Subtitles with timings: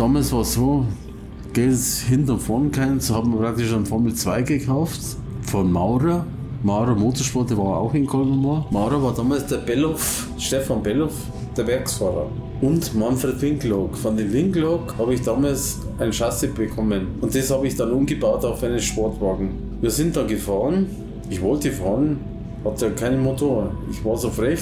[0.00, 0.86] damals war es so,
[1.52, 1.76] Geld
[2.08, 5.00] hinter und vorn keins, haben wir praktisch einen Formel 2 gekauft
[5.42, 6.24] von Maurer.
[6.62, 8.66] Maurer Motorsport, der war auch in Kolmar.
[8.70, 11.12] Maurer war damals der Belloff, Stefan Belloff,
[11.56, 12.26] der Werksfahrer.
[12.62, 13.96] Und Manfred Winkelhock.
[13.96, 17.08] Von dem Winkelhock habe ich damals ein Chassis bekommen.
[17.20, 19.50] Und das habe ich dann umgebaut auf einen Sportwagen.
[19.80, 20.86] Wir sind da gefahren.
[21.30, 22.18] Ich wollte fahren,
[22.64, 23.72] hatte keinen Motor.
[23.90, 24.60] Ich war so frech.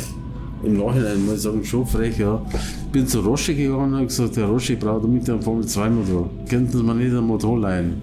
[0.64, 2.42] Im Nachhinein muss ich sagen, schon frech, ja.
[2.90, 6.30] Bin zu Roche gegangen und habe gesagt, der Roche braucht unbedingt einen Formel 2 Motor.
[6.48, 8.02] Könnten Sie mir nicht einen Motor leihen?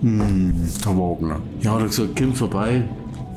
[0.00, 1.40] Hm, Herr Wagner.
[1.60, 2.82] Ja, hat er gesagt, komm vorbei.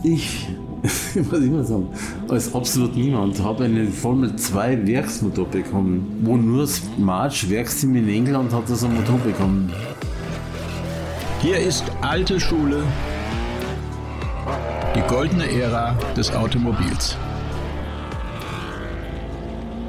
[0.03, 0.47] Ich,
[0.81, 1.87] was ich immer sagen,
[2.29, 8.09] als absolut niemand, habe einen Formel 2 Werksmotor bekommen, wo nur das March Werksteam in
[8.09, 9.71] England hat das einen Motor bekommen.
[11.41, 12.83] Hier ist alte Schule,
[14.95, 17.17] die goldene Ära des Automobils.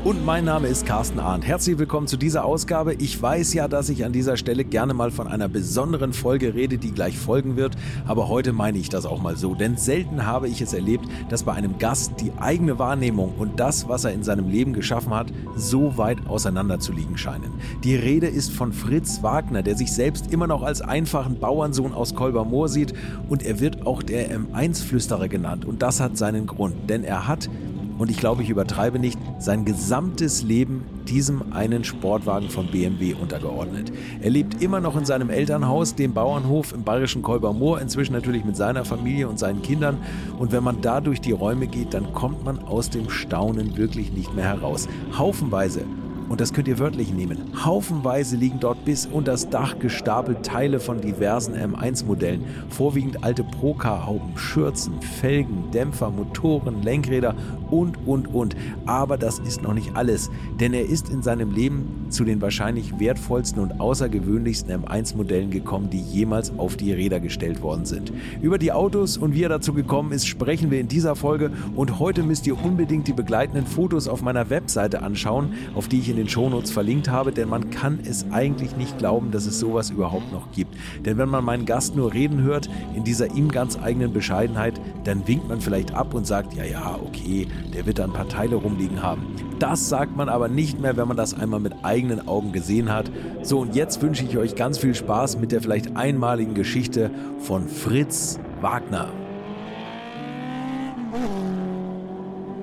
[0.05, 1.47] Und mein Name ist Carsten Arndt.
[1.47, 2.95] Herzlich willkommen zu dieser Ausgabe.
[2.95, 6.77] Ich weiß ja, dass ich an dieser Stelle gerne mal von einer besonderen Folge rede,
[6.77, 7.77] die gleich folgen wird.
[8.05, 9.55] Aber heute meine ich das auch mal so.
[9.55, 13.89] Denn selten habe ich es erlebt, dass bei einem Gast die eigene Wahrnehmung und das,
[13.89, 17.53] was er in seinem Leben geschaffen hat, so weit auseinander zu liegen scheinen.
[17.85, 22.17] Die Rede ist von Fritz Wagner, der sich selbst immer noch als einfachen Bauernsohn aus
[22.17, 22.93] Kolbermoor sieht.
[23.29, 25.65] Und er wird auch der M1-Flüsterer genannt.
[25.65, 26.91] Und das hat seinen Grund.
[26.91, 27.49] Denn er hat
[27.99, 33.93] und ich glaube, ich übertreibe nicht, sein gesamtes Leben diesem einen Sportwagen von BMW untergeordnet.
[34.21, 38.57] Er lebt immer noch in seinem Elternhaus, dem Bauernhof im bayerischen Kolbermoor, inzwischen natürlich mit
[38.57, 39.99] seiner Familie und seinen Kindern.
[40.39, 44.13] Und wenn man da durch die Räume geht, dann kommt man aus dem Staunen wirklich
[44.13, 44.89] nicht mehr heraus.
[45.17, 45.85] Haufenweise
[46.33, 47.37] und das könnt ihr wörtlich nehmen.
[47.63, 52.43] Haufenweise liegen dort bis unter das Dach gestapelt Teile von diversen M1-Modellen.
[52.71, 57.35] Vorwiegend alte Procar-Hauben, Schürzen, Felgen, Dämpfer, Motoren, Lenkräder
[57.71, 58.57] und, und, und.
[58.87, 62.99] Aber das ist noch nicht alles, denn er ist in seinem Leben zu den wahrscheinlich
[62.99, 68.11] wertvollsten und außergewöhnlichsten M1-Modellen gekommen, die jemals auf die Räder gestellt worden sind.
[68.41, 71.99] Über die Autos und wie er dazu gekommen ist, sprechen wir in dieser Folge und
[71.99, 76.17] heute müsst ihr unbedingt die begleitenden Fotos auf meiner Webseite anschauen, auf die ich in
[76.17, 80.33] den Shownotes verlinkt habe, denn man kann es eigentlich nicht glauben, dass es sowas überhaupt
[80.33, 80.75] noch gibt.
[81.05, 85.27] Denn wenn man meinen Gast nur reden hört, in dieser ihm ganz eigenen Bescheidenheit, dann
[85.27, 88.57] winkt man vielleicht ab und sagt, ja, ja, okay, der wird da ein paar Teile
[88.57, 89.23] rumliegen haben.
[89.59, 93.11] Das sagt man aber nicht mehr, wenn man das einmal mit eigenen Augen gesehen hat.
[93.43, 97.69] So, und jetzt wünsche ich euch ganz viel Spaß mit der vielleicht einmaligen Geschichte von
[97.69, 99.09] Fritz Wagner.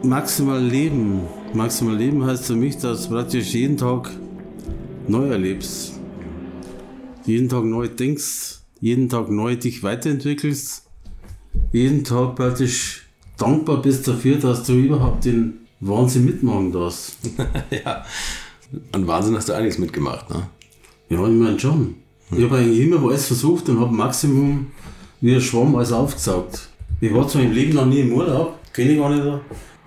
[0.04, 1.22] Maximal leben.
[1.54, 4.12] Maximal leben heißt für mich, dass du praktisch jeden Tag
[5.08, 5.94] neu erlebst.
[7.26, 10.84] Jeden Tag neu denkst, jeden Tag neu dich weiterentwickelst,
[11.72, 17.18] jeden Tag praktisch dankbar bist dafür, dass du überhaupt den Wahnsinn mitmachen darfst.
[17.72, 18.06] ja,
[18.92, 20.48] an Wahnsinn hast du einiges mitgemacht, ne?
[21.10, 21.96] Ja, ich meine schon.
[22.32, 24.68] Ich habe eigentlich immer alles versucht und habe Maximum
[25.22, 26.70] wie ein Schwamm alles aufgesaugt.
[27.02, 29.26] Ich war zwar im Leben noch nie im Urlaub, kenne ich gar nicht.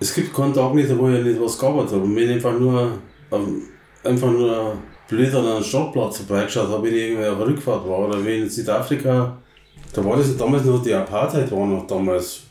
[0.03, 2.03] Es gibt keinen Tag nicht, wo ich nicht was gearbeitet habe.
[2.03, 2.91] Und wenn ich einfach nur,
[4.03, 4.77] einfach nur
[5.07, 8.49] blöd an einem Stadtplatz vorbeigeschaut habe, wenn ich irgendwie auf Rückfahrt war oder wenn in
[8.49, 9.37] Südafrika,
[9.93, 12.41] da war das damals noch die Apartheid, war noch damals.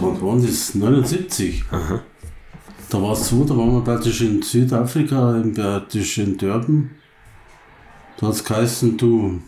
[0.00, 0.74] Wann waren das?
[0.74, 1.64] 79.
[1.70, 2.00] Aha.
[2.88, 6.92] Da war es so, da waren wir praktisch in Südafrika, in, praktisch in Durban.
[8.16, 9.42] Da hat es geheißen, du,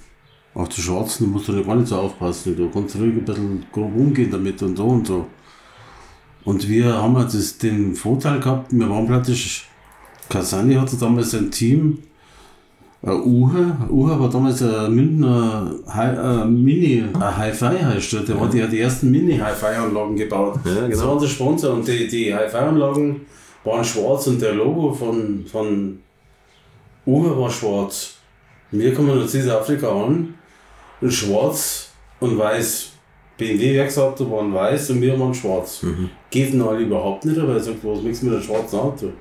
[0.53, 3.97] auch die Schwarzen, musst du gar nicht so aufpassen, du kannst ruhig ein bisschen grob
[3.97, 5.27] umgehen damit und so und so.
[6.45, 9.69] Und wir haben halt das, den Vorteil gehabt, wir waren praktisch,
[10.29, 11.99] Kasani hatte damals ein Team,
[13.03, 18.41] äh, Uhe, Uhe war damals ein Münchner Hi, äh, Mini, äh, Hi-Fi heißt der, der
[18.41, 20.59] hat ja die ersten Mini-Hi-Fi-Anlagen gebaut.
[20.65, 20.89] Ja, genau.
[20.89, 23.21] Das war unser Sponsor und die, die Hi-Fi-Anlagen
[23.63, 26.01] waren schwarz und der Logo von, von
[27.07, 28.15] Uhe war schwarz.
[28.73, 30.35] Wir kommen aus Südafrika an
[31.01, 32.88] und schwarz und weiß.
[33.39, 35.85] BMW-Werksauto waren weiß und wir waren schwarz.
[36.31, 39.13] Geht ihnen alle überhaupt nicht, aber er sagt, was machst du mit einem schwarzen Auto?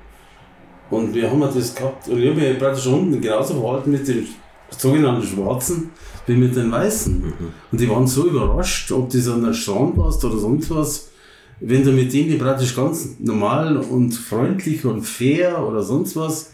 [0.90, 4.26] Und wir haben das gehabt und ich habe mich praktisch unten genauso verhalten mit den
[4.70, 5.90] sogenannten Schwarzen
[6.26, 7.32] wie mit den Weißen.
[7.72, 11.10] Und die waren so überrascht, ob das an der Strand warst oder sonst was.
[11.60, 16.52] Wenn du mit denen praktisch ganz normal und freundlich und fair oder sonst was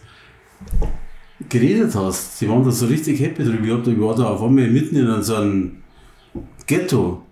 [1.49, 3.65] geredet hast, die waren da so richtig happy drüber.
[3.65, 5.83] Ich, hab da, ich war da auf einmal mitten in so einem
[6.67, 7.24] Ghetto.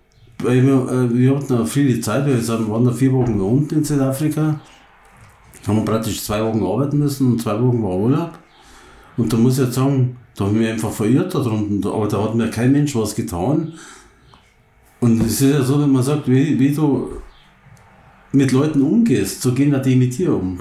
[0.43, 4.59] Wir, äh, wir hatten eine viele Zeit, wir waren da vier Wochen unten in Südafrika.
[5.65, 8.39] Haben wir praktisch zwei Wochen arbeiten müssen und zwei Wochen war Urlaub.
[9.15, 11.85] Und da muss ich jetzt sagen, da habe ich mich einfach verirrt da drunten.
[11.85, 13.73] Aber da hat mir kein Mensch was getan.
[14.99, 17.09] Und es ist ja so, wenn man sagt, wie, wie du
[18.31, 20.57] mit Leuten umgehst, so gehen auch die mit dir um.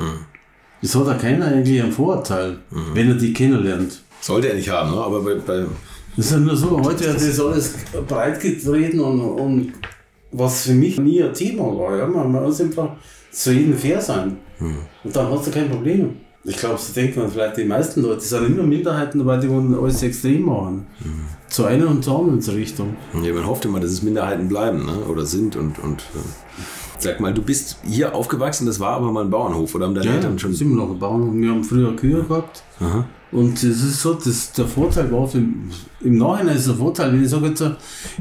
[0.82, 2.58] Das hat ja keiner eigentlich einen Vorurteil,
[2.92, 4.02] wenn er die kennenlernt.
[4.20, 4.98] Sollte er nicht haben, ne?
[4.98, 5.64] aber bei, bei
[6.16, 7.74] Das ist ja nur so, heute wird das alles
[8.06, 9.72] breit getreten und, und
[10.32, 11.96] was für mich nie ein Thema war.
[11.96, 12.06] Ja?
[12.06, 12.90] Man, muss einfach
[13.30, 14.36] zu jedem fair sein.
[15.04, 16.16] Und dann hast du kein Problem.
[16.44, 19.74] Ich glaube, so denkt man vielleicht die meisten Leute, sind immer Minderheiten dabei, die wollen
[19.78, 20.86] alles extrem machen.
[21.48, 22.96] Zu einer und zur anderen Richtung.
[23.22, 25.04] Ja, man hofft immer, dass es Minderheiten bleiben ne?
[25.08, 25.54] oder sind.
[25.56, 26.18] Und, und äh,
[26.98, 30.06] sag mal, du bist hier aufgewachsen, das war aber mal ein Bauernhof oder haben deine
[30.06, 30.52] Ja, Eltern schon.
[30.52, 31.34] sind wir noch ein Bauernhof.
[31.34, 32.62] Wir haben früher Kühe gehabt.
[32.80, 33.04] Aha.
[33.32, 37.24] Und das ist so, das, der Vorteil war, für, im Nachhinein ist der Vorteil, wenn
[37.24, 37.64] ich sage jetzt,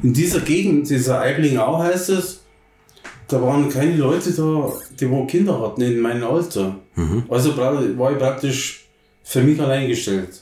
[0.02, 2.42] in dieser Gegend, dieser Eiblingau heißt es,
[3.28, 6.76] da waren keine Leute da, die wo Kinder hatten in meinem Alter.
[7.30, 8.86] Also bra- war ich praktisch
[9.24, 10.42] für mich allein gestellt.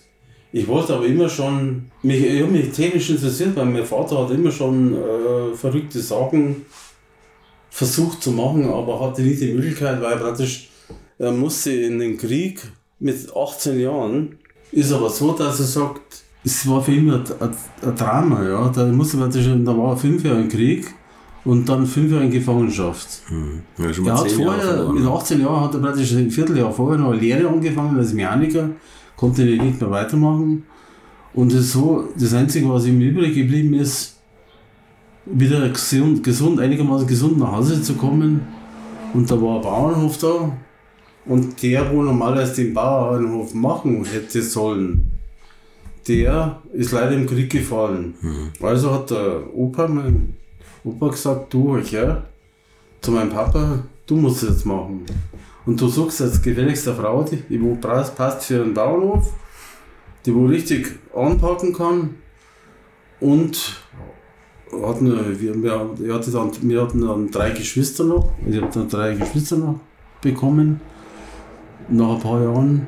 [0.51, 4.31] Ich wollte aber immer schon, mich, ich habe mich technisch interessiert, weil mein Vater hat
[4.31, 6.65] immer schon äh, verrückte Sachen
[7.69, 10.69] versucht zu machen, aber hatte nicht die Möglichkeit, weil er praktisch,
[11.19, 12.61] er musste in den Krieg
[12.99, 14.38] mit 18 Jahren.
[14.71, 17.49] Ist aber so, dass er sagt, es war für ihn ein, ein,
[17.81, 18.69] ein Drama, ja.
[18.69, 20.93] Da musste praktisch, da war er fünf Jahre im Krieg
[21.45, 23.23] und dann fünf Jahre in Gefangenschaft.
[23.77, 24.95] Ja, schon Er hat vorher, verloren.
[24.95, 28.69] mit 18 Jahren hat er praktisch ein Vierteljahr vorher noch eine Lehre angefangen als Mechaniker,
[29.15, 30.63] konnte nicht mehr weitermachen.
[31.33, 34.17] Und das, so, das Einzige, was ihm übrig geblieben ist,
[35.25, 38.41] wieder gesund, gesund, einigermaßen gesund nach Hause zu kommen.
[39.13, 40.51] Und da war ein Bauernhof da.
[41.29, 45.05] Und der, wo normalerweise den Bauernhof machen hätte sollen,
[46.07, 48.15] der ist leider im Krieg gefallen.
[48.59, 50.33] Also hat der Opa, mein
[50.83, 52.23] Opa gesagt, du, ja,
[52.99, 55.05] zu meinem Papa, du musst es jetzt machen.
[55.67, 59.31] Und du suchst jetzt gefälligst eine Frau, die, die wo passt für einen Bauernhof,
[60.25, 62.15] die wo richtig anpacken kann
[63.19, 63.83] und
[64.71, 65.05] hatten,
[65.39, 69.13] wir, wir, wir, hatten dann, wir hatten dann drei Geschwister noch, ich habe dann drei
[69.13, 69.79] Geschwister noch
[70.21, 70.81] bekommen,
[71.89, 72.87] nach ein paar Jahren.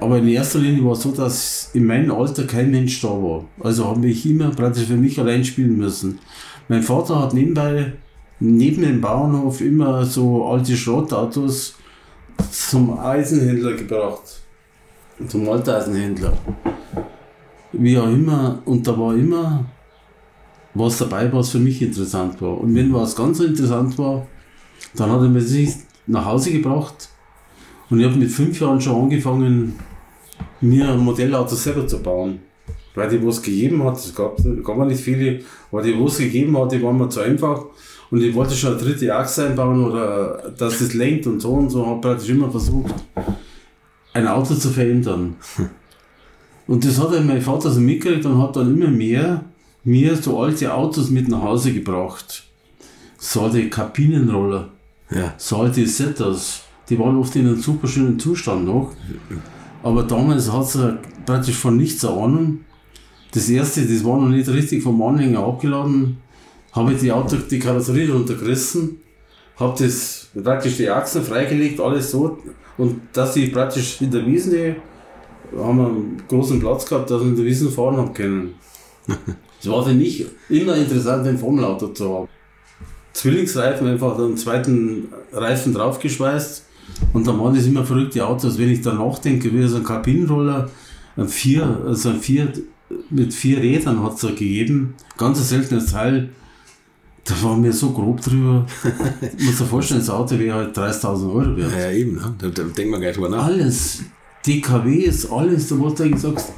[0.00, 3.44] Aber in erster Linie war es so, dass in meinem Alter kein Mensch da war.
[3.60, 6.20] Also habe ich immer praktisch für mich allein spielen müssen.
[6.68, 7.94] Mein Vater hat nebenbei,
[8.38, 11.74] neben dem Bauernhof, immer so alte Schrottautos
[12.50, 14.40] zum Eisenhändler gebracht.
[15.26, 16.32] Zum Alteisenhändler.
[17.72, 18.62] Wie auch immer.
[18.64, 19.64] Und da war immer
[20.74, 22.60] was dabei, was für mich interessant war.
[22.60, 24.26] Und wenn was ganz interessant war,
[24.94, 25.74] dann hat er mir sich
[26.06, 27.08] nach Hause gebracht.
[27.90, 29.78] Und ich habe mit fünf Jahren schon angefangen,
[30.60, 32.40] mir ein Modellauto selber zu bauen.
[32.94, 35.40] Weil die, wo es gegeben hat, es gab, gab nicht viele,
[35.70, 37.66] aber die, wo es gegeben hat, die waren mir zu einfach.
[38.10, 41.70] Und ich wollte schon eine dritte Achse einbauen oder dass das lenkt und so und
[41.70, 41.86] so.
[41.86, 42.94] Habe praktisch immer versucht,
[44.14, 45.36] ein Auto zu verändern.
[46.66, 49.42] Und das hat dann mein Vater so mitgekriegt und hat dann immer mehr
[49.84, 52.44] mir so alte Autos mit nach Hause gebracht.
[53.16, 54.68] So alte Kabinenroller,
[55.10, 55.32] Ja.
[55.38, 56.64] so alte Setters.
[56.88, 58.92] Die waren oft in einem super schönen Zustand noch.
[59.82, 62.60] Aber damals hat sie praktisch von nichts Ahnung.
[63.32, 66.16] Das erste, das war noch nicht richtig vom Anhänger abgeladen.
[66.72, 69.00] Habe ich die Auto, die Karosserie runtergerissen,
[69.56, 72.38] habe das praktisch die Achsen freigelegt, alles so.
[72.76, 74.76] Und dass ich praktisch in der Wiesen,
[75.56, 78.54] haben wir einen großen Platz gehabt, dass ich in der Wiesen fahren habe können.
[79.60, 82.28] Es war für mich immer interessant, ein Formelauto zu haben.
[83.12, 86.67] Zwillingsreifen einfach den zweiten Reifen draufgeschweißt
[87.12, 88.58] und dann waren das immer verrückte Autos.
[88.58, 90.70] Wenn ich da nachdenke, wie so ein Kabinenroller,
[91.16, 92.52] ein vier, also ein vier,
[93.10, 96.30] mit vier Rädern hat es da gegeben, ganz ein seltenes Teil.
[97.24, 98.64] Da war mir so grob drüber.
[99.36, 101.72] Ich muss dir vorstellen, das Auto wäre halt 30.000 Euro wert.
[101.72, 102.34] Ja, eben, ne?
[102.38, 103.44] da, da denkt man gar nicht drüber nach.
[103.44, 104.02] Alles,
[104.46, 106.52] DKWs, alles, da wo du eigentlich sagst,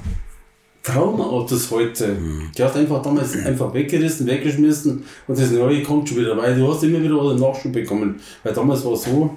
[0.82, 2.16] Traumautos heute.
[2.56, 6.72] Die hast einfach damals einfach weggerissen, weggeschmissen und das Neue kommt schon wieder, weil du
[6.72, 8.18] hast immer wieder im Nachschub bekommen.
[8.42, 9.36] Weil damals war es so,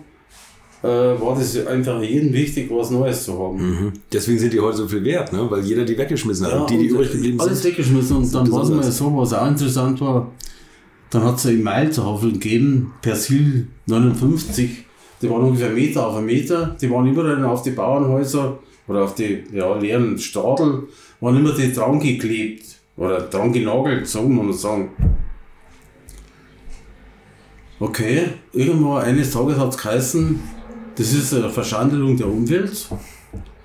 [0.83, 3.57] äh, war das einfach jedem wichtig, was Neues zu haben.
[3.57, 3.93] Mhm.
[4.11, 5.49] Deswegen sind die heute so viel wert, ne?
[5.49, 6.69] weil jeder die weggeschmissen hat.
[6.69, 7.71] die, die übrig geblieben alles sind.
[7.71, 10.29] weggeschmissen und dann war es mal so, was auch interessant war,
[11.09, 14.83] dann hat es eine Mailtafel gegeben, Persil 59,
[15.21, 19.15] die waren ungefähr Meter auf einen Meter, die waren überall auf die Bauernhäuser oder auf
[19.15, 20.83] die ja, leeren Stadel,
[21.21, 22.65] waren immer die dran geklebt
[22.97, 24.89] oder dran genagelt, so muss man sagen.
[27.79, 30.39] Okay, irgendwann eines Tages hat es geheißen,
[30.95, 32.87] das ist eine Verschandelung der Umwelt,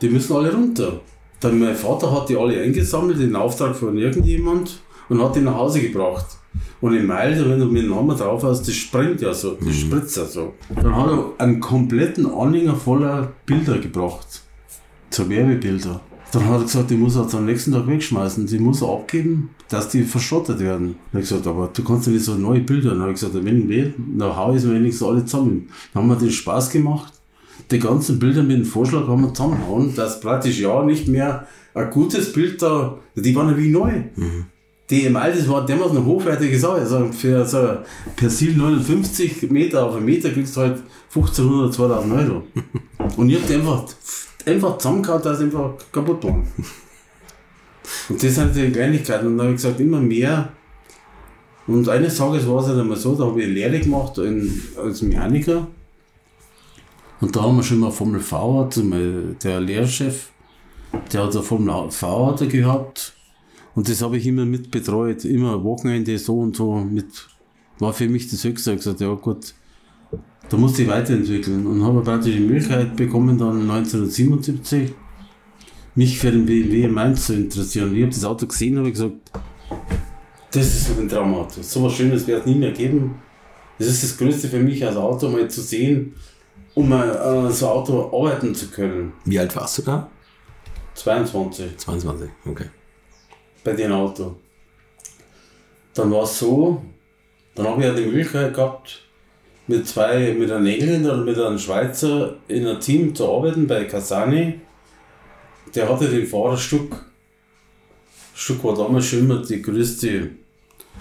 [0.00, 1.00] die müssen alle runter.
[1.40, 5.54] Dann mein Vater hat die alle eingesammelt in Auftrag von irgendjemand und hat die nach
[5.54, 6.26] Hause gebracht.
[6.80, 9.76] Und in Meilde, wenn du mit dem Hammer drauf hast, das springt ja so, das
[9.76, 10.54] spritzt ja so.
[10.74, 14.42] Dann hat er einen kompletten Anhänger voller Bilder gebracht.
[15.10, 16.00] So Werbebilder.
[16.32, 18.46] Dann hat er gesagt, die muss er am nächsten Tag wegschmeißen.
[18.46, 20.96] Die muss er abgeben, dass die verschrottet werden.
[21.12, 22.90] Dann habe ich gesagt, aber du kannst ja nicht so neue Bilder.
[22.90, 25.68] Dann habe ich gesagt, wenn nicht, dann hau ich es mir wenigstens alle zusammen.
[25.94, 27.17] Dann haben wir den Spaß gemacht.
[27.70, 31.90] Die ganzen Bilder mit dem Vorschlag haben wir zusammenhauen, dass praktisch ja nicht mehr ein
[31.90, 33.92] gutes Bild da, die waren ja wie neu.
[34.90, 36.80] Die im Altes war damals noch hochwertige Sache.
[36.80, 37.78] Also für so ein
[38.16, 40.82] Persil 59 Meter auf einen Meter kriegst du halt
[41.14, 42.42] 1500, 2000 Euro.
[43.16, 43.84] Und ich hab die einfach,
[44.46, 46.46] einfach zusammengehauen, dass sie einfach kaputt waren.
[48.08, 49.26] Und das sind die Kleinigkeiten.
[49.26, 50.52] Und dann habe ich gesagt, immer mehr.
[51.66, 54.62] Und eines Tages war es halt einmal so, da habe ich eine Lehre gemacht in,
[54.82, 55.66] als Mechaniker.
[57.20, 58.68] Und da haben wir schon mal Formel V,
[59.42, 60.30] der Lehrchef,
[61.12, 63.14] der hat eine Formel V gehabt.
[63.74, 67.28] Und das habe ich immer mit betreut, immer Wochenende so und so mit,
[67.78, 68.72] war für mich das Höchste.
[68.72, 69.54] Ich gesagt, ja gut,
[70.48, 71.66] da musste ich weiterentwickeln.
[71.66, 74.92] Und habe praktisch die Möglichkeit bekommen, dann 1977
[75.94, 77.94] mich für den BMW in Mainz zu interessieren.
[77.94, 79.16] Ich habe das Auto gesehen und habe gesagt,
[80.52, 81.60] das ist ein Traumauto.
[81.60, 83.16] So was Schönes wird es nie mehr geben.
[83.78, 86.14] Das ist das Größte für mich als Auto, mal zu sehen,
[86.78, 89.12] um äh, so ein Auto arbeiten zu können.
[89.24, 90.08] Wie alt warst du da?
[90.94, 92.66] 22 22, okay.
[93.64, 94.36] bei dem Auto.
[95.94, 96.80] Dann war es so,
[97.56, 99.02] dann habe ich ja die Möglichkeit gehabt,
[99.66, 103.84] mit zwei, mit einem Engländer und mit einem Schweizer in einem Team zu arbeiten bei
[103.84, 104.60] Casani.
[105.74, 107.04] Der hatte den Fahrer Stuck.
[108.34, 110.30] Stuck war damals schon immer die größte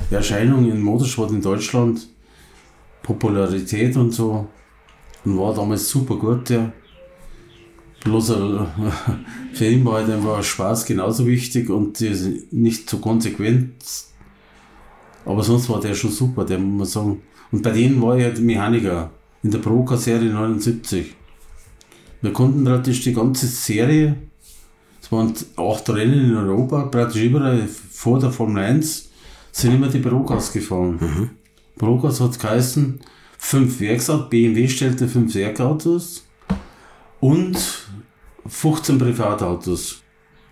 [0.10, 2.08] Erscheinung im Motorsport in Deutschland.
[3.04, 4.48] Popularität und so.
[5.28, 6.72] Und war damals super gut, der.
[8.06, 8.28] Bloß
[9.54, 12.00] für ihn war halt einfach Spaß genauso wichtig und
[12.52, 13.74] nicht so konsequent.
[15.26, 17.22] Aber sonst war der schon super, der muss man sagen.
[17.52, 19.12] Und bei denen war ich halt Mechaniker
[19.44, 21.14] in der Proca-Serie 79.
[22.22, 24.16] Wir konnten praktisch die ganze Serie,
[25.02, 29.10] es waren acht Rennen in Europa, praktisch überall vor der Formel 1,
[29.52, 31.32] sind immer die Procas gefahren.
[31.78, 33.02] Procas hat geheißen,
[33.38, 36.26] fünf Werksautos, BMW stellte fünf Werkautos
[37.20, 37.58] und
[38.48, 40.02] 15 Privatautos.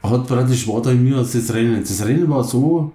[0.03, 1.81] Hat praktisch war da immer das Rennen.
[1.81, 2.91] Das Rennen war so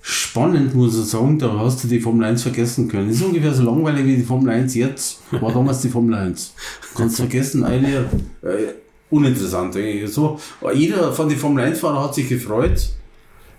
[0.00, 3.10] spannend, muss ich sagen, da hast du die Formel 1 vergessen können.
[3.10, 6.54] Ist ungefähr so langweilig wie die Formel 1 jetzt, war damals die Formel 1.
[6.96, 8.06] Kannst vergessen, eine
[8.42, 8.74] äh,
[9.10, 10.10] uninteressant eigentlich.
[10.10, 10.38] So,
[10.74, 12.90] jeder von den Formel 1 Fahrer hat sich gefreut,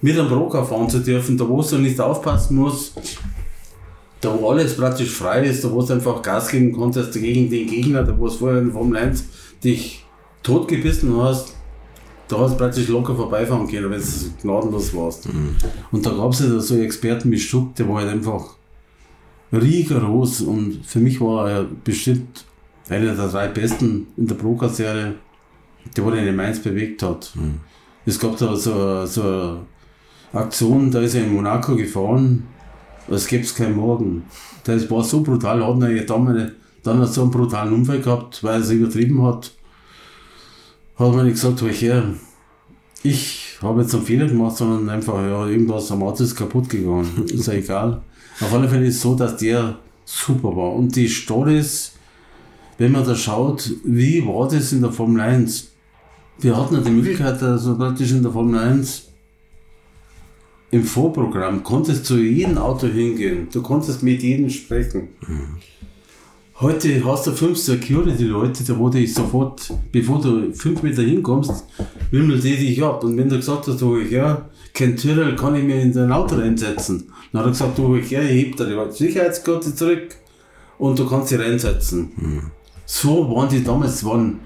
[0.01, 2.93] mit einem Broker fahren zu dürfen, da wo du nicht aufpassen musst,
[4.23, 7.67] da wo alles praktisch frei ist, da wo du einfach Gas geben konntest gegen den
[7.67, 9.25] Gegner, da wo es vorher in Formel 1
[9.63, 10.05] dich
[10.41, 11.55] totgebissen hast,
[12.27, 15.27] da hast du praktisch locker vorbeifahren können, wenn du gnadenlos warst.
[15.91, 18.55] Und da gab es ja so Experten wie Stuck, der war halt einfach
[19.51, 22.45] rigoros und für mich war er bestimmt
[22.89, 25.15] einer der drei Besten in der Proca-Serie,
[25.95, 27.33] der wurde in Mainz bewegt hat.
[28.05, 29.59] Es gab da so, so eine
[30.33, 32.47] Aktion, da ist er in Monaco gefahren,
[33.10, 34.24] als gäbe es keinen Morgen.
[34.63, 36.51] Das war so brutal, hat er damals
[36.83, 39.51] dann hat so einen brutalen Unfall gehabt, weil er es übertrieben hat.
[40.98, 42.03] Hat man nicht gesagt, her,
[43.01, 47.24] ich habe jetzt einen Fehler gemacht, sondern einfach, ja, irgendwas am Auto ist kaputt gegangen.
[47.25, 48.01] ist ja egal.
[48.39, 50.74] Auf alle Fälle ist es so, dass der super war.
[50.74, 51.93] Und die Stories,
[52.77, 55.69] wenn man da schaut, wie war das in der Formel 1?
[56.39, 59.12] Wir hatten ja die Möglichkeit, also praktisch in der Formel 1
[60.73, 63.47] im Vorprogramm konntest zu jedem Auto hingehen.
[63.53, 65.09] Du konntest mit jedem sprechen.
[66.59, 71.65] Heute hast du fünf Security-Leute, da wo dich sofort, bevor du fünf Meter hinkommst,
[72.09, 73.03] wimmelt die dich ab.
[73.03, 76.37] Und wenn du gesagt hast, du, ja, kein Tyrrell kann ich mir in dein Auto
[76.37, 77.03] reinsetzen.
[77.31, 80.15] Dann hat er gesagt, du, ja, ich heb da die Sicherheitskarte zurück
[80.79, 82.51] und du kannst sie reinsetzen.
[82.85, 84.39] So waren die damals, waren,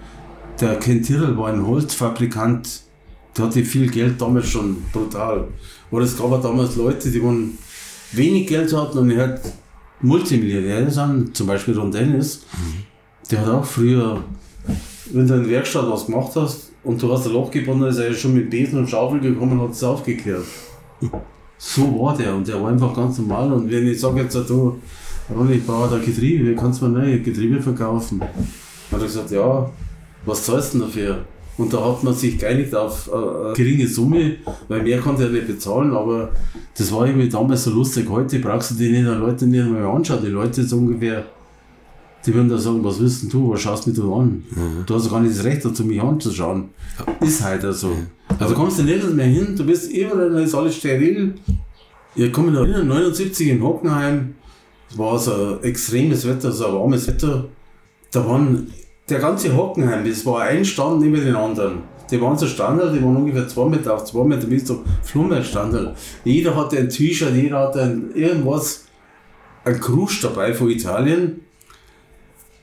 [0.60, 2.82] der Ken Tyrrell war ein Holzfabrikant,
[3.38, 5.48] der hatte viel Geld damals schon brutal.
[5.92, 7.58] Oder es gab damals Leute, die waren
[8.12, 9.42] wenig Geld hatten und halt
[10.02, 12.46] Multimillionäre sind, zum Beispiel Ron Dennis,
[13.32, 14.24] der hat auch früher,
[15.12, 17.98] wenn du in der Werkstatt was gemacht hast und du hast ein Loch gebunden, ist
[17.98, 20.46] er schon mit Besen und Schaufel gekommen und hat es aufgekehrt.
[21.58, 23.52] So war der und der war einfach ganz normal.
[23.52, 24.80] Und wenn ich sage jetzt, du,
[25.36, 28.22] Ronny, ich brauche da Getriebe, kannst du mir neue Getriebe verkaufen?
[28.22, 29.70] Hat er gesagt, ja,
[30.26, 31.26] was zahlst du denn dafür?
[31.58, 34.36] Und da hat man sich geeinigt auf äh, eine geringe Summe,
[34.68, 36.32] weil mehr konnte er nicht bezahlen, aber
[36.78, 38.08] das war irgendwie damals so lustig.
[38.10, 40.20] Heute brauchst du die nicht, die Leute nicht mehr anschauen.
[40.24, 41.26] Die Leute so ungefähr,
[42.26, 44.44] die würden da sagen, was willst denn du, was schaust du mich da an?
[44.86, 46.70] Du hast ja gar nicht das Recht dazu, mich anzuschauen.
[47.22, 47.92] Ist halt so.
[48.38, 51.36] Also kommst du nirgends mehr hin, du bist überall, da ist alles steril.
[52.16, 54.36] Ich komme da erinnern, 79 in Hockenheim,
[54.90, 57.46] es war so extremes Wetter, so ein warmes Wetter.
[58.12, 58.72] Da waren
[59.10, 61.84] der ganze Hockenheim, das war ein Stand neben den anderen.
[62.12, 65.98] Die waren so Standard, die waren ungefähr 2 Meter auf 2 Meter bis zum Flummerstandard.
[66.24, 68.86] Jeder hatte ein T-Shirt, jeder hatte ein, irgendwas,
[69.66, 71.42] ein Krusch dabei von Italien.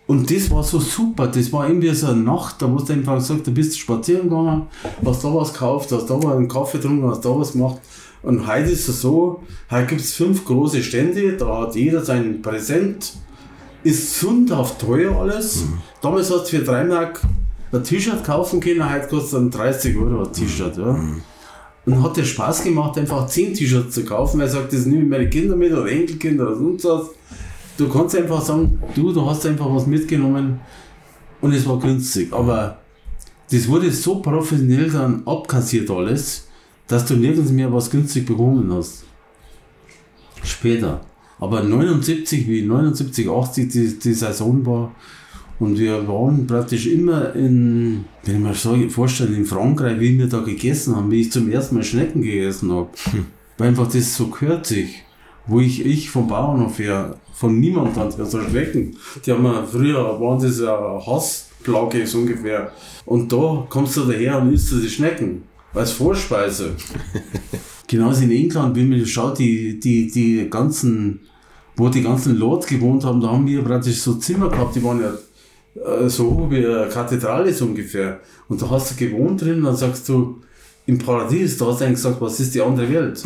[0.07, 1.29] Und das war so super.
[1.29, 4.67] Das war irgendwie so eine Nacht, da hast du einfach gesagt, du bist spazieren gegangen,
[5.05, 7.79] hast da was gekauft, hast da einen Kaffee getrunken, hast da was gemacht.
[8.23, 12.41] Und heute ist es so, heute gibt es fünf große Stände, da hat jeder sein
[12.41, 13.13] Präsent,
[13.85, 15.65] ist sündhaft teuer alles.
[16.01, 17.21] Damals hast du für drei Mark
[17.73, 20.77] ein T-Shirt kaufen können, heute kostet dann 30 Euro ein T-Shirt.
[20.79, 20.99] Ja.
[21.87, 24.41] Und hat dir Spaß gemacht, einfach 10 T-Shirts zu kaufen.
[24.41, 27.11] Er sagt, das nehme ich meine Kinder mit oder Enkelkinder oder sonst was.
[27.77, 30.61] Du kannst einfach sagen, du, du hast einfach was mitgenommen
[31.41, 32.33] und es war günstig.
[32.33, 32.79] Aber
[33.51, 36.49] das wurde so professionell dann abkassiert alles,
[36.87, 39.05] dass du nirgends mehr was günstig bekommen hast.
[40.43, 41.01] Später.
[41.45, 44.95] Aber 79, wie 79, 80 die, die Saison war,
[45.59, 50.27] und wir waren praktisch immer in, wenn ich mir so vorstelle, in Frankreich, wie wir
[50.27, 52.89] da gegessen haben, wie ich zum ersten Mal Schnecken gegessen habe.
[53.59, 55.03] Weil einfach das so gehört sich.
[55.47, 58.97] Wo ich, ich vom Bauernhof her, von niemand hat so Schnecken.
[59.25, 62.73] Die haben wir früher, waren das ja Hassplage so ungefähr.
[63.05, 65.43] Und da kommst du daher und isst du die Schnecken.
[65.75, 66.71] Als Vorspeise.
[67.87, 71.21] Genauso in England, wenn man schaut, die, die, die ganzen,
[71.77, 75.01] wo die ganzen Lords gewohnt haben, da haben wir praktisch so Zimmer gehabt, die waren
[75.01, 75.13] ja
[75.83, 78.21] äh, so wie eine Kathedrale so ungefähr.
[78.49, 80.41] Und da hast du gewohnt drin, dann sagst du,
[80.87, 83.25] im Paradies, da hast du eigentlich gesagt, was ist die andere Welt?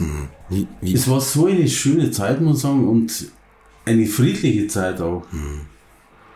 [0.49, 3.27] Wie, wie, Es war so eine schöne Zeit, muss ich sagen, und
[3.85, 5.25] eine friedliche Zeit auch.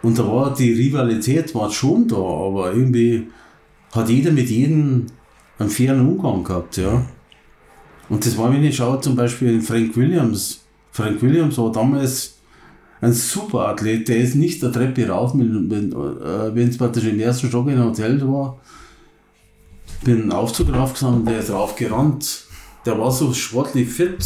[0.03, 3.29] Und da war die Rivalität war schon da, aber irgendwie
[3.93, 5.07] hat jeder mit jedem
[5.59, 7.07] einen fairen Umgang gehabt, ja.
[8.09, 10.62] Und das war, wenn ich schaue, zum Beispiel in Frank Williams.
[10.93, 12.35] Frank Williams war damals
[13.01, 15.93] ein super Athlet, der ist nicht der Treppe rauf, wenn wenn,
[16.57, 18.61] äh, es praktisch im ersten Stock in einem Hotel war.
[20.05, 22.45] Bin einen Aufzug raufgegangen, der ist raufgerannt.
[22.87, 24.19] Der war so sportlich fit.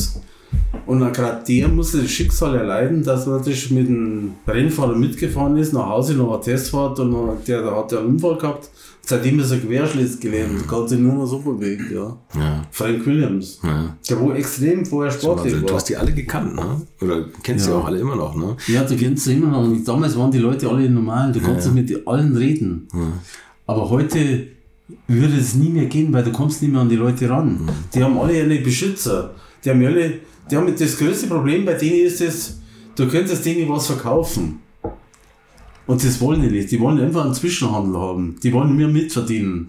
[0.86, 5.72] Und gerade der musste das Schicksal erleiden, dass er praktisch mit dem Rennfahrer mitgefahren ist,
[5.72, 8.70] nach Hause noch eine Testfahrt und der, der hat einen Unfall gehabt.
[9.08, 12.16] Seitdem ist er Querschliss gelähmt, kann sich nur noch so bewegen, ja.
[12.36, 13.60] ja, Frank Williams.
[13.62, 13.94] ja.
[14.08, 15.60] Der wo extrem vorher sportlich Wahnsinn.
[15.62, 15.74] Du war.
[15.76, 16.82] hast die alle gekannt, ne?
[17.00, 17.72] Oder kennst Ja.
[17.72, 18.56] die auch alle immer noch, ne?
[18.66, 19.62] Ja, du kennst sie immer noch.
[19.62, 21.30] Und damals waren die Leute alle normal.
[21.30, 22.88] Du konntest mit allen reden.
[23.66, 24.48] Aber heute
[25.06, 27.60] würde es nie mehr gehen, weil du kommst nicht mehr an die Leute ran.
[27.94, 29.34] Die haben alle eine Beschützer.
[29.64, 30.14] Die haben alle,
[30.50, 32.58] die haben das größte Problem bei denen ist es,
[32.96, 34.58] du könntest denen was verkaufen.
[35.86, 36.70] Und das wollen die nicht.
[36.70, 38.36] Die wollen einfach einen Zwischenhandel haben.
[38.42, 39.68] Die wollen nur mitverdienen.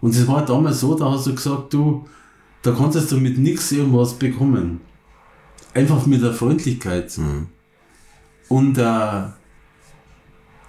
[0.00, 2.06] Und das war damals so, da hast du gesagt, du,
[2.62, 4.80] da konntest du mit nichts irgendwas bekommen.
[5.72, 7.18] Einfach mit der Freundlichkeit.
[8.48, 9.22] Und äh,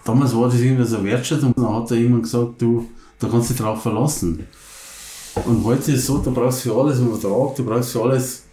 [0.05, 1.53] damals war das irgendwie so Wertschätzung.
[1.53, 2.87] Und dann hat da jemand gesagt, du,
[3.19, 4.45] da kannst du dich drauf verlassen.
[5.45, 8.43] Und heute ist es so, du brauchst für alles einen Vertrag, du brauchst für alles,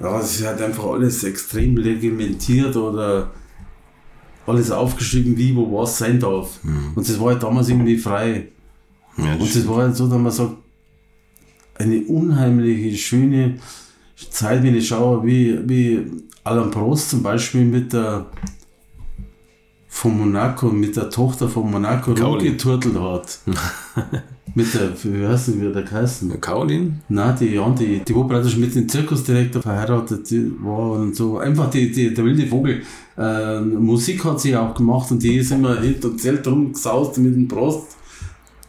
[0.00, 3.32] ja, es ist halt einfach alles extrem reglementiert oder
[4.46, 6.60] alles aufgeschrieben, wie, wo was sein darf.
[6.94, 8.48] Und das war halt damals irgendwie frei.
[9.16, 10.54] Ja, Und das war halt so, dass man sagt,
[11.76, 13.58] eine unheimliche, schöne
[14.30, 16.04] Zeit, wenn ich schaue, wie, wie
[16.44, 18.26] Alain Prost zum Beispiel mit der
[19.94, 22.50] von Monaco, mit der Tochter von Monaco Caroline.
[22.50, 23.38] rumgeturtelt hat.
[24.56, 26.40] mit der, wie heißt denn, wie der geheißen?
[26.40, 26.98] Caroline?
[27.08, 30.26] Nein, die, ja, die, die wo praktisch mit dem Zirkusdirektor verheiratet
[30.60, 31.38] war und so.
[31.38, 32.82] Einfach die, die, der wilde Vogel.
[33.16, 37.46] Äh, Musik hat sie auch gemacht und die ist immer hinter Zelt rumgesaust mit dem
[37.46, 37.96] Prost.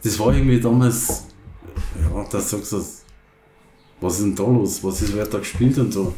[0.04, 1.24] Das war irgendwie damals,
[2.00, 2.80] ja, da sagst du,
[4.00, 4.84] was ist denn da los?
[4.84, 6.12] Was ist, wer da gespielt und so.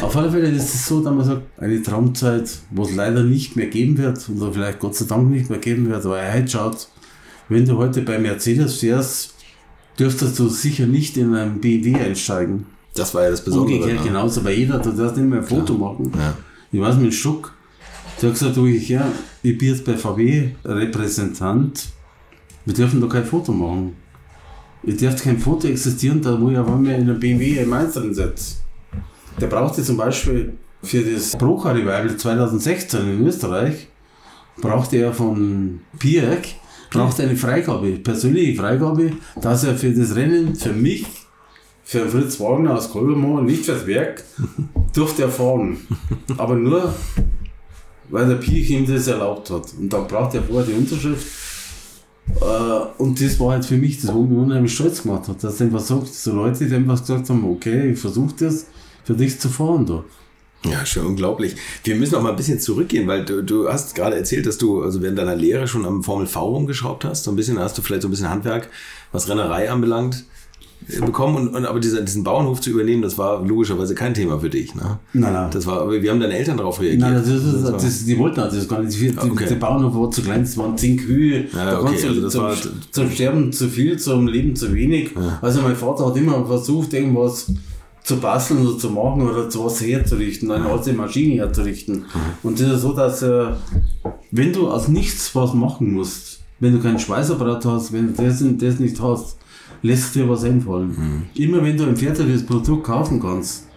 [0.00, 3.56] Auf alle Fälle ist es so, dass man sagt, eine Traumzeit, wo es leider nicht
[3.56, 6.88] mehr geben wird, oder vielleicht Gott sei Dank nicht mehr geben wird, aber heute schaut,
[7.48, 9.34] wenn du heute bei Mercedes fährst,
[9.98, 12.66] dürftest du sicher nicht in einen BMW einsteigen.
[12.94, 13.76] Das war ja das Besondere.
[13.76, 14.08] Umgekehrt ne?
[14.08, 16.12] genauso bei jeder, du darfst nicht mehr ein Foto machen.
[16.16, 16.36] Ja.
[16.72, 17.14] Ich weiß mit
[18.20, 19.06] der hat gesagt, du, ich, ja,
[19.44, 21.86] ich bin jetzt bei VW Repräsentant,
[22.64, 23.94] wir dürfen da kein Foto machen.
[24.88, 28.14] Ich darf kein Foto existieren, da wo ich auf einmal in einer BMW M1 drin
[28.14, 28.54] sitze.
[29.38, 33.88] Der brauchte zum Beispiel für das Broker Revival 2016 in Österreich,
[34.62, 36.54] brauchte er von Pierek,
[36.90, 41.04] brauchte eine Freigabe, persönliche Freigabe, dass er für das Rennen, für mich,
[41.84, 44.24] für Fritz Wagner aus Kolbermoor, nicht fürs Werk,
[44.94, 45.76] durfte er fahren.
[46.38, 46.94] Aber nur,
[48.08, 49.74] weil der Piech ihm das erlaubt hat.
[49.78, 51.26] Und da braucht er vorher die Unterschrift.
[52.40, 55.60] Äh, Und das war halt für mich das, wo mich unheimlich stolz gemacht hat, dass
[55.60, 58.66] einfach sagt, so Leute, die einfach gesagt haben, okay, ich versuche das
[59.04, 60.04] für dich zu fahren da.
[60.68, 61.54] Ja, schon unglaublich.
[61.84, 64.82] Wir müssen noch mal ein bisschen zurückgehen, weil du, du hast gerade erzählt, dass du
[64.82, 67.24] also während deiner Lehre schon am Formel V rumgeschraubt hast.
[67.24, 68.68] So ein bisschen, hast du vielleicht so ein bisschen Handwerk,
[69.12, 70.24] was Rennerei anbelangt,
[71.04, 74.48] bekommen und, und aber dieser, diesen Bauernhof zu übernehmen, das war logischerweise kein Thema für
[74.48, 74.74] dich.
[74.74, 74.98] Ne?
[75.12, 75.50] Nein, nein.
[75.50, 77.00] Das war, wie haben deine Eltern darauf reagiert?
[77.00, 78.98] Nein, das ist, das war- das, die wollten das gar nicht.
[78.98, 79.46] Die, Okay.
[79.48, 81.44] Der Bauernhof war zu klein, es waren zehn Kühe.
[81.54, 82.56] Ja, da okay, du also das zum, war-
[82.90, 85.10] zum Sterben zu viel, zum Leben zu wenig.
[85.42, 87.52] Also mein Vater hat immer versucht, irgendwas
[88.04, 92.06] zu basteln oder zu machen oder zu was herzurichten, eine alte Maschine herzurichten.
[92.42, 93.48] Und das ist so, dass äh,
[94.30, 98.42] wenn du aus nichts was machen musst, wenn du keinen Schweißapparat hast, wenn du das,
[98.58, 99.36] das nicht hast,
[99.82, 101.28] lässt dir was einfallen.
[101.34, 103.68] Immer wenn du ein fertiges Produkt kaufen kannst,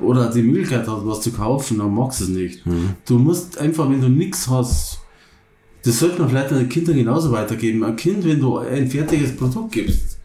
[0.00, 2.62] oder die Möglichkeit hast, was zu kaufen, dann magst du es nicht.
[3.06, 4.98] Du musst einfach, wenn du nichts hast,
[5.84, 7.84] das sollte man vielleicht den Kindern genauso weitergeben.
[7.84, 10.18] Ein Kind, wenn du ein fertiges Produkt gibst,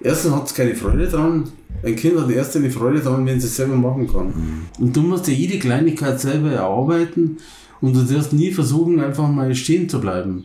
[0.00, 1.44] erstens hat es keine Freude dran.
[1.82, 4.32] Ein Kind hat erst eine Freude dran, wenn es es selber machen kann.
[4.78, 7.38] Und du musst dir jede Kleinigkeit selber erarbeiten
[7.80, 10.44] und du darfst nie versuchen, einfach mal stehen zu bleiben.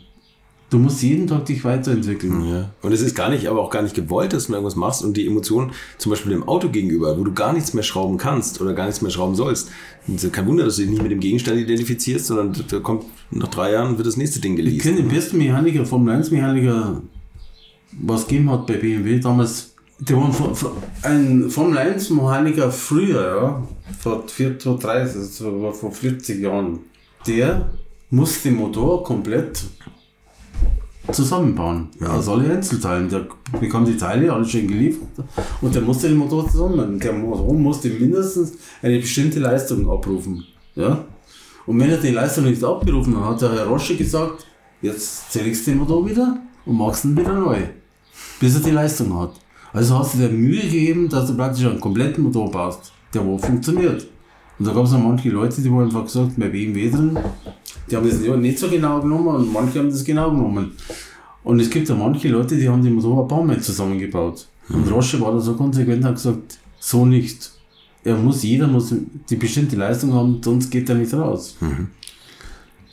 [0.74, 2.50] Du musst jeden Tag dich weiterentwickeln.
[2.50, 2.72] Ja.
[2.82, 5.16] Und es ist gar nicht, aber auch gar nicht gewollt, dass du irgendwas machst und
[5.16, 8.74] die Emotionen, zum Beispiel dem Auto gegenüber, wo du gar nichts mehr schrauben kannst oder
[8.74, 9.70] gar nichts mehr schrauben sollst.
[10.08, 12.80] Und es ist kein Wunder, dass du dich nicht mit dem Gegenstand identifizierst, sondern da
[12.80, 14.82] kommt nach drei Jahren wird das nächste Ding Ich geleast.
[14.82, 17.04] kenne den besten Mechaniker, Formel 1 Mechaniker,
[18.02, 19.76] was gegeben hat bei BMW damals.
[20.00, 20.32] Der war
[21.04, 23.68] ein Formel 1 Mechaniker früher, ja,
[24.00, 26.80] vor 40, vor 30, also vor 40 Jahren.
[27.28, 27.70] Der
[28.10, 29.66] musste den Motor komplett
[31.12, 31.90] zusammenbauen.
[32.06, 33.10] Aus alle Einzelteilen.
[33.10, 33.28] Der
[33.60, 35.10] bekam die Teile, alles schön geliefert.
[35.62, 37.00] Und der musste den Motor zusammenbauen.
[37.00, 40.44] Der Motor musste mindestens eine bestimmte Leistung abrufen.
[40.76, 41.06] Ja?
[41.66, 44.46] Und wenn er die Leistung nicht abgerufen hat, hat der Herr Rosche gesagt,
[44.82, 47.58] jetzt zerlegst du den Motor wieder und machst ihn wieder neu.
[48.40, 49.34] Bis er die Leistung hat.
[49.72, 53.38] Also hast du dir Mühe gegeben, dass du praktisch einen kompletten Motor baust, der wo
[53.38, 54.06] funktioniert.
[54.64, 57.20] Und da gab es auch manche Leute, die haben einfach gesagt, bei BMW drin,
[57.92, 60.72] die haben das nicht so genau genommen und manche haben das genau genommen.
[61.44, 64.48] Und es gibt ja manche Leute, die haben den Motor ein paar Mal zusammengebaut.
[64.70, 67.52] Und Rosche war da so konsequent und hat gesagt, so nicht.
[68.06, 68.96] Er muss, jeder muss
[69.30, 71.58] die bestimmte Leistung haben, sonst geht er nicht raus.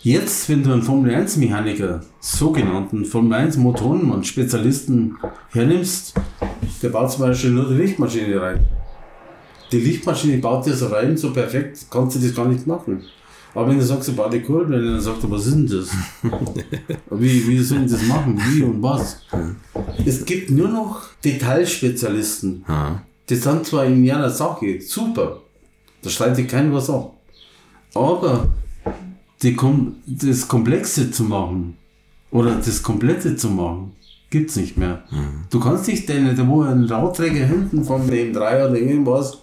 [0.02, 5.18] Jetzt, wenn du einen Formel 1 Mechaniker, sogenannten Formel 1 Motorenmann, Spezialisten
[5.52, 6.14] hernimmst,
[6.82, 8.66] der baut zum Beispiel nur die Lichtmaschine rein.
[9.72, 13.02] Die Lichtmaschine baut dir so rein, so perfekt, kannst du das gar nicht machen.
[13.54, 15.90] Aber wenn du sagst, du baust die Kurve, dann sagt er, was ist denn das?
[17.10, 18.40] wie, wie soll ich das machen?
[18.48, 19.22] Wie und was?
[20.04, 22.64] Es gibt nur noch Detailspezialisten.
[23.28, 25.40] Die sind zwar in ihrer Sache super,
[26.02, 27.14] da streitet keiner was ab.
[27.94, 28.48] Aber
[29.42, 31.76] die, Kom das Komplexe zu machen
[32.30, 33.92] oder das Komplette zu machen,
[34.30, 35.02] gibt's nicht mehr.
[35.50, 39.38] Du kannst nicht den, der wo ein Radträger hinten von dem 3 oder irgendwas,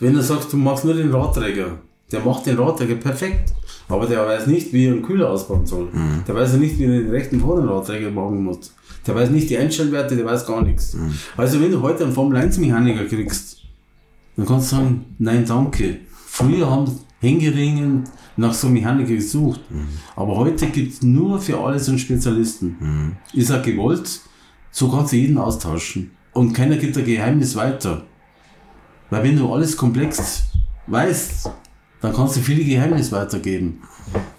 [0.00, 1.78] wenn du sagst, du machst nur den Radträger,
[2.10, 3.54] der macht den Radträger perfekt.
[3.88, 5.88] Aber der weiß nicht, wie er einen Kühler ausbauen soll.
[6.26, 8.72] Der weiß ja nicht, wie er den rechten Vorderradträger machen muss.
[9.04, 10.96] Der weiß nicht die Einstellwerte, der weiß gar nichts.
[11.36, 13.62] Also wenn du heute einen Formel 1 Mechaniker kriegst,
[14.36, 15.96] dann kannst du sagen, nein, danke.
[16.26, 18.04] Früher haben Hängeringen
[18.36, 19.60] nach so einem Mechaniker gesucht.
[20.14, 23.16] Aber heute gibt es nur für alles einen Spezialisten.
[23.32, 24.20] Ist auch gewollt,
[24.70, 26.12] so kannst du jeden austauschen.
[26.32, 28.04] Und keiner gibt ein Geheimnis weiter.
[29.10, 30.44] Weil wenn du alles komplex
[30.86, 31.50] weißt,
[32.00, 33.82] dann kannst du viele Geheimnisse weitergeben.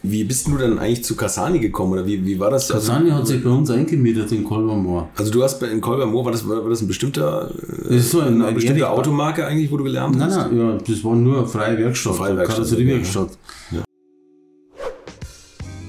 [0.03, 2.71] Wie bist du dann eigentlich zu Kasani gekommen oder wie, wie war das?
[2.71, 5.09] Also, Kasani hat sich bei uns eingemietet in Kolbermoor.
[5.15, 7.51] also du hast bei, in Kolbermoor, war das, war das ein bestimmter,
[7.83, 10.51] Das ist so ein, eine ein bestimmte Automarke eigentlich, wo du gelernt Nein, hast?
[10.51, 13.29] nein, ja, das war nur freie Werkstatt, Freie Werkstatt, Karosseriewerkstatt.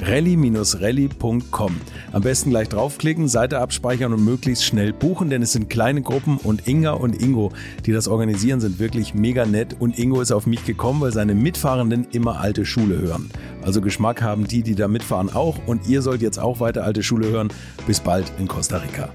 [0.00, 1.76] rally-rally.com.
[2.12, 6.38] Am besten gleich draufklicken, Seite abspeichern und möglichst schnell buchen, denn es sind kleine Gruppen
[6.38, 7.52] und Inga und Ingo,
[7.84, 11.34] die das organisieren, sind wirklich mega nett und Ingo ist auf mich gekommen, weil seine
[11.34, 13.30] Mitfahrenden immer alte Schule hören.
[13.62, 17.02] Also Geschmack haben die, die da mitfahren auch und ihr sollt jetzt auch weiter alte
[17.02, 17.48] Schule hören.
[17.86, 19.10] Bis bald in Costa Rica.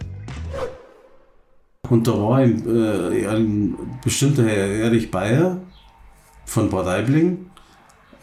[1.90, 5.58] Und da war ein, äh, ein bestimmter Herr Erich Bayer
[6.46, 7.48] von Bad Aibling,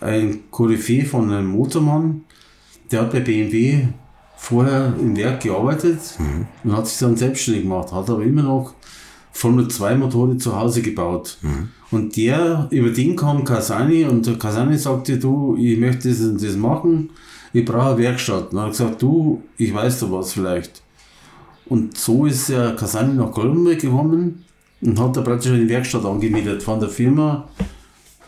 [0.01, 2.25] ein Koryphäe von einem Motormann,
[2.91, 3.87] der hat bei BMW
[4.37, 6.47] vorher im Werk gearbeitet mhm.
[6.65, 8.75] und hat sich dann selbstständig gemacht, hat aber immer noch
[9.33, 11.39] Formel 2 Motoren zu Hause gebaut.
[11.43, 11.69] Mhm.
[11.91, 16.43] Und der, über den kam Kasani und der Kasani sagte, du, ich möchte das und
[16.43, 17.11] das machen,
[17.53, 18.53] ich brauche eine Werkstatt.
[18.53, 20.83] Und er hat gesagt, du, ich weiß da was vielleicht.
[21.67, 24.45] Und so ist der Kasani nach Goldenberg gekommen
[24.81, 27.49] und hat da praktisch eine Werkstatt angemietet von der Firma,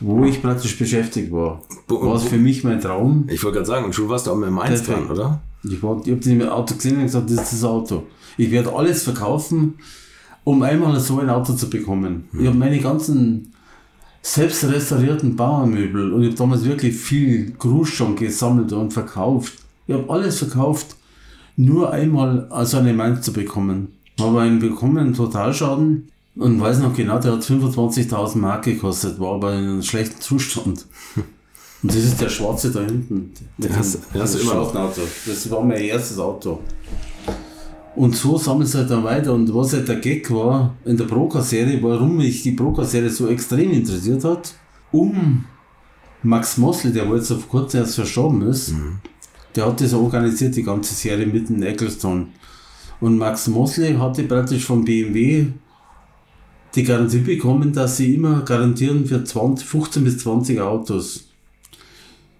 [0.00, 1.62] wo ich praktisch beschäftigt war.
[1.88, 3.26] War es für mich mein Traum.
[3.28, 5.40] Ich wollte gerade sagen, und schon warst du auch mit Mainz dran, oder?
[5.62, 8.04] Ich, war, ich habe das Auto gesehen und gesagt, das ist das Auto.
[8.38, 9.74] Ich werde alles verkaufen,
[10.44, 12.24] um einmal so ein Auto zu bekommen.
[12.32, 12.40] Hm.
[12.40, 13.52] Ich habe meine ganzen
[14.22, 19.54] selbst restaurierten Bauernmöbel und ich habe damals wirklich viel Gruß schon gesammelt und verkauft.
[19.86, 20.96] Ich habe alles verkauft,
[21.56, 23.88] nur einmal so eine Mainz zu bekommen.
[24.18, 29.52] Habe einen bekommen, Totalschaden und weiß noch genau, der hat 25.000 Mark gekostet, war aber
[29.52, 30.86] in einem schlechten Zustand.
[31.82, 33.32] Und das ist der schwarze da hinten.
[33.56, 34.74] Den hast du immer noch.
[34.74, 35.00] Auto.
[35.26, 36.60] Das war mein erstes Auto.
[37.96, 39.32] Und so sammelt es halt dann weiter.
[39.32, 43.70] Und was halt der Gag war in der Broker-Serie, warum mich die Broker-Serie so extrem
[43.70, 44.52] interessiert hat,
[44.92, 45.46] um
[46.22, 48.98] Max Mosley, der wo jetzt auf kurz erst verstorben ist, mhm.
[49.56, 52.28] der hat das organisiert, die ganze Serie mit in Eccleston.
[53.00, 55.46] Und Max Mosley hatte praktisch von BMW
[56.74, 61.24] die Garantie bekommen, dass sie immer garantieren für 20, 15 bis 20 Autos.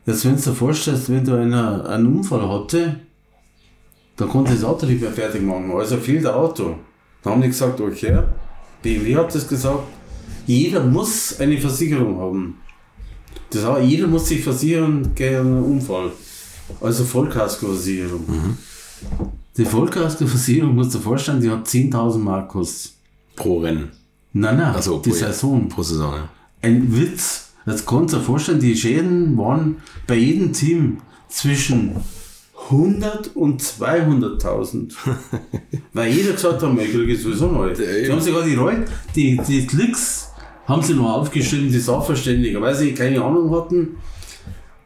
[0.06, 3.00] Jetzt, wenn du dir vorstellst, wenn du einer, einen Unfall hatte,
[4.16, 5.70] dann konnte das Auto nicht mehr fertig machen.
[5.72, 6.76] Also fehlt ein Auto.
[7.22, 8.22] Da haben die gesagt, okay,
[8.82, 9.84] BMW hat das gesagt,
[10.46, 12.58] jeder muss eine Versicherung haben.
[13.50, 16.12] Das heißt, jeder muss sich versichern gegen einen Unfall.
[16.80, 18.24] Also Vollkaskoversicherung.
[18.26, 18.58] Mhm.
[19.56, 22.92] Die Vollkaskoversicherung, musst du dir vorstellen, die hat 10.000 Mark gekostet.
[23.36, 23.99] Pro Rennen.
[24.32, 25.68] Nein, nein, also die Saison.
[25.68, 26.28] Pro Saison, ja.
[26.62, 27.52] Ein Witz.
[27.66, 31.96] Das kannst du dir vorstellen, die Schäden waren bei jedem Team zwischen
[32.70, 34.92] 100 und 200.000.
[35.92, 37.72] Weil jeder gesagt hat, ich kriege sowieso neu.
[37.74, 40.30] Die haben sogar die, Reut, die, die Klicks
[40.66, 43.96] haben sie noch aufgeschrieben, die Sachverständiger, weil sie keine Ahnung hatten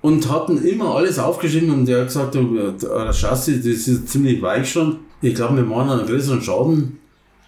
[0.01, 2.37] und hatten immer alles aufgeschrieben und der hat gesagt,
[2.81, 5.01] das Chassis, das ist ziemlich weich schon.
[5.21, 6.99] Ich glaube, wir machen einen größeren Schaden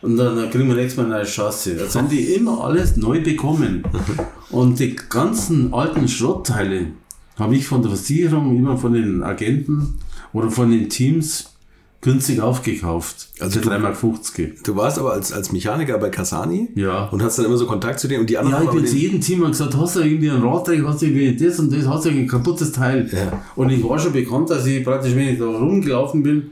[0.02, 1.80] und dann kriegen wir nächstes Mal eine Chassis.
[1.80, 3.82] Jetzt haben die immer alles neu bekommen.
[4.50, 6.88] Und die ganzen alten Schrottteile
[7.36, 9.98] habe ich von der Versicherung, immer von den Agenten
[10.32, 11.56] oder von den Teams
[12.02, 13.28] günstig aufgekauft.
[13.40, 14.64] Also 3,50 Mark.
[14.64, 17.06] Du warst aber als, als Mechaniker bei Kasani ja.
[17.06, 18.96] und hast dann immer so Kontakt zu denen und die anderen Ja, ich bin zu
[18.96, 21.86] jedem Team und gesagt, hast du irgendwie ein Radrecht, hast du irgendwie das und das,
[21.86, 23.10] hast du ein kaputtes Teil.
[23.10, 23.42] Ja.
[23.56, 26.50] Und ich war schon bekannt, dass ich praktisch, wenn ich da rumgelaufen bin,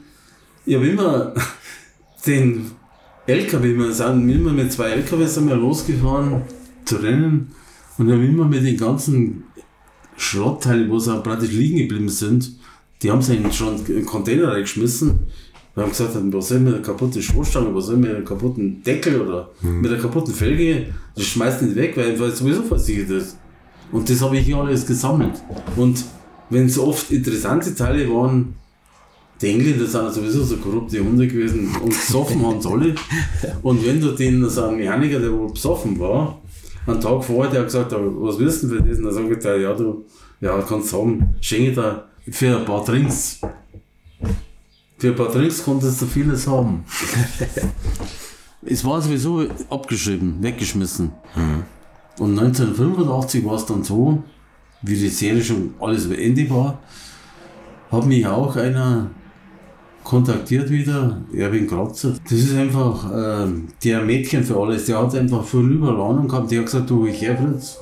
[0.66, 1.35] ich habe immer
[2.26, 2.70] den
[3.27, 6.43] LKW, wir sind immer mit zwei LKW sind wir losgefahren
[6.85, 7.53] zu rennen
[7.97, 9.45] und haben immer mit den ganzen
[10.17, 12.59] Schrottteilen, wo sie praktisch liegen geblieben sind,
[13.03, 15.21] die haben sie schon in den Container reingeschmissen.
[15.75, 19.23] Wir haben gesagt, was soll mit einer kaputten Stoßstange, was soll mit einem kaputten Deckel
[19.23, 19.81] oder mhm.
[19.81, 23.39] mit einer kaputten Felge, das schmeißt nicht weg, weil es sowieso versichert ist.
[23.91, 25.43] Und das habe ich hier alles gesammelt.
[25.77, 26.05] Und
[26.51, 28.55] wenn es oft interessante Teile waren,
[29.40, 32.94] die Engländer sind sowieso so korrupte Hunde gewesen und besoffen haben sie alle.
[33.62, 36.40] Und wenn du den, so einen Mechaniker, der wohl besoffen war,
[36.87, 38.99] einen Tag vorher, der hat gesagt, was willst du für das?
[38.99, 40.05] Und dann sagt er, ja, du,
[40.40, 43.40] ja, kannst haben, schenke da für ein paar Drinks.
[44.99, 46.85] Für ein paar Drinks konntest du vieles haben.
[48.62, 51.11] es war sowieso abgeschrieben, weggeschmissen.
[51.35, 51.64] Mhm.
[52.18, 54.23] Und 1985 war es dann so,
[54.83, 56.79] wie die Serie schon alles beendet war,
[57.90, 59.11] hat mich auch einer
[60.05, 62.14] kontaktiert wieder, Erwin Kratzer.
[62.23, 63.49] Das ist einfach äh,
[63.83, 64.87] der Mädchen für alles.
[64.87, 66.51] Der hat einfach vorüber Ahnung gehabt.
[66.51, 67.79] Der hat gesagt, du, ich her, Fritz.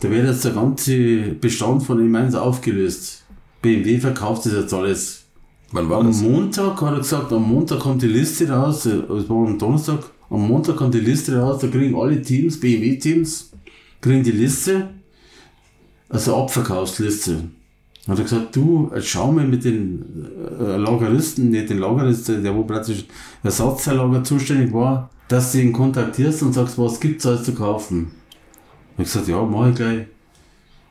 [0.00, 3.24] Da wird jetzt der ganze Bestand von M1 aufgelöst.
[3.62, 5.24] BMW verkauft das jetzt alles.
[5.72, 6.20] Wann war am das?
[6.20, 10.48] Montag hat er gesagt, am Montag kommt die Liste raus, es war am Donnerstag, Am
[10.48, 13.52] Montag kommt die Liste raus, da kriegen alle Teams, BMW-Teams,
[14.00, 14.88] kriegen die Liste,
[16.08, 17.44] also Abverkaufsliste.
[18.06, 20.28] Dann hat er gesagt, du, schau mal mit den
[20.60, 23.04] äh, Lageristen, nicht den Lageristen, der wo praktisch
[23.42, 28.12] Ersatzteillager zuständig war, dass du ihn kontaktierst und sagst, was gibt's alles zu kaufen.
[28.92, 30.06] Ich habe gesagt, ja, mach ich gleich.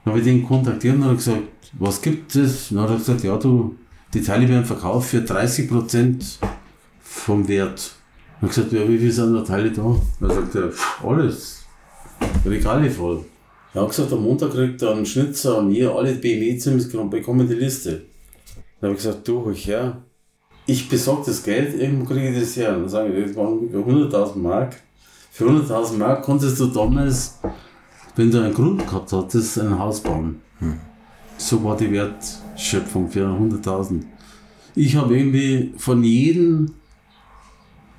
[0.03, 1.41] Dann habe ich den kontaktiert und habe gesagt,
[1.79, 2.69] was gibt es?
[2.69, 3.75] Dann hat er gesagt, ja, du,
[4.13, 6.37] die Teile werden verkauft für 30%
[7.01, 7.95] vom Wert.
[8.41, 9.95] Dann habe ich gesagt, ja, wie viel sind da Teile da?
[10.19, 11.65] Dann sagt er, alles.
[12.45, 13.23] Regale voll.
[13.75, 17.55] Er hat gesagt, am Montag kriegt er einen Schnitzer und ihr alle BMW-Zims bekommen die
[17.55, 18.03] Liste.
[18.79, 20.01] Dann habe ich gesagt, du, ich her.
[20.65, 22.71] Ich besorge das Geld, irgendwo kriege ich das her.
[22.71, 24.77] Dann sage ich, das waren 100.000 Mark.
[25.29, 27.37] Für 100.000 Mark konntest du damals,
[28.15, 30.39] wenn du einen Grund gehabt hattest, ein Haus bauen.
[31.37, 34.03] So war die Wertschöpfung für 100.000.
[34.75, 36.71] Ich habe irgendwie von jedem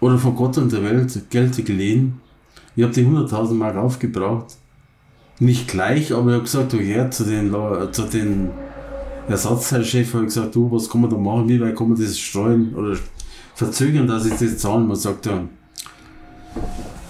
[0.00, 2.18] oder von Gott und der Welt Geld geliehen.
[2.74, 4.56] Ich habe die 100.000 Mark aufgebraucht.
[5.38, 7.54] Nicht gleich, aber ich habe gesagt, du her zu den,
[7.92, 8.50] zu den
[9.28, 12.18] Ersatzteilchef, habe ich gesagt, du, was kann man da machen, wie weit kann man das
[12.18, 12.96] streuen oder
[13.54, 15.02] verzögern, dass ich das zahlen muss.
[15.02, 15.44] Sagt er,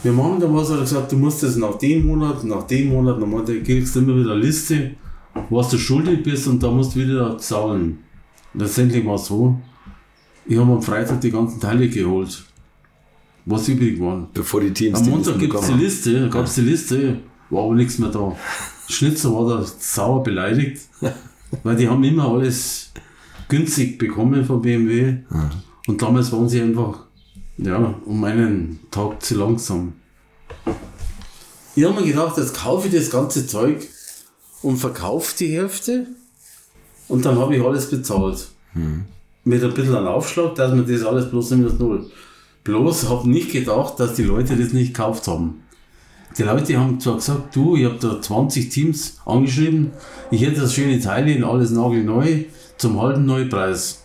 [0.03, 2.89] wir machen da was, hat er gesagt, du musst das nach dem Monat, nach dem
[2.89, 4.93] Monat, dann meinte kriegst du immer wieder eine Liste,
[5.51, 7.99] was du schuldig bist und da musst du wieder zahlen.
[8.55, 9.57] Letztendlich war es so,
[10.47, 12.45] ich habe am Freitag die ganzen Teile geholt,
[13.45, 14.29] was übrig waren.
[14.33, 15.73] Bevor die Teams Am Montag gibt es die.
[15.75, 17.19] Liste, gab es die Liste,
[17.51, 18.37] war aber nichts mehr da.
[18.89, 20.83] Schnitzer war da sauer beleidigt,
[21.63, 22.93] weil die haben immer alles
[23.49, 25.19] günstig bekommen von BMW.
[25.87, 27.07] Und damals waren sie einfach,
[27.59, 29.95] ja, um einen Tag zu langsam.
[31.75, 33.87] Ich habe mir gedacht, jetzt kaufe ich das ganze Zeug
[34.63, 36.07] und verkaufe die Hälfte
[37.09, 38.49] und dann habe ich alles bezahlt.
[39.45, 42.11] Mit ein bisschen an Aufschlag, dass man das alles bloß minus null.
[42.65, 45.63] Bloß habe nicht gedacht, dass die Leute das nicht gekauft haben.
[46.38, 49.92] Die Leute haben zwar gesagt, du, ich habe da 20 Teams angeschrieben,
[50.31, 52.44] ich hätte das schöne Teile und alles nagelneu
[52.77, 54.03] zum halben Neupreis.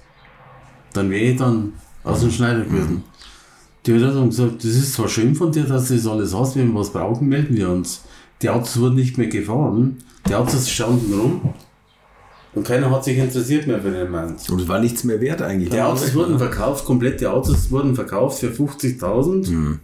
[0.93, 3.03] Dann wäre ich dann aus dem Schneider gewesen.
[3.85, 6.55] Die hat dann gesagt, das ist zwar schön von dir, dass du das alles hast,
[6.55, 8.03] wenn wir was brauchen, melden wir uns.
[8.41, 11.53] Die Autos wurden nicht mehr gefahren, die Autos standen rum
[12.53, 14.35] und keiner hat sich interessiert mehr für den Mann.
[14.49, 15.69] Und es war nichts mehr wert eigentlich.
[15.69, 19.79] Die Autos wurden verkauft, komplette Autos wurden verkauft für 50.000.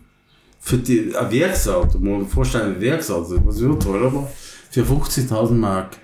[0.59, 4.31] Für die, ein Werksauto, man muss sich vorstellen, ein Werksauto, was so teurer war,
[4.69, 5.97] für 50.000 Mark.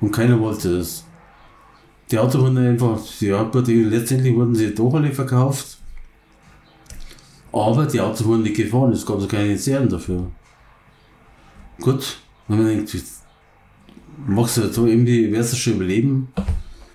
[0.00, 1.04] Und keiner wollte das.
[2.10, 5.78] Die Autos wurden einfach, ja gut, letztendlich wurden sie doch alle verkauft.
[7.52, 10.26] Aber die Autos wurden nicht gefahren, es gab so keine Serien dafür.
[11.80, 12.96] Gut, wenn man denkt,
[14.26, 16.28] machst du so irgendwie, wirst du schon überleben.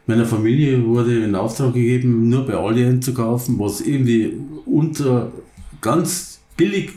[0.06, 5.32] Meiner Familie wurde in Auftrag gegeben, nur bei Allianz zu kaufen, was irgendwie unter
[5.82, 6.27] ganz
[6.58, 6.92] billig,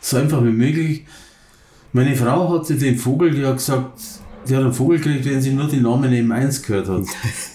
[0.00, 1.06] so einfach wie möglich.
[1.92, 3.98] Meine Frau hatte den Vogel, die hat gesagt,
[4.48, 7.04] die hat einen Vogel gekriegt, wenn sie nur den Namen M1 gehört hat.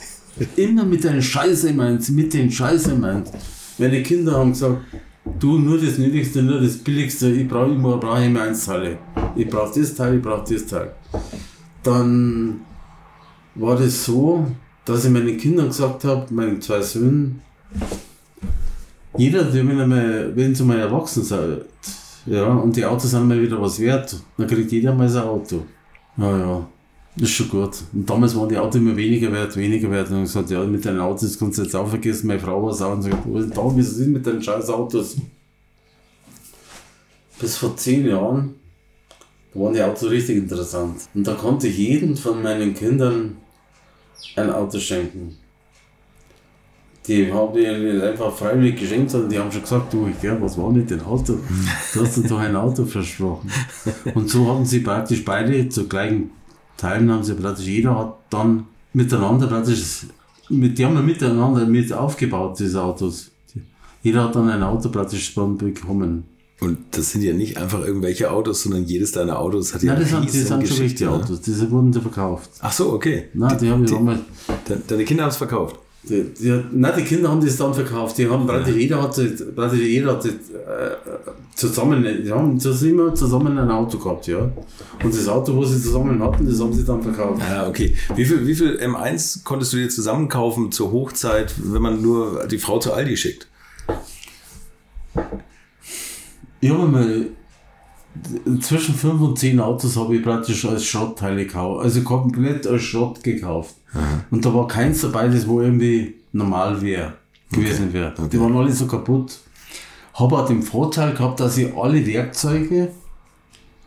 [0.56, 3.28] Immer mit den Scheiß M1, mit den Scheiß M1.
[3.78, 4.82] Meine Kinder haben gesagt,
[5.40, 8.98] du nur das Nötigste, nur das Billigste, ich brauche immer brauche M1-Teile.
[9.36, 10.94] Ich brauche das Teil, ich brauche das Teil.
[11.84, 12.62] Dann
[13.56, 14.46] war das so,
[14.86, 17.42] dass ich meinen Kindern gesagt habe, meinen zwei Söhnen,
[19.18, 21.66] jeder, der, wenn, mal, wenn sie mal erwachsen seid,
[22.26, 25.64] ja, und die Autos sind mal wieder was wert, dann kriegt jeder mal sein Auto.
[26.18, 26.68] Ja, ja,
[27.18, 27.78] ist schon gut.
[27.92, 30.10] Und damals waren die Autos immer weniger wert, weniger wert.
[30.10, 32.28] Und ich gesagt, ja, mit deinen Autos kannst du jetzt auch vergessen.
[32.28, 35.18] Meine Frau war sauer und sagt, was ist da, wie ist mit deinen scheiß Autos?
[37.40, 38.56] Bis vor zehn Jahren
[39.54, 41.02] waren die Autos richtig interessant.
[41.14, 43.38] Und da konnte ich jedem von meinen Kindern
[44.36, 45.38] ein Auto schenken.
[47.08, 47.60] Die haben die
[47.92, 50.90] nicht einfach freiwillig geschenkt, sondern die haben schon gesagt, du, ich gern, was war mit
[50.90, 51.38] dem Auto?
[51.94, 53.50] Du hast uns doch ein Auto versprochen.
[54.16, 56.32] Und so haben sie praktisch beide zu gleichen
[56.78, 60.06] Teilen haben sie praktisch, jeder hat dann miteinander praktisch,
[60.50, 63.32] mit, die haben ja miteinander mit aufgebaut, diese Autos.
[64.02, 66.24] Jeder hat dann ein Auto praktisch dann bekommen.
[66.62, 70.02] Und das sind ja nicht einfach irgendwelche Autos, sondern jedes deiner Autos hat ja Nein,
[70.02, 71.10] das sind, das sind schon richtige?
[71.12, 72.50] Autos, diese wurden verkauft.
[72.62, 73.26] Ach so, okay.
[73.34, 74.20] Nein, die, haben die, ja damals,
[74.70, 75.78] de- Deine Kinder haben es verkauft.
[76.10, 78.18] Die, die, nein, die Kinder haben das dann verkauft.
[78.18, 79.26] Die haben praktisch jeder hatte,
[79.56, 80.34] praktisch jeder hatte äh,
[81.56, 84.52] zusammen, die haben immer zusammen ein Auto gehabt, ja.
[85.02, 87.42] Und das Auto, was sie zusammen hatten, das haben sie dann verkauft.
[87.50, 87.96] Ah, okay.
[88.16, 92.58] Wie viel, wie viel M1 konntest du dir zusammenkaufen zur Hochzeit, wenn man nur die
[92.58, 93.48] Frau zu Aldi schickt?
[96.60, 97.28] Ich habe mal
[98.62, 101.84] zwischen 5 und 10 Autos habe ich praktisch als Schrottteile gekauft.
[101.84, 103.76] Also komplett als Schrott gekauft.
[104.32, 107.14] Und da war keins dabei, das wo irgendwie normal wäre,
[107.52, 108.14] gewesen wäre.
[108.32, 109.40] Die waren alle so kaputt.
[110.16, 112.92] habe auch den Vorteil gehabt, dass ich alle Werkzeuge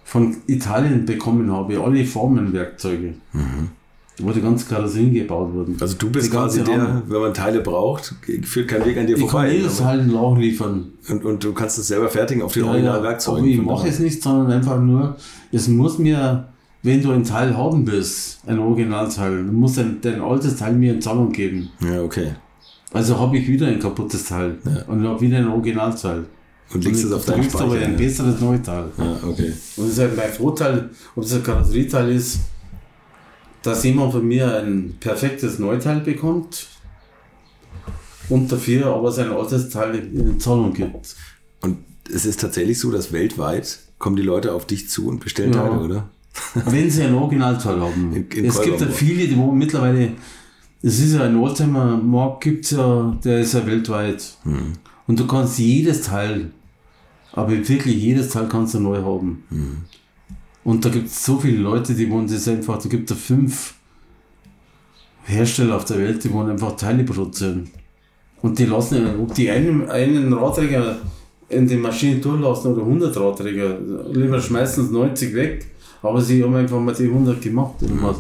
[0.04, 3.14] von Italien bekommen habe, alle Formenwerkzeuge.
[4.18, 5.76] Wo die ganze Karosserien gebaut wurden.
[5.78, 8.14] Also du bist quasi der, wenn man Teile braucht,
[8.44, 9.52] führt kein Weg an dir Ich kann vorbei.
[9.52, 10.86] jedes Teil in Lauch liefern.
[11.10, 13.40] Und, und du kannst es selber fertigen auf den Ja, ja, Originalwerkzeugen.
[13.40, 15.16] aber ich mache es nicht, sondern einfach nur,
[15.52, 16.48] es muss mir,
[16.82, 20.94] wenn du ein Teil haben willst, ein Originalteil, dann muss dein, dein altes Teil mir
[20.94, 21.68] in Zahlung geben.
[21.80, 22.32] Ja, okay.
[22.94, 24.56] Also habe ich wieder ein kaputtes Teil
[24.86, 26.24] und habe wieder ein Originalteil.
[26.72, 27.84] Und legst es auf du deinen kriegst aber Speicher.
[27.84, 27.98] ein ja.
[27.98, 28.84] besseres Neuteil.
[28.96, 29.52] ja, okay.
[29.76, 32.40] Und das ist halt mein Vorteil, ob es ein Karosserieteil ist,
[33.66, 36.66] dass jemand von mir ein perfektes Neuteil bekommt
[38.28, 41.14] und dafür aber sein altes Teil in Zahlung gibt.
[41.62, 41.78] Und
[42.12, 45.66] es ist tatsächlich so, dass weltweit kommen die Leute auf dich zu und bestellen Ja.
[45.68, 46.08] Teile, oder?
[46.66, 48.12] Wenn sie ein Originalteil haben.
[48.14, 50.12] In- in es gibt ja viele, die wo mittlerweile,
[50.82, 54.36] es ist ja ein Oldtimer-Markt, gibt's ja, der ist ja weltweit.
[54.42, 54.74] Hm.
[55.06, 56.50] Und du kannst jedes Teil,
[57.32, 59.44] aber wirklich jedes Teil kannst du neu haben.
[59.48, 59.76] Hm.
[60.66, 63.74] Und da gibt es so viele Leute, die wollen das einfach, da gibt es fünf
[65.22, 67.70] Hersteller auf der Welt, die wollen einfach Teile produzieren.
[68.42, 70.96] Und die lassen, ob die einen, einen Radträger
[71.48, 73.78] in die Maschine durchlassen oder 100 Radträger,
[74.12, 75.66] lieber schmeißen sie 90 weg,
[76.02, 77.74] aber sie haben einfach mal die 100 gemacht.
[77.82, 78.16] Was.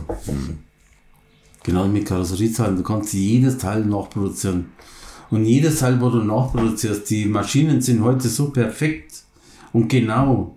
[1.64, 4.66] Genau mit Karosserieteilen, du kannst jedes Teil nachproduzieren.
[5.32, 9.24] Und jedes Teil, wo du nachproduzierst, die Maschinen sind heute so perfekt
[9.72, 10.55] und genau.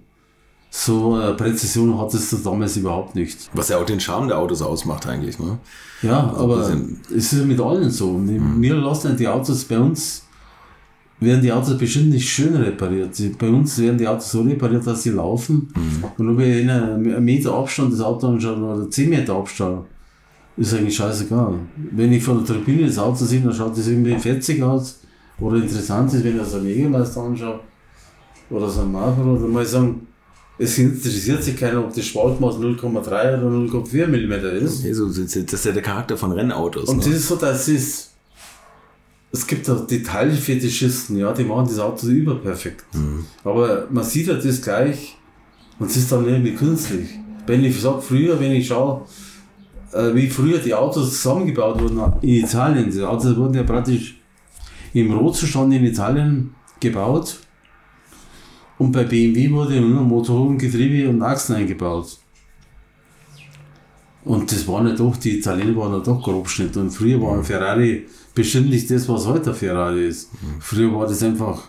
[0.71, 3.49] So äh, Präzision hattest du damals überhaupt nicht.
[3.53, 5.57] Was ja auch den Charme der Autos ausmacht eigentlich, ne?
[6.03, 8.19] Ja, aber sind- es ist mit allen so.
[8.23, 10.23] Wir lassen die Autos bei uns,
[11.19, 13.15] werden die Autos bestimmt nicht schön repariert.
[13.39, 15.73] Bei uns werden die Autos so repariert, dass sie laufen.
[16.17, 19.85] Und ob ich in einem Meter Abstand das Auto anschaue oder 10 Meter Abstand,
[20.55, 21.55] ist eigentlich scheißegal.
[21.91, 24.99] Wenn ich von der Tribüne das Auto sehe, dann schaut das irgendwie fetzig aus.
[25.39, 27.59] Oder interessant ist, wenn ich so einen Jägermeister anschaue
[28.51, 30.01] oder so Marco, dann muss ich sagen,
[30.59, 34.83] es interessiert sich keiner, ob das Spaltmaß 0,3 oder 0,4 mm ist.
[34.83, 36.89] Nee, so, das ist ja der Charakter von Rennautos.
[36.89, 37.05] Und ne?
[37.05, 38.09] das ist so, dass es.
[39.31, 42.83] Es gibt auch Detailfetischisten, ja, die machen das Auto überperfekt.
[43.43, 45.15] Aber man sieht ja das gleich
[45.77, 47.09] und es ist dann irgendwie künstlich.
[47.45, 49.05] Wenn ich sage, früher, wenn ich schaue,
[49.93, 54.19] äh, wie früher die Autos zusammengebaut wurden in Italien, die Autos wurden ja praktisch
[54.93, 57.37] im Rohzustand in Italien gebaut
[58.79, 62.17] und bei BMW wurde nur Motoren, Getriebe und Achsen eingebaut.
[64.23, 66.75] Und das waren ja doch, die Italiener waren ja doch Grobschnitt.
[66.77, 70.29] Und früher war ein Ferrari bestimmt nicht das, was heute ein Ferrari ist.
[70.59, 71.63] Früher war das einfach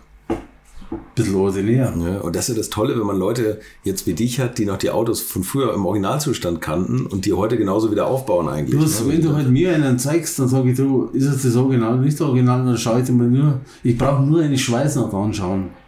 [0.90, 1.92] ein bisschen ordinär.
[1.98, 4.64] Ja, und das ist ja das Tolle, wenn man Leute jetzt wie dich hat, die
[4.64, 8.78] noch die Autos von früher im Originalzustand kannten und die heute genauso wieder aufbauen eigentlich.
[8.78, 9.12] Bloß, ne?
[9.12, 12.02] wenn du halt mir einen zeigst, dann sage ich, du, ist es das Original oder
[12.02, 15.79] nicht das Original, dann schaue ich dir mal nur, ich brauche nur eine Schweißnaht anschauen.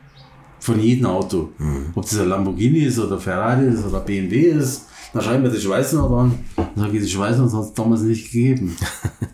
[0.63, 1.49] Von jedem Auto.
[1.97, 5.51] Ob das ein Lamborghini ist oder Ferrari ist oder BMW ist, dann schaue ich mir
[5.51, 6.39] die Schweißnaht an.
[6.55, 8.77] Dann sage ich, die Schweißnaht hat es damals nicht gegeben.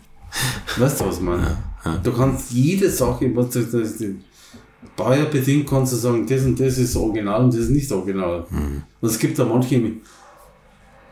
[0.77, 1.55] weißt du, was ich meine?
[2.03, 4.15] Du kannst jede Sache, was du, das, die
[4.95, 5.27] Baujahr
[5.69, 8.47] kannst du sagen, das und das ist original und das ist nicht original.
[8.49, 9.81] Und es gibt da manche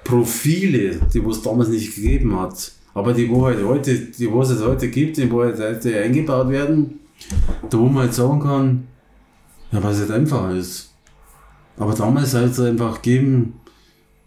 [0.04, 4.60] Profile, die es damals nicht gegeben hat, aber die wo halt heute, die wo es
[4.64, 7.02] heute gibt, die wo halt heute eingebaut werden,
[7.70, 8.88] da wo man halt sagen kann,
[9.72, 10.94] ja, weil es halt einfacher ist.
[11.78, 13.54] Aber damals hat es einfach gegeben,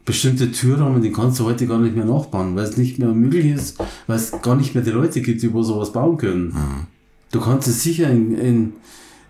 [0.04, 3.46] bestimmte Türrahmen, die kannst du heute gar nicht mehr nachbauen, weil es nicht mehr möglich
[3.46, 6.86] ist, weil es gar nicht mehr die Leute gibt, die wo sowas bauen können.
[7.32, 8.72] Du kannst es sicher in, in,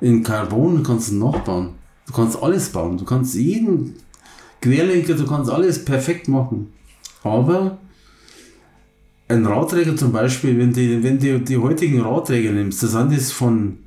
[0.01, 1.71] in Carbon kannst du nachbauen.
[2.07, 2.99] Du kannst alles bauen.
[2.99, 3.95] Du kannst jeden
[4.61, 6.73] Querlenker, du kannst alles perfekt machen.
[7.23, 7.79] Aber
[9.29, 13.31] ein Radträger zum Beispiel, wenn die, wenn die, die heutigen Radträger nimmst, das sind das
[13.31, 13.79] von,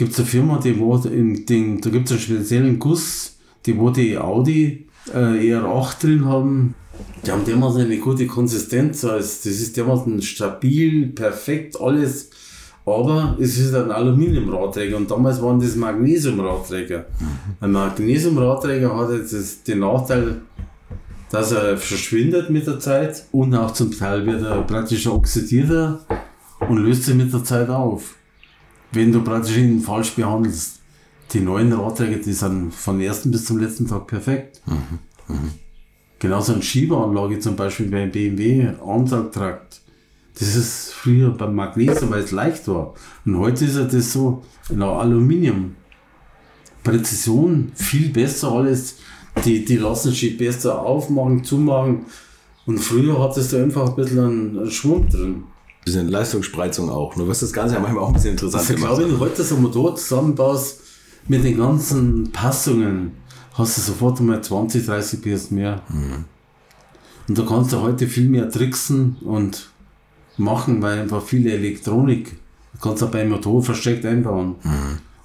[0.00, 3.36] gibt es eine Firma, die wo in den, da gibt es einen speziellen Guss,
[3.66, 6.74] die wo die Audi äh, ER8 drin haben.
[7.24, 12.30] Die haben dermaßen eine gute Konsistenz, also das ist dermaßen stabil, perfekt, alles.
[12.86, 17.04] Aber es ist ein Aluminiumradträger und damals waren das Magnesiumradträger.
[17.60, 20.40] Ein Magnesiumradträger hat jetzt den Nachteil,
[21.30, 26.00] dass er verschwindet mit der Zeit und auch zum Teil wird er praktisch oxidierter
[26.66, 28.14] und löst sich mit der Zeit auf.
[28.92, 30.78] Wenn du praktisch ihn falsch behandelst.
[31.32, 34.62] Die neuen Radträger, die sind von ersten bis zum letzten Tag perfekt.
[36.18, 39.80] Genauso eine Schiebeanlage zum Beispiel beim BMW Antragtrakt.
[40.38, 42.94] Das ist früher beim Magnesium, weil es leicht war.
[43.24, 45.76] Und heute ist ja das so, genau, Aluminium.
[46.82, 48.96] Präzision, viel besser alles.
[49.44, 52.06] Die, die lassen sich besser aufmachen, zumachen.
[52.66, 55.44] Und früher hattest du einfach ein bisschen einen Schwung drin.
[55.92, 57.16] Bisschen Leistungsspreizung auch.
[57.16, 57.26] Ne?
[57.26, 58.96] Was das Ganze ja manchmal auch ein bisschen interessant Also ich gemacht.
[58.96, 60.80] glaube, wenn du heute so ein Motor zusammenbaust,
[61.28, 63.12] mit den ganzen Passungen
[63.54, 65.82] hast du sofort einmal 20, 30 PS mehr.
[67.28, 69.70] Und da kannst du heute viel mehr tricksen und
[70.36, 72.32] machen, weil einfach viele Elektronik,
[72.72, 74.56] du kannst auch beim Motor versteckt einbauen.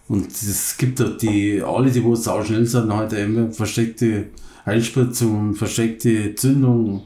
[0.08, 4.28] Und es gibt auch die, alle, die wo sau schnell sind, heute immer versteckte
[4.66, 7.04] Einspritzung, versteckte Zündung,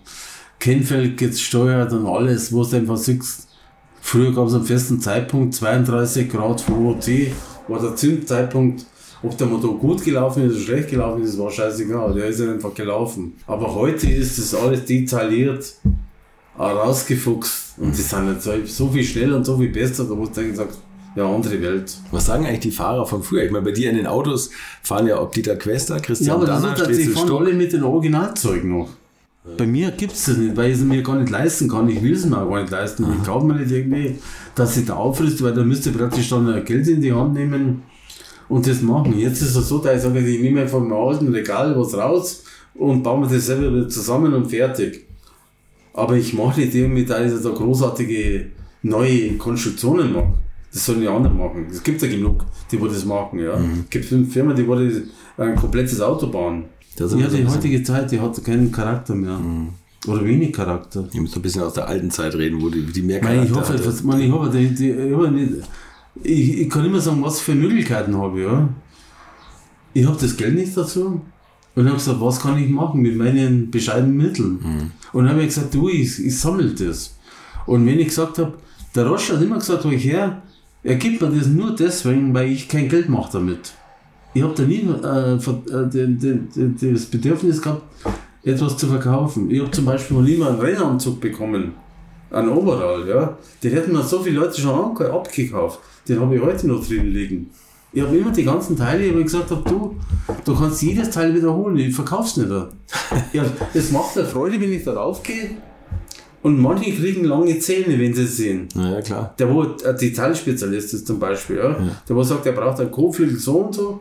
[0.60, 3.48] Kennfeld gesteuert und alles, wo du einfach siehst.
[4.10, 7.08] Früher gab es einen festen Zeitpunkt, 32 Grad VOT,
[7.68, 8.84] war der Zündzeitpunkt.
[9.22, 12.16] Ob der Motor gut gelaufen ist oder schlecht gelaufen ist, war scheißegal.
[12.16, 13.34] Der ist ja einfach gelaufen.
[13.46, 15.76] Aber heute ist das alles detailliert
[16.58, 20.56] rausgefuchst und die sind jetzt so- viel schneller und so viel besser, da muss ich
[20.56, 20.70] sagen,
[21.16, 21.96] ja, andere Welt.
[22.10, 23.44] Was sagen eigentlich die Fahrer von früher?
[23.44, 24.50] Ich meine, bei dir in den Autos
[24.82, 27.42] fahren ja auch Dieter Quester, Ja, Christian aber das Danner, ist tatsächlich Sträzel fahren Stuck.
[27.48, 28.90] alle mit den Originalzeug noch.
[29.58, 31.90] Bei mir gibt es das nicht, weil ich es mir gar nicht leisten kann.
[31.90, 33.06] Ich will es mir auch gar nicht leisten.
[33.18, 34.16] Ich kaufe mir nicht irgendwie,
[34.56, 37.84] dass ich da aufrüste, weil da müsste ich praktisch dann Geld in die Hand nehmen
[38.48, 39.18] und das machen.
[39.18, 42.44] Jetzt ist es so, dass ich sage, ich nehme einfach im alten Regal was raus
[42.76, 45.06] und baue mir das selber wieder zusammen und fertig.
[45.94, 48.48] Aber ich mache nicht irgendwie, dass ich da großartige
[48.84, 50.34] neue Konstruktionen mache.
[50.72, 51.68] Das sollen die anderen machen.
[51.70, 53.40] Es gibt ja genug, die wo das machen.
[53.40, 53.54] Ja.
[53.56, 55.02] Es gibt Firmen, die wo das
[55.38, 56.66] ein komplettes Auto bauen.
[56.98, 59.40] Ja, die heutige Zeit, die hat keinen Charakter mehr.
[60.08, 61.08] Oder wenig Charakter.
[61.12, 63.44] Ich muss so ein bisschen aus der alten Zeit reden, wo die, die mehr Nein,
[63.44, 64.06] ich Charakter hoffe, hatte.
[64.06, 65.52] man, ich, hoffe die, die, ich,
[66.24, 68.46] ich, ich kann immer sagen, was für Möglichkeiten habe ich.
[68.46, 68.70] Ja.
[69.94, 71.22] Ich habe das Geld nicht dazu.
[71.76, 74.92] Und habe gesagt, was kann ich machen mit meinen bescheidenen Mitteln?
[75.14, 77.16] Und dann habe ich gesagt, du, ich, ich sammle das.
[77.66, 78.54] Und wenn ich gesagt habe,
[78.96, 80.42] der Rosch hat immer gesagt, wo ich her,
[80.84, 83.74] er gibt mir das nur deswegen, weil ich kein Geld mache damit.
[84.34, 87.84] Ich habe da nie äh, äh, den, den, den, das Bedürfnis gehabt,
[88.44, 89.50] etwas zu verkaufen.
[89.50, 91.74] Ich habe zum Beispiel noch nie mal einen Rennanzug bekommen.
[92.32, 93.38] Ein Overall, ja.
[93.64, 95.80] Den hätten mir so viele Leute schon abgekauft.
[96.08, 97.50] Den habe ich heute noch drin liegen.
[97.92, 99.96] Ich habe immer die ganzen Teile, wo ich gesagt habe, du,
[100.46, 102.50] du kannst jedes Teil wiederholen, ich verkauf's nicht.
[103.34, 105.58] Ja, das macht mir Freude, wenn ich darauf gehe.
[106.44, 108.68] Und manche kriegen lange Zähne, wenn sie es sehen.
[108.76, 109.34] Ja, ja, klar.
[109.40, 111.76] Der, wo ein Detailspezialist ist zum Beispiel, ja,
[112.08, 114.00] der wo sagt, er braucht einen Kotflügel so und so,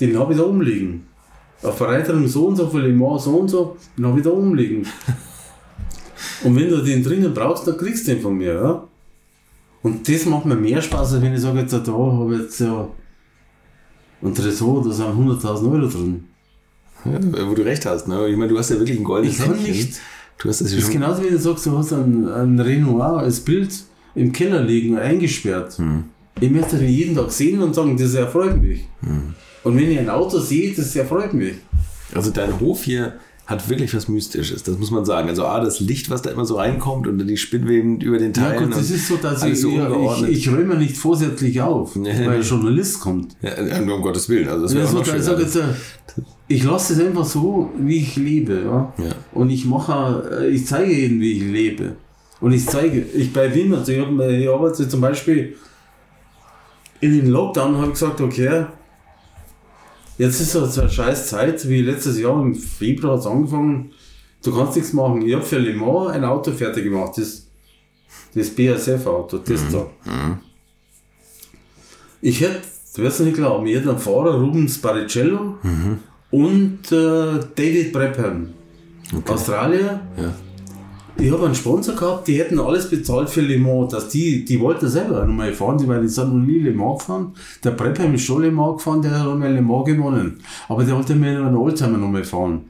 [0.00, 1.06] den habe ich da umliegen.
[1.62, 4.30] Auf Reiterem so und so, für Le Mans so und so, den habe ich da
[4.30, 4.86] umliegen.
[6.44, 8.54] und wenn du den drinnen brauchst, dann kriegst du den von mir.
[8.54, 8.84] Ja?
[9.82, 12.60] Und das macht mir mehr Spaß, als wenn ich sage, jetzt, da habe ich jetzt
[12.60, 12.88] ja
[14.22, 16.24] ein Tresor, da sind 100.000 Euro drin.
[17.04, 18.08] Ja, wo du recht hast.
[18.08, 18.28] Ne?
[18.28, 19.74] Ich meine, du hast ja wirklich ein goldenes Ich kann Händchen.
[19.74, 20.00] nicht.
[20.38, 23.18] Du hast das ja Das ist genauso wie du sagst, du hast ein, ein Renoir
[23.18, 23.72] als Bild
[24.14, 25.78] im Keller liegen, eingesperrt.
[26.40, 28.88] Ich möchte den jeden Tag sehen und sagen, das erfreut mich.
[29.64, 31.54] Und wenn ich ein Auto sehe, das erfreut mich.
[32.14, 33.14] Also dein Hof hier
[33.46, 35.28] hat wirklich was Mystisches, das muss man sagen.
[35.28, 38.32] Also A, das Licht, was da immer so reinkommt und dann die Spinnweben über den
[38.32, 38.70] Ja Teilen.
[38.70, 42.10] gut, das ist so, dass ich, so ja, ich, ich räume nicht vorsätzlich auf, Nee,
[42.26, 43.36] weil ein Journalist kommt.
[43.42, 44.48] ja, ja, nur um Gottes Willen.
[44.48, 45.20] Also das Ja, so, schöner.
[45.22, 45.62] sag jetzt, äh,
[46.48, 48.62] ich lasse es einfach so, wie ich lebe.
[48.64, 48.92] Ja?
[48.96, 49.12] Ja.
[49.32, 51.96] Und ich mache, äh, ich zeige ihnen, wie ich lebe.
[52.40, 55.54] Und ich zeige, ich bei Wien, also ich, hab, ich arbeite zum Beispiel
[57.00, 58.64] in den Lockdown, habe ich gesagt, okay,
[60.18, 63.92] jetzt ist so eine scheiß Zeit, wie letztes Jahr im Februar hat es angefangen,
[64.42, 65.22] du kannst nichts machen.
[65.22, 67.46] Ich habe für Le Mans ein Auto fertig gemacht, das,
[68.34, 69.86] das BASF-Auto, das da.
[72.20, 72.60] Ich hätte,
[72.96, 75.58] du wirst es nicht glauben, ich hätte einen Fahrer, Rubens Barrichello
[76.30, 78.48] und äh, David Brabham,
[79.28, 80.00] Australier.
[80.16, 80.34] Ja.
[81.16, 84.58] Ich habe einen Sponsor gehabt, die hätten alles bezahlt für Le Mans, dass die, die
[84.58, 87.32] wollten selber nochmal fahren, die, weil die sind noch nie Le Mans gefahren.
[87.62, 90.40] Der Brabham ist schon Le Mans gefahren, der hat einmal Le Mans gewonnen.
[90.68, 92.62] Aber der wollte mir einen Oldtimer nochmal fahren.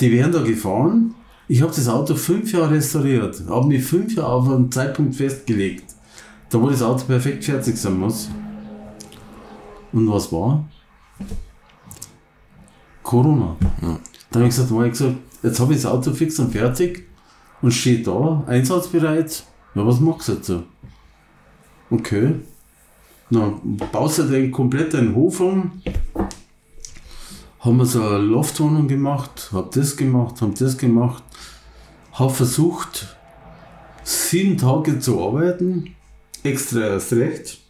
[0.00, 1.14] Die wären da gefahren.
[1.48, 5.84] Ich habe das Auto fünf Jahre restauriert, habe mich fünf Jahre auf einen Zeitpunkt festgelegt,
[6.50, 8.30] da wo das Auto perfekt fertig sein muss.
[9.92, 10.68] Und was war?
[13.02, 13.56] Corona.
[13.80, 13.98] Dann
[14.34, 17.09] habe ich gesagt, hab ich gesagt, jetzt habe ich das Auto fix und fertig
[17.62, 19.44] und steht da, einsatzbereit.
[19.74, 20.52] Ja, was machst du jetzt?
[21.90, 22.34] Okay.
[23.30, 23.60] Na,
[23.92, 25.82] baust du den komplett den Hof um.
[27.60, 31.22] Haben wir so eine Loftwohnung gemacht, hab das gemacht, hab das gemacht.
[32.12, 33.16] Hab versucht,
[34.02, 35.94] sieben Tage zu arbeiten,
[36.42, 37.60] extra erst recht.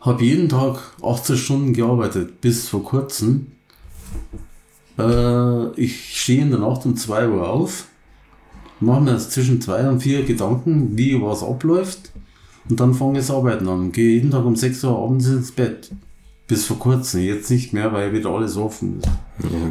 [0.00, 3.52] Hab jeden Tag 18 Stunden gearbeitet, bis vor kurzem.
[4.98, 7.86] Äh, ich stehe in der Nacht um 2 Uhr auf,
[8.80, 12.12] mache mir jetzt zwischen 2 und 4 Gedanken, wie was abläuft
[12.68, 13.92] und dann fange ich das Arbeiten an.
[13.92, 15.90] Gehe jeden Tag um 6 Uhr abends ins Bett.
[16.46, 19.08] Bis vor kurzem, jetzt nicht mehr, weil wieder alles offen ist.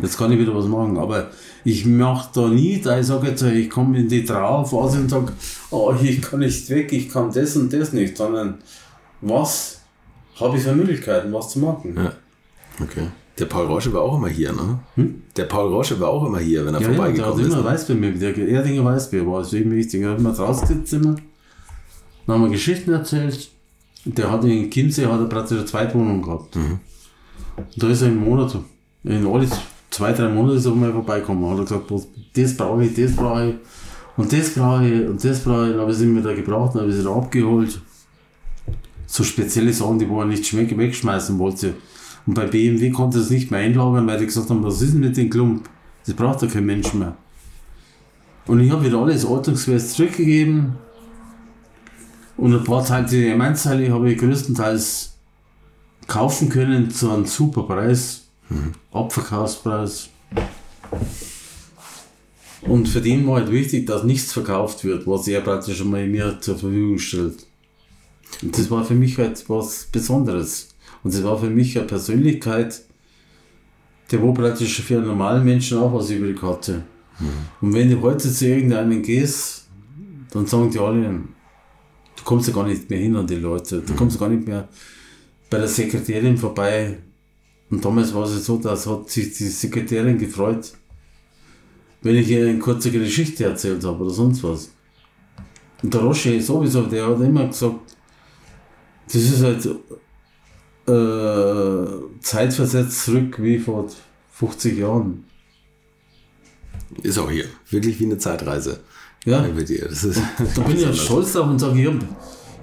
[0.03, 1.31] Jetzt kann ich wieder was machen, aber
[1.63, 5.33] ich mache da nie, da ich sage jetzt, ich komme in die Trauerphase und sage,
[5.71, 8.59] oh, ich kann nicht weg, ich kann das und das nicht, sondern
[9.21, 9.81] was
[10.39, 11.95] habe ich so Möglichkeiten, was zu machen.
[11.95, 12.13] Ja.
[12.79, 13.07] Okay.
[13.39, 14.79] Der Paul Rosche war auch immer hier, ne?
[15.35, 17.47] Der Paul Rosche war auch immer hier, wenn er Ja, ja, vorbeigekommen ist.
[17.47, 17.65] immer ne?
[17.65, 18.21] Weißbier mit.
[18.21, 20.01] Der Erdinger Weißbier war deswegen wichtig.
[20.01, 21.15] Er hat immer rausgesetzt immer.
[22.25, 23.49] Dann haben wir Geschichten erzählt.
[24.05, 26.55] Der hat in Chiemsee hat er praktisch eine Zweitwohnung gehabt.
[26.55, 26.79] Und
[27.75, 28.57] da ist er im Monat,
[29.03, 29.47] in alle
[29.89, 31.49] zwei, drei Monate ist er mal vorbeigekommen.
[31.49, 31.91] Hat er gesagt,
[32.35, 33.55] das brauche ich, das brauche ich.
[34.17, 35.71] Und das brauche ich, und das brauche ich.
[35.73, 37.79] Dann habe ich es immer da gebraucht, dann habe ich es da abgeholt.
[39.05, 41.75] So spezielle Sachen, die wo er nicht wegschmeißen wollte.
[42.27, 44.99] Und bei BMW konnte es nicht mehr einlagern, weil die gesagt haben, was ist denn
[44.99, 45.69] mit dem Klump?
[46.05, 47.15] Das braucht ja kein Mensch mehr.
[48.45, 50.75] Und ich habe wieder alles ordnungsgemäß zurückgegeben.
[52.35, 55.15] Und ein paar Teile, die M1-Teile habe ich größtenteils
[56.05, 58.27] kaufen können zu einem super Preis.
[58.91, 60.09] Abverkaufspreis.
[62.61, 66.39] Und für den war halt wichtig, dass nichts verkauft wird, was er praktisch einmal mir
[66.41, 67.45] zur Verfügung stellt.
[68.41, 70.69] Und das war für mich halt was Besonderes.
[71.03, 72.81] Und das war für mich eine Persönlichkeit,
[74.11, 76.83] der wo praktisch für einen normalen Menschen auch was übrig hatte.
[77.61, 79.67] Und wenn du heute zu irgendeinem gehst,
[80.31, 81.21] dann sagen die alle,
[82.15, 84.67] du kommst ja gar nicht mehr hin an die Leute, du kommst gar nicht mehr
[85.49, 86.99] bei der Sekretärin vorbei.
[87.69, 90.73] Und damals war es so, dass hat sich die Sekretärin gefreut,
[92.01, 94.69] wenn ich ihr eine kurze Geschichte erzählt habe oder sonst was.
[95.81, 97.95] Und der Roche sowieso, der hat immer gesagt,
[99.05, 99.67] das ist halt
[100.87, 103.87] äh, zeitversetzt zurück wie vor
[104.33, 105.25] 50 Jahren.
[107.03, 107.45] Ist auch hier.
[107.69, 108.79] Wirklich wie eine Zeitreise.
[109.25, 109.45] Ja.
[109.45, 110.21] Das ist
[110.55, 111.99] Da bin ich ja stolz drauf und sage, ich habe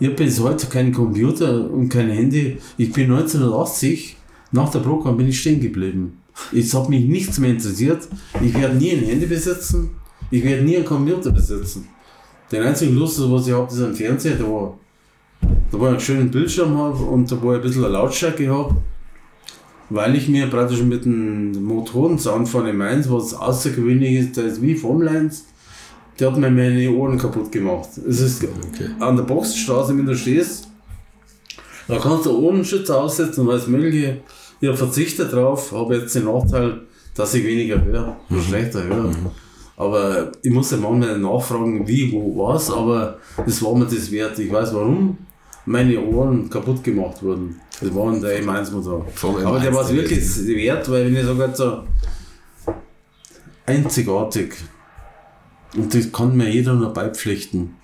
[0.03, 2.59] hab bis heute keinen Computer und kein Handy.
[2.79, 4.16] Ich bin 1980,
[4.53, 6.22] nach der Brockmann bin ich stehen geblieben.
[6.53, 8.09] Es hat mich nichts mehr interessiert.
[8.43, 9.91] Ich werde nie ein Handy besitzen.
[10.31, 11.89] Ich werde nie einen Computer besitzen.
[12.51, 14.79] Den einzigen Lust, was ich habe, ist ein Fernseher, da war,
[15.70, 18.49] da war ich einen schönen Bildschirm habe und da war ich ein bisschen eine Lautstärke
[18.49, 18.76] habe.
[19.90, 24.62] Weil ich mir praktisch mit dem Motorensound von dem 1, was außergewöhnlich ist, der ist
[24.62, 25.45] wie Formel 1,
[26.18, 27.88] der hat mir meine Ohren kaputt gemacht.
[28.09, 28.47] Es ist
[29.01, 30.68] an der Boxstraße, wenn du stehst,
[31.86, 34.18] da kannst du Ohrenschützer aussetzen und alles mögliche.
[34.61, 36.82] Ich habe verzichtet drauf, habe jetzt den Nachteil,
[37.14, 39.12] dass ich weniger höre, oder schlechter höre.
[39.76, 44.38] Aber ich muss ja manchmal nachfragen, wie, wo, was, aber das war mir das wert.
[44.38, 45.18] Ich weiß warum
[45.67, 47.61] meine Ohren kaputt gemacht wurden.
[47.81, 49.07] Das waren der M1-Motor.
[49.15, 51.83] Vom Aber der M1 war es wirklich wert, weil wenn ich sage jetzt so
[53.67, 54.55] einzigartig.
[55.77, 57.77] Und das kann mir jeder nur beipflichten.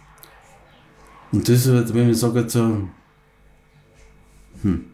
[1.33, 2.89] Und das ist halt, wenn ich sage jetzt so,
[4.63, 4.85] hm,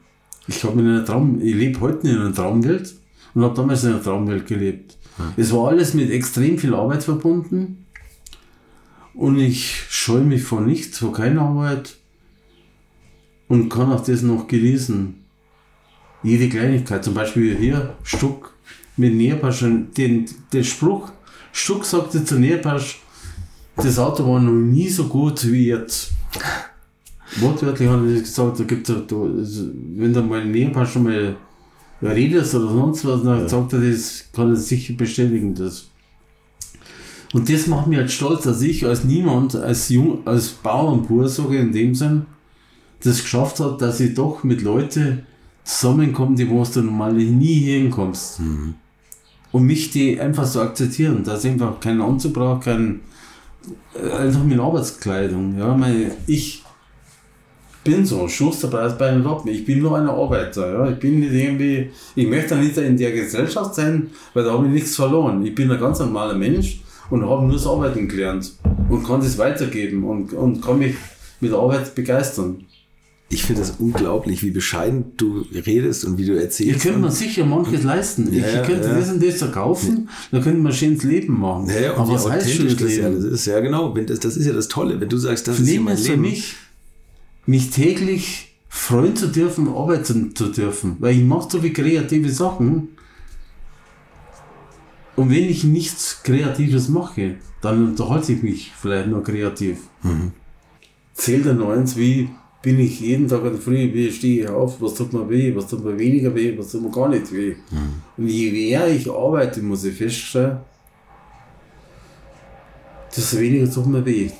[0.47, 2.95] ich habe in einer Traum, ich lebe heute in einer Traumwelt
[3.35, 4.97] und habe damals in einer Traumwelt gelebt.
[5.37, 7.87] Es war alles mit extrem viel Arbeit verbunden
[9.15, 11.97] und ich scheue mich vor nichts, vor keiner Arbeit
[13.49, 15.15] und kann auch das noch genießen.
[16.23, 18.55] Jede Kleinigkeit, zum Beispiel hier, Stuck
[18.97, 21.11] mit Nährpasch, den, den Spruch,
[21.53, 23.01] Stuck sagte zu Nährpasch,
[23.77, 26.13] das Auto war noch nie so gut wie jetzt.
[27.39, 29.65] Wortwörtlich hat er gesagt, da gibt es,
[29.97, 31.37] wenn du mal Nährpasch schon mal
[32.03, 35.89] redest oder sonst was, dann sagt er, das kann er sicher bestätigen, das.
[37.33, 41.59] Und das macht mich halt stolz, dass ich als niemand, als Jung, als Bauernpur, sage
[41.59, 42.27] in dem Sinn,
[43.03, 45.27] das geschafft hat, dass ich doch mit Leuten
[45.65, 48.41] zusammenkomme, die wo du normal nie hinkommst.
[49.53, 53.01] Und mich die einfach so akzeptieren, dass ich einfach keinen Anzug brauche, kein,
[53.95, 55.59] äh, einfach mit Arbeitskleidung.
[55.59, 56.63] Ja, meine, ich
[57.87, 59.49] bin so, Schusterpreis bei den Lappen.
[59.49, 60.73] Ich bin nur ein Arbeiter.
[60.73, 60.91] Ja.
[60.91, 64.73] Ich bin nicht irgendwie, ich möchte nicht in der Gesellschaft sein, weil da habe ich
[64.73, 65.47] nichts verloren.
[65.47, 66.81] Ich bin ein ganz normaler Mensch
[67.11, 68.53] und habe nur das Arbeiten gelernt
[68.89, 70.97] und kann das weitergeben und, und kann mich
[71.41, 72.65] mit der Arbeit begeistern.
[73.29, 76.83] Ich finde das unglaublich, wie bescheiden du redest und wie du erzählst.
[76.83, 78.33] könnt man sicher manches leisten.
[78.33, 78.95] Ja, ich ja, könnte ja.
[78.95, 81.69] das und das verkaufen, dann könnte man schönes Leben machen.
[81.69, 83.15] Ja, ja, und Aber wie was heißt authentisch schönes das Leben?
[83.17, 83.47] das ist.
[83.47, 83.95] Ja, genau.
[83.97, 85.01] Wenn das, das ist ja das Tolle.
[85.01, 86.23] Wenn du sagst, das ist ja Leben mein ist für Leben.
[86.23, 86.55] mich,
[87.47, 90.97] mich täglich freuen zu dürfen, arbeiten zu dürfen.
[91.01, 92.89] Weil ich mache so viele kreative Sachen.
[95.17, 99.79] Und wenn ich nichts Kreatives mache, dann unterhalte ich mich vielleicht noch kreativ.
[101.15, 102.29] Zählt dann eins, wie
[102.67, 105.55] bin ich jeden Tag in der Früh, wie stehe ich auf, was tut mir weh,
[105.55, 107.55] was tut mir weniger weh, was tut mir gar nicht weh.
[108.17, 110.57] Und je mehr ich arbeite, muss ich feststellen,
[113.17, 114.31] desto weniger tut mir weh.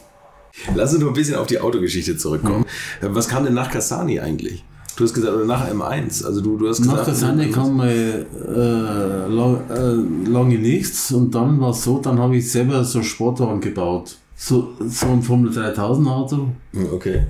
[0.75, 2.65] Lass uns noch ein bisschen auf die Autogeschichte zurückkommen.
[3.01, 4.65] Äh, Was kam denn nach Cassani eigentlich?
[4.97, 6.25] Du hast gesagt, oder nach M1.
[6.25, 7.09] Also du, du hast Nach gesagt.
[7.09, 12.19] der Sande kam mal äh, lang, äh, lange nichts und dann war es so, dann
[12.19, 14.17] habe ich selber so Sportwagen gebaut.
[14.35, 16.37] So, so ein Formel 3000 Auto
[16.73, 17.27] Hm, Okay.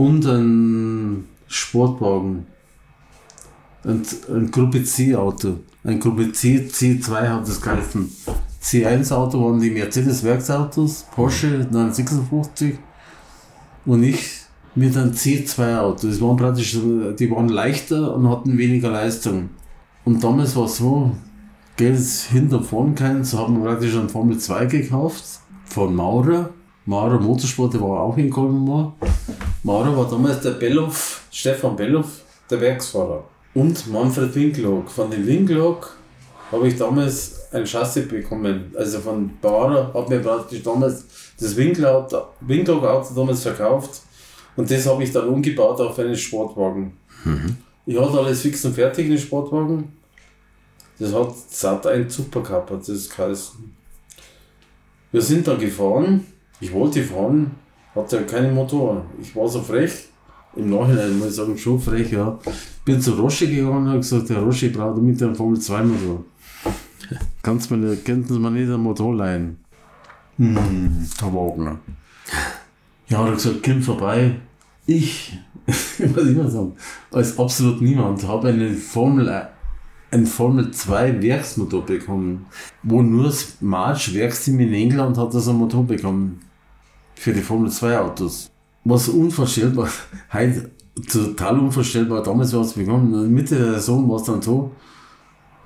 [0.00, 2.46] Und ein Sportwagen.
[3.84, 4.00] Ein,
[4.34, 5.58] ein Gruppe C Auto.
[5.84, 8.10] Ein Gruppe C, C2 hat das geheißen.
[8.62, 12.78] C1 Auto waren die Mercedes Werksautos, Porsche 956
[13.84, 14.40] und ich
[14.74, 16.08] mit einem C2 Auto.
[16.08, 16.78] Das waren praktisch,
[17.18, 19.50] die waren leichter und hatten weniger Leistung.
[20.06, 21.14] Und damals war es so,
[21.76, 26.50] Geld hinter vorn keinen, so haben wir praktisch einen Formel 2 gekauft von Maurer.
[26.86, 28.94] Maurer Motorsport, der war auch in Kolmar.
[29.62, 33.24] Maurer war damals der Belloff, Stefan Belloff, der Werksfahrer.
[33.54, 34.90] Und Manfred Winklock.
[34.90, 35.96] Von dem Winklock
[36.50, 38.72] habe ich damals ein Chassis bekommen.
[38.76, 41.04] Also von Bauer hat mir praktisch damals
[41.38, 44.02] das Winklock-Auto damals verkauft.
[44.56, 46.92] Und das habe ich dann umgebaut auf einen Sportwagen.
[47.24, 47.56] Mhm.
[47.86, 49.92] Ich hatte alles fix und fertig in den Sportwagen.
[50.98, 53.74] Das hat satt ein Supercup, hat das geheißen.
[55.12, 56.26] Wir sind dann gefahren.
[56.60, 57.52] Ich wollte fahren,
[57.94, 59.04] hatte keinen Motor.
[59.20, 60.08] Ich war so frech.
[60.56, 62.38] Im Nachhinein muss ich sagen, schon frech, ja.
[62.84, 66.24] Bin zu Roche gegangen und habe gesagt, der Roche braucht mit einem Formel 2 Motor.
[67.42, 69.58] Kannst mir, könnten Sie mir nicht einen Motor leihen?
[70.36, 71.78] Hm, Herr Wagner.
[73.08, 74.36] Ja, hat er gesagt, komm vorbei.
[74.86, 76.74] Ich, was ich immer sagen,
[77.12, 79.48] als absolut niemand, habe eine Formel,
[80.10, 82.46] ein Formel 2 Werksmotor bekommen,
[82.82, 86.40] wo nur das March Werksteam in England hat das ein Motor bekommen.
[87.20, 88.50] Für die Formel 2 Autos.
[88.82, 89.90] Was unvorstellbar,
[90.32, 90.70] heute
[91.06, 94.70] total unvorstellbar, damals war es bekommen, Mitte der Saison war es dann so,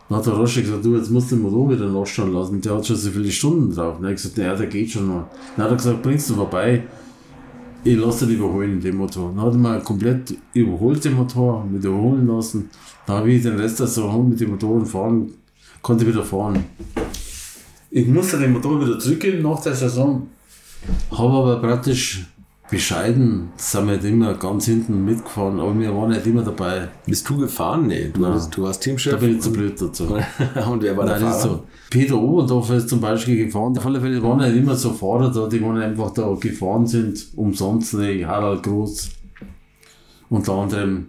[0.09, 2.61] dann hat der Roche gesagt, du, jetzt musst du den Motor wieder nachschauen lassen.
[2.61, 3.99] Der hat schon so viele Stunden drauf.
[4.01, 5.31] Dann hat gesagt, ja, der geht schon mal.
[5.57, 6.83] Dann hat er gesagt, bringst du vorbei.
[7.85, 9.33] Ich lasse den überholen, den Motor.
[9.37, 12.69] Dann hat er mal komplett überholt, den Motor, mit überholen lassen.
[13.07, 15.33] Dann habe ich den Rest der Saison mit dem Motor fahren,
[15.81, 16.65] konnte wieder fahren.
[17.93, 20.27] Ich musste den Motor wieder zurückgeben nach der Saison.
[21.11, 22.26] Habe aber praktisch
[22.70, 26.89] bescheiden sind wir nicht immer ganz hinten mitgefahren, aber wir waren nicht immer dabei.
[27.07, 27.87] Bist du gefahren?
[27.87, 29.12] Nee, du, warst, du warst Teamchef.
[29.12, 30.05] Da bin ich zu blöd dazu.
[30.70, 31.41] und wer war Nein, der Fahrer?
[31.41, 31.62] So.
[31.91, 33.76] Peter Oberdorf ist zum Beispiel gefahren.
[33.76, 37.28] Auf alle Fälle waren nicht immer so Fahrer da, die waren einfach da gefahren sind,
[37.37, 38.26] umsonst nicht.
[38.26, 39.11] Harald Groß
[40.30, 41.07] unter anderem.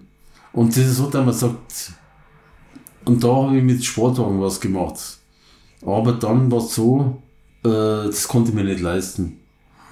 [0.54, 1.94] Und das ist so, dass man sagt,
[3.06, 5.00] und da habe ich mit Sportwagen was gemacht.
[5.86, 7.22] Aber dann war es so,
[7.64, 9.40] äh, das konnte ich mir nicht leisten.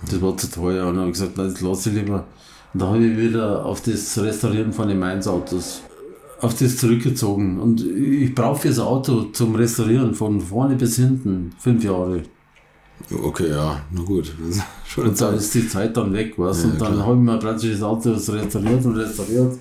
[0.10, 0.88] Das war zu teuer.
[0.88, 2.26] Und dann habe ich gesagt, das lasse ich lieber.
[2.74, 5.82] Und da habe ich wieder auf das Restaurieren von den Mainz-Autos
[6.43, 7.60] auf das zurückgezogen.
[7.60, 12.24] Und ich brauche für das Auto zum Restaurieren von vorne bis hinten fünf Jahre.
[13.12, 14.34] Okay, ja, na gut.
[14.97, 16.64] Und da ist die Zeit dann weg, was?
[16.64, 19.58] Ja, und dann habe ich mir praktisch das Auto restauriert und restauriert.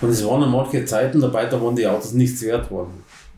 [0.00, 2.92] Und es waren manche Zeiten dabei, da waren die Autos nichts wert worden.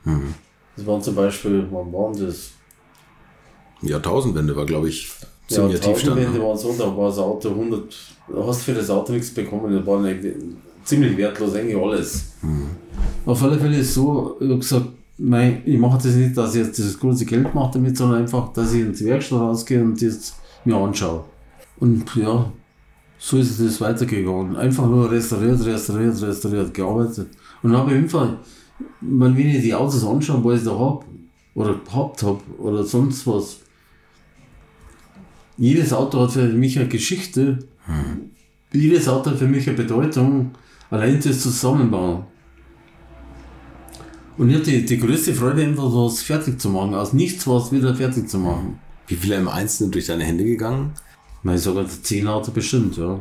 [0.05, 0.34] Mhm.
[0.76, 2.51] Das waren zum Beispiel, wann waren das?
[3.82, 5.11] Jahrtausendwende war, glaube ich,
[5.47, 6.16] ziemlich ja, Tiefstand.
[6.16, 7.94] Wände waren so, da war das Auto 100,
[8.28, 10.05] da hast du für das Auto nichts bekommen, das war
[10.84, 12.32] ziemlich wertlos, eigentlich alles.
[12.42, 12.66] Mhm.
[13.24, 14.86] Auf alle Fälle ist es so, ich habe gesagt,
[15.18, 18.53] mein, ich mache das nicht, dass ich jetzt das große Geld mache damit, sondern einfach,
[18.53, 20.34] dass ich ins Werkstatt rausgehe und das
[20.64, 21.24] mir anschaue.
[21.78, 22.53] Und ja,
[23.18, 24.57] so ist es weitergegangen.
[24.57, 27.28] Einfach nur restauriert, restauriert, restauriert, gearbeitet.
[27.62, 28.28] Und dann habe ich einfach,
[29.01, 31.05] wenn ich die Autos anschaue, was ich da habe,
[31.55, 33.61] oder gehabt habe, oder sonst was,
[35.57, 37.59] jedes Auto hat für mich eine Geschichte.
[37.84, 38.30] Hm.
[38.72, 40.52] Jedes Auto hat für mich eine Bedeutung.
[40.90, 42.24] Allein das Zusammenbauen.
[44.36, 46.94] Und ich hatte die, die größte Freude, einfach was fertig zu machen.
[46.94, 48.78] Aus nichts was wieder fertig zu machen.
[49.07, 50.92] Wie viele im Einzelnen durch deine Hände gegangen?
[51.44, 53.20] Ich sogar zehn Auto bestimmt, ja.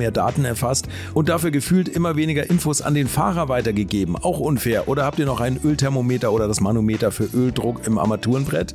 [0.00, 4.16] mehr Daten erfasst und dafür gefühlt immer weniger Infos an den Fahrer weitergegeben.
[4.16, 4.88] Auch unfair.
[4.88, 8.74] Oder habt ihr noch ein Ölthermometer oder das Manometer für Öldruck im Armaturenbrett?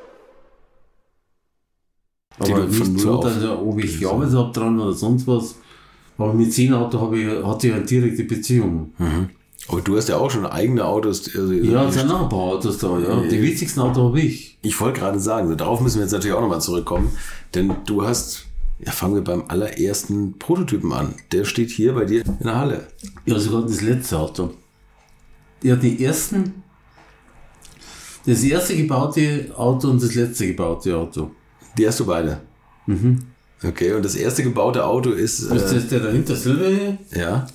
[2.41, 5.55] Aber nicht so, dass ich, ob ich gearbeitet habe dran oder sonst was.
[6.17, 8.93] Aber mit 10 Auto habe ich, hatte ich eine direkte Beziehung.
[9.67, 11.33] Aber du hast ja auch schon eigene Autos.
[11.35, 13.21] Also Ja, es sind noch ein paar Autos da, ja.
[13.21, 14.57] Die wichtigsten Autos habe ich.
[14.61, 17.11] ich wollte gerade sagen, darauf müssen wir jetzt natürlich auch nochmal zurückkommen.
[17.53, 18.45] Denn du hast,
[18.83, 21.13] ja, fangen wir beim allerersten Prototypen an.
[21.31, 22.87] Der steht hier bei dir in der Halle.
[23.25, 24.51] Ja, sogar das letzte Auto.
[25.63, 26.63] Ja, die ersten,
[28.25, 31.31] das erste gebaute Auto und das letzte gebaute Auto.
[31.77, 32.41] Die hast du beide.
[33.63, 35.49] Okay, und das erste gebaute Auto ist.
[35.49, 36.97] Das ist Äh, das der dahinter Silber hier.
[37.15, 37.47] ja.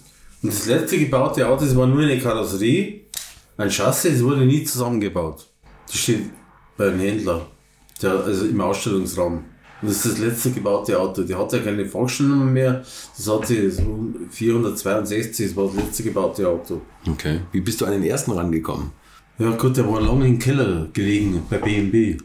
[0.42, 3.00] Und das letzte gebaute Auto, das war nur eine Karosserie,
[3.56, 5.46] ein Chassis, es wurde nie zusammengebaut.
[5.86, 6.24] Das steht
[6.76, 7.46] beim Händler,
[8.02, 9.44] der, also im Ausstellungsraum.
[9.82, 11.22] Und das ist das letzte gebaute Auto.
[11.22, 12.84] Die hat ja keine Fahrstellnummer mehr.
[13.16, 16.80] Das hat sie so 462, das war das letzte gebaute Auto.
[17.08, 17.40] Okay.
[17.52, 18.90] Wie bist du an den ersten rangekommen?
[19.38, 22.16] Ja gut, der war lange im Keller gelegen bei BMW.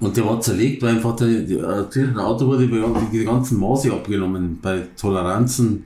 [0.00, 3.92] Und der war zerlegt, weil einfach der, der, der Auto wurde die, die ganzen Maße
[3.92, 5.84] abgenommen bei Toleranzen.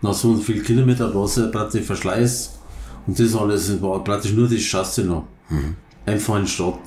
[0.00, 2.58] Nach so viel Kilometer war es ja praktisch Verschleiß.
[3.06, 5.24] Und das alles war praktisch nur das Chassis noch.
[6.06, 6.80] Einfach ein Schrott.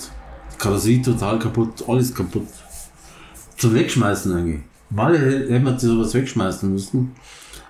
[0.54, 2.48] Die Karosserie total kaputt, alles kaputt.
[3.58, 4.62] Zum Wegschmeißen eigentlich.
[4.90, 7.12] Mal hätte man sowas wegschmeißen müssen.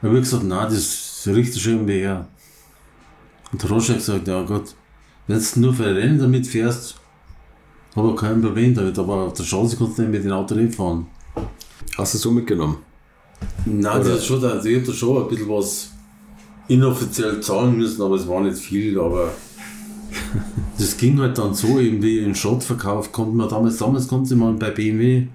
[0.02, 2.28] Aber ich gesagt, nein, das riecht schon irgendwie her.
[3.52, 4.76] Und der Roger hat gesagt, ja Gott,
[5.28, 7.01] wenn du nur für Rennen damit fährst,
[7.96, 10.76] ich kein Problem damit, aber auf der Straße kannst du nicht mit dem Auto nicht
[10.76, 11.08] fahren.
[11.98, 12.78] Hast du es so mitgenommen?
[13.66, 15.92] Nein, das ist schon, also ich habe da schon ein bisschen was
[16.68, 19.32] inoffiziell zahlen müssen, aber es war nicht viel, aber
[20.78, 24.58] das ging halt dann so, eben wie in Schrottverkauf konnte man damals, damals konnte man
[24.58, 25.28] bei BMW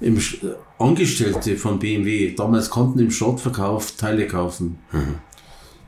[0.00, 0.20] im äh,
[0.78, 4.78] Angestellte von BMW, damals konnten im Schrottverkauf Teile kaufen.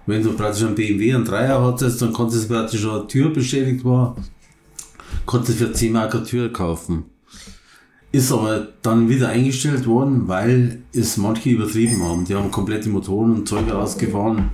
[0.06, 3.84] Wenn du praktisch einen BMW, einen Dreier hattest, dann konntest du praktisch eine Tür beschädigt
[3.84, 4.16] war,
[5.26, 7.04] konntest du für 10 Mark eine Tür kaufen.
[8.12, 12.24] Ist aber dann wieder eingestellt worden, weil es manche übertrieben haben.
[12.24, 14.50] Die haben komplette Motoren und Zeuge ausgefahren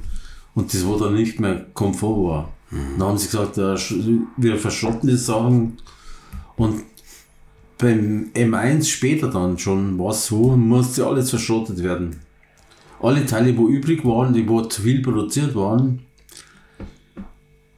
[0.54, 2.52] und das, wo dann nicht mehr Komfort war.
[2.70, 5.78] Dann haben sie gesagt, wir verschrotten die Sachen
[6.56, 6.84] und
[7.78, 12.16] beim M1 später dann schon war es so, musste alles verschrottet werden.
[13.02, 16.00] Alle Teile, wo übrig waren, die wo zu viel produziert waren,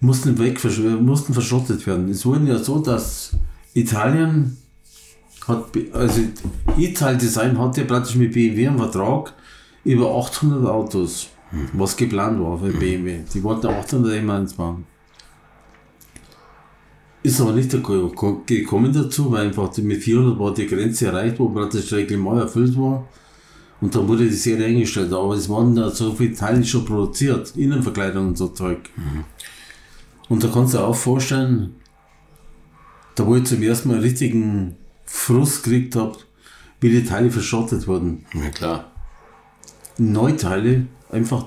[0.02, 2.08] mussten weg, versch- mussten verschrottet werden.
[2.10, 3.32] Es wurde ja so, dass
[3.72, 4.58] Italien
[5.48, 6.20] hat, also
[6.76, 9.32] Ital Design hatte praktisch mit BMW einen Vertrag
[9.84, 11.28] über 800 Autos,
[11.72, 13.20] was geplant war für BMW.
[13.32, 14.84] Die wollten 800 M1 bauen.
[17.24, 21.38] Ist aber nicht geko- ko- gekommen dazu, weil einfach mit 400 war die Grenze erreicht,
[21.38, 23.06] wo praktisch das Reglement erfüllt war.
[23.80, 25.12] Und dann wurde die Serie eingestellt.
[25.12, 28.78] Aber es waren da so viele Teile schon produziert, Innenverkleidung und so Zeug.
[30.28, 31.76] Und da kannst du dir auch vorstellen,
[33.14, 36.16] da wo ich zum ersten Mal richtigen Frust gekriegt habe,
[36.80, 38.24] wie die Teile verschrottet wurden.
[38.34, 38.92] Ja, klar.
[39.98, 41.46] Neuteile einfach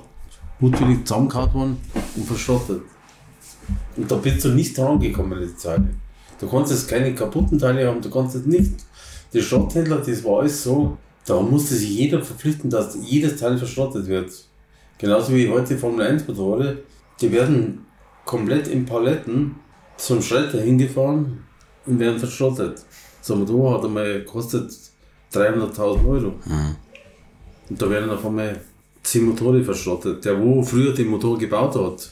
[0.60, 1.78] mutwillig zusammengehauen worden
[2.16, 2.82] und verschrottet.
[3.98, 5.90] Und da bist du nicht dran gekommen an die Teile.
[6.40, 8.74] Du konntest keine kaputten Teile haben, du konntest nicht.
[9.34, 14.08] Die Schrotthändler, das war alles so, da musste sich jeder verpflichten, dass jedes Teil verschrottet
[14.08, 14.32] wird.
[14.98, 16.76] Genauso wie heute Formel 1 Motorräder,
[17.20, 17.85] die werden
[18.26, 19.56] komplett in Paletten
[19.98, 21.44] zum Schredder hingefahren
[21.86, 22.84] und werden verschrottet.
[23.22, 24.72] So ein Motor hat einmal gekostet
[25.34, 26.34] 300.000 Euro.
[27.70, 28.60] Und da werden auf einmal
[29.04, 30.26] 10 Motoren verschrottet.
[30.26, 32.12] Der, wo früher den Motor gebaut hat,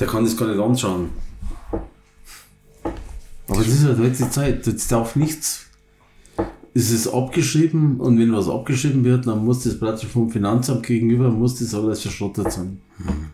[0.00, 1.10] der kann das gar nicht anschauen.
[3.46, 4.66] Aber das ist halt heute die Zeit.
[4.66, 5.66] Jetzt darf nichts.
[6.76, 11.30] Es ist abgeschrieben und wenn was abgeschrieben wird, dann muss das praktisch vom Finanzamt gegenüber,
[11.30, 12.80] muss das alles verschrottet sein.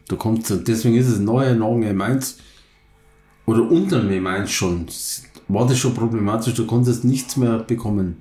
[0.09, 2.36] Da kommt, deswegen ist es neuer nach dem M1
[3.47, 4.86] oder unter dem M1 schon,
[5.49, 8.18] war das schon problematisch, du konntest nichts mehr bekommen.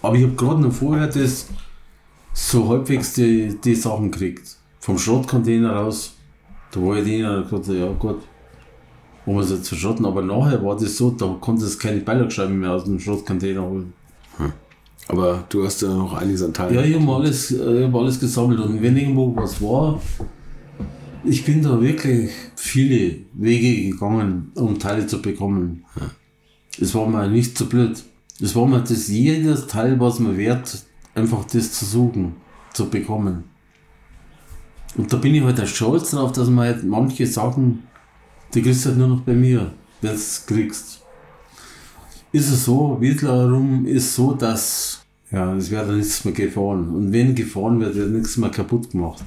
[0.00, 1.48] Aber ich habe gerade noch vorher das
[2.32, 4.56] so halbwegs die, die Sachen gekriegt.
[4.80, 6.14] Vom Schrottcontainer raus.
[6.70, 8.18] Da war ich denen ja gut,
[9.26, 10.06] wo wir es jetzt verschrotten.
[10.06, 13.92] Aber nachher war das so, da konntest du keine Beilagescheiben mehr aus dem Schrottcontainer holen.
[15.08, 16.74] Aber du hast ja noch einiges an Teilen.
[16.74, 20.00] Ja, ich habe alles, ich hab alles gesammelt und wenn irgendwo was war,
[21.24, 25.84] ich bin da wirklich viele Wege gegangen, um Teile zu bekommen.
[26.80, 28.02] Es war mir nicht so blöd.
[28.40, 32.34] Es war mir das jedes Teil, was mir wert, einfach das zu suchen,
[32.72, 33.44] zu bekommen.
[34.96, 37.84] Und da bin ich halt stolz drauf, dass man halt manche Sachen,
[38.54, 41.00] die kriegst du halt nur noch bei mir, wenn du es kriegst.
[42.32, 46.88] Ist es so, Wiedler ist so, dass ja, es wird nichts mehr gefahren.
[46.94, 49.24] Und wenn gefahren wird, wird nichts mehr kaputt gemacht.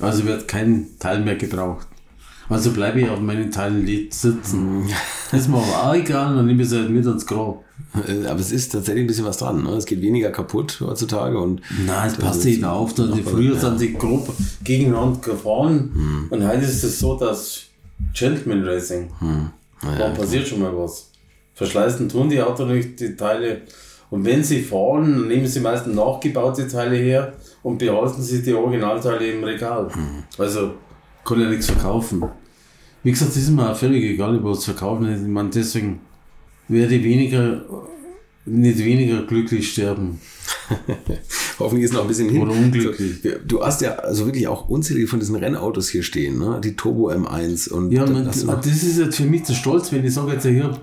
[0.00, 1.86] Also wird kein Teil mehr gebraucht.
[2.48, 4.88] Also bleibe ich auf meinen Teilen sitzen.
[5.32, 7.62] Ist mir aber auch egal, dann nehme ich sie halt mit ins Grab.
[8.06, 9.62] Äh, Aber es ist tatsächlich ein bisschen was dran.
[9.62, 9.70] Ne?
[9.70, 12.94] Es geht weniger kaputt heutzutage und Nein, es passt nicht auf.
[12.94, 13.60] Die früher ja.
[13.60, 16.26] sind die grob gegeneinander gefahren.
[16.30, 17.67] Und heute ist es so, dass
[18.12, 19.10] Gentleman Racing,
[19.80, 21.10] da passiert schon mal was.
[21.54, 23.62] Verschleißen tun die Autos nicht, die Teile.
[24.10, 28.54] Und wenn sie fahren, dann nehmen sie meistens nachgebaute Teile her und behalten sie die
[28.54, 29.88] Originalteile im Regal.
[30.38, 30.74] Also
[31.24, 32.24] kann ja nichts verkaufen.
[33.02, 35.12] Wie gesagt, das ist mir auch völlig egal, ob was verkaufen.
[35.12, 36.00] Ich meine, deswegen
[36.68, 37.62] werde ich weniger,
[38.50, 40.20] nicht weniger glücklich sterben.
[41.58, 42.42] hoffentlich ist noch ein bisschen hin.
[42.42, 43.20] Oder unglücklich.
[43.46, 46.60] Du hast ja also wirklich auch unzählige von diesen Rennautos hier stehen, ne?
[46.62, 50.04] die Turbo M1 und Ja, man, noch- das ist jetzt für mich der Stolz, wenn
[50.04, 50.78] ich sage, jetzt ich habe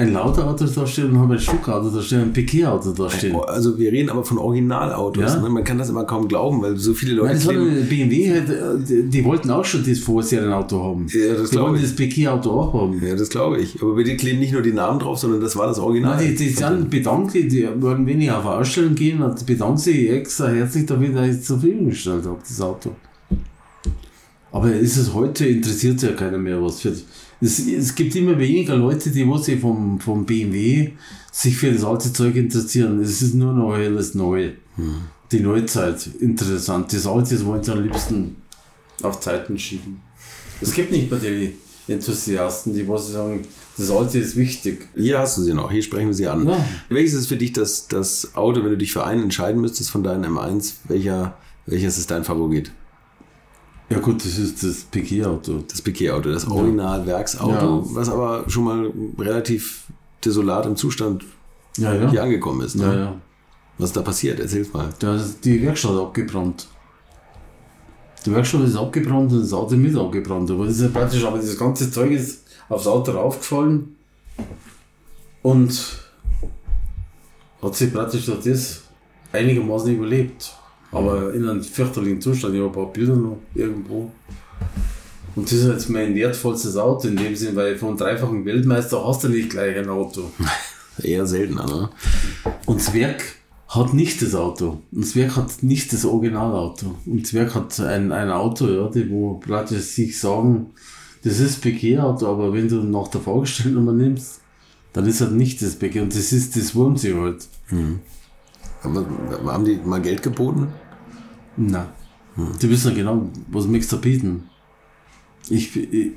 [0.00, 3.36] ein lauter Auto da stehen und habe ein Stuckauto da stehen, ein Piquet-Auto da stehen.
[3.46, 5.34] also wir reden aber von Originalautos.
[5.34, 5.40] Ja.
[5.40, 5.48] Ne?
[5.48, 8.48] Man kann das immer kaum glauben, weil so viele Leute Nein, das kleben- BMW, halt,
[8.48, 11.06] äh, die, die wollten auch schon das Vorserienauto haben.
[11.08, 11.82] Ja, das die wollten ich.
[11.82, 13.00] das Piquet-Auto auch haben.
[13.06, 13.80] Ja, das glaube ich.
[13.82, 16.16] Aber dir kleben nicht nur die Namen drauf, sondern das war das Original.
[16.16, 20.48] Nein, die, die sind bedankt, die wenn ich auf Ausstellung gehen, und bedanken sie extra
[20.48, 22.90] herzlich dafür, dass ich es zur Verfügung gestellt habe, das Auto.
[24.52, 26.80] Aber ist es heute, interessiert ja keiner mehr was.
[26.80, 26.92] Für,
[27.40, 30.92] es, es gibt immer weniger Leute, die was sich vom, vom BMW
[31.32, 33.00] sich für das alte Zeug interessieren.
[33.00, 34.50] Es ist nur noch alles neu.
[35.32, 36.92] Die Neuzeit, interessant.
[36.92, 38.36] Das alte das wollen sie am liebsten
[39.02, 40.00] auf Zeiten schieben.
[40.60, 41.54] Es gibt nicht mehr die
[41.88, 43.42] Enthusiasten, die was sagen,
[43.76, 44.88] das alte ist wichtig.
[44.94, 46.46] Hier hast du sie noch, hier sprechen wir sie an.
[46.46, 46.64] Ja.
[46.88, 50.02] Welches ist für dich das, das Auto, wenn du dich für einen entscheiden müsstest von
[50.02, 52.72] deinen M1, welcher, welches ist dein Favorit?
[53.90, 55.64] Ja gut, das ist das Piquet-Auto.
[55.68, 57.82] Das Piquet-Auto, das Original-Werksauto, Ja.
[57.94, 59.84] was aber schon mal relativ
[60.24, 61.24] desolat im Zustand
[61.76, 62.08] Ja, ja.
[62.10, 62.76] hier angekommen ist.
[62.76, 62.84] Ne?
[62.84, 63.20] ja, ja.
[63.78, 64.38] Was ist da passiert?
[64.38, 64.90] Erzähl's mal.
[64.98, 66.68] Da ist die Werkstatt abgebrannt.
[68.26, 70.50] Die Werkstatt ist abgebrannt und das Auto mit abgebrannt.
[70.50, 73.96] Aber das ist ja praktisch, aber das ganze Zeug ist aufs Auto raufgefallen
[75.42, 75.98] und
[77.62, 78.82] hat sich praktisch durch das
[79.32, 80.52] einigermaßen überlebt.
[80.92, 82.54] Aber in einem fürchterlichen Zustand.
[82.54, 84.10] Ich habe ein paar Bilder noch irgendwo.
[85.36, 89.24] Und das ist jetzt mein wertvollstes Auto in dem Sinn, weil von dreifachen Weltmeister hast
[89.24, 90.30] du nicht gleich ein Auto.
[91.02, 91.90] Eher seltener, ne?
[92.66, 93.22] Und das Werk
[93.68, 94.82] hat nicht das Auto.
[94.90, 96.96] Und das Werk hat nicht das Originalauto.
[97.06, 100.70] Und das Werk hat ein, ein Auto, ja, die, wo praktisch sich sagen,
[101.22, 104.40] das ist Piquet-Auto, aber wenn du nach der Fahrgestellnummer nimmst,
[104.92, 106.00] dann ist halt nicht das Piquet.
[106.00, 107.46] Und das ist das Wurmsee halt.
[107.70, 108.00] Aber,
[108.82, 110.68] haben die mal Geld geboten?
[111.56, 111.88] Na.
[112.62, 114.48] Die wissen ja genau, was möchtest du bieten.
[115.48, 116.12] Ich, ich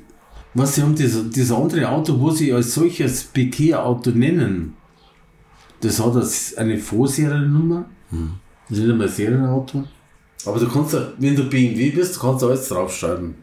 [0.54, 4.76] was sie haben, das, das andere Auto, wo sie als solches Piquet-Auto nennen,
[5.80, 7.86] das hat das eine Vorseriennummer.
[8.68, 9.84] Das ist nicht einmal ein Serienauto.
[10.46, 13.34] Aber du kannst, ja- wenn du BMW bist, kannst du alles draufschreiben.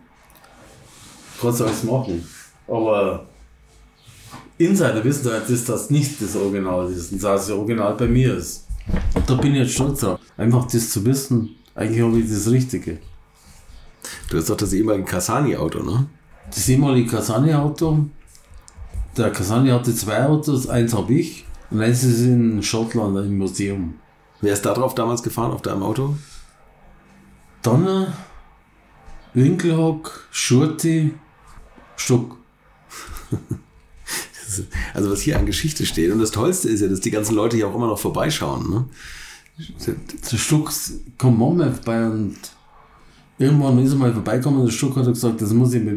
[1.41, 2.24] Kannst du alles machen.
[2.67, 3.28] Aber
[4.57, 8.38] Insider wissen halt, dass das nicht das Original ist und dass das Original bei mir
[8.38, 8.65] ist.
[9.27, 10.19] Da bin ich jetzt stolz drauf.
[10.38, 12.99] Einfach das zu wissen, eigentlich habe ich das Richtige.
[14.29, 16.07] Du hast doch das ehemalige Cassani-Auto, ne?
[16.49, 18.05] Das ehemalige Casani-Auto,
[19.15, 23.95] der Casani hatte zwei Autos, eins habe ich und eins ist in Schottland im Museum.
[24.41, 26.15] Wer ist da drauf damals gefahren, auf deinem Auto?
[27.61, 28.13] Donner,
[29.34, 31.13] Winkelhock, Schurti,
[31.95, 32.38] Stuck.
[34.93, 36.12] Also was hier an Geschichte steht.
[36.12, 38.70] Und das Tollste ist ja, dass die ganzen Leute hier auch immer noch vorbeischauen.
[38.70, 38.86] Ne?
[40.32, 40.72] Der Stuck
[41.18, 42.36] kommt manchmal vorbei und
[43.38, 45.95] irgendwann ist er mal vorbeigekommen und der Stuck hat gesagt, das muss ich mir,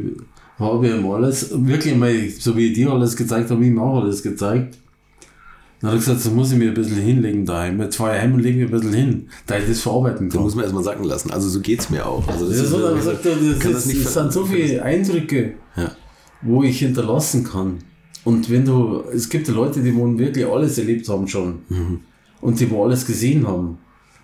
[0.59, 4.03] habe ich ihm alles, wirklich mal, so wie ich dir alles gezeigt habe, ihm auch
[4.03, 4.79] alles gezeigt.
[5.81, 7.81] Dann hat er gesagt, das muss ich mir ein bisschen hinlegen daheim.
[7.81, 10.43] Jetzt fahre ich heim und lege mir ein bisschen hin, da ich das verarbeiten kann.
[10.43, 11.31] muss man erstmal sacken lassen.
[11.31, 12.27] Also so geht's mir auch.
[12.29, 14.47] Also das Das, ist so, ist, dann sagt er, das, das das ver- sind so
[14.47, 15.91] viele Eindrücke, Ja.
[16.43, 17.79] wo ich hinterlassen kann.
[18.25, 21.61] Und wenn du, es gibt ja Leute, die wollen wirklich alles erlebt haben schon.
[22.41, 23.79] und die wo alles gesehen haben.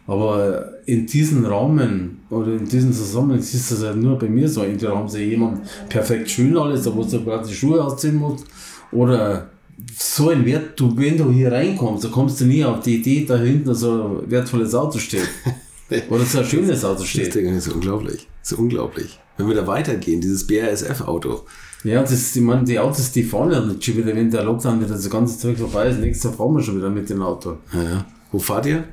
[0.07, 4.63] Aber in diesen Rahmen oder in diesem Zusammenhang ist das ja nur bei mir so.
[4.63, 8.45] Entweder haben sie jemand perfekt schön alles, da wo du gerade die Schuhe ausziehen musst,
[8.93, 9.51] oder
[9.97, 13.25] so ein Wert, du, wenn du hier reinkommst, da kommst du nie auf die Idee,
[13.25, 15.29] da hinten so ein wertvolles Auto steht.
[16.09, 17.35] Oder so ein schönes Auto Das steht.
[17.35, 18.29] Ding ist unglaublich.
[18.43, 19.19] Das ist unglaublich.
[19.37, 21.45] Wenn wir da weitergehen, dieses BASF-Auto.
[21.85, 24.81] Ja, das ich meine, die Autos, die fahren ja nicht schon wieder, wenn der Lockdown
[24.81, 25.99] wieder das ganze Zeug vorbei ist.
[25.99, 27.57] Nächstes Jahr fahren wir schon wieder mit dem Auto.
[27.73, 28.05] Ja, ja.
[28.33, 28.85] Wo fahrt ihr?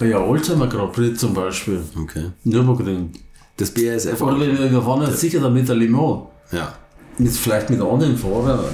[0.00, 1.82] Ja, Oldtimer Grand zum Beispiel.
[2.00, 2.30] Okay.
[2.44, 3.10] Nürburgring.
[3.56, 4.40] Das Oder BASF-Auto.
[4.40, 6.22] wir, wir fahren jetzt sicher damit der Le Mans.
[6.52, 6.74] Ja.
[7.18, 8.64] Mit, vielleicht mit anderen Fahrern.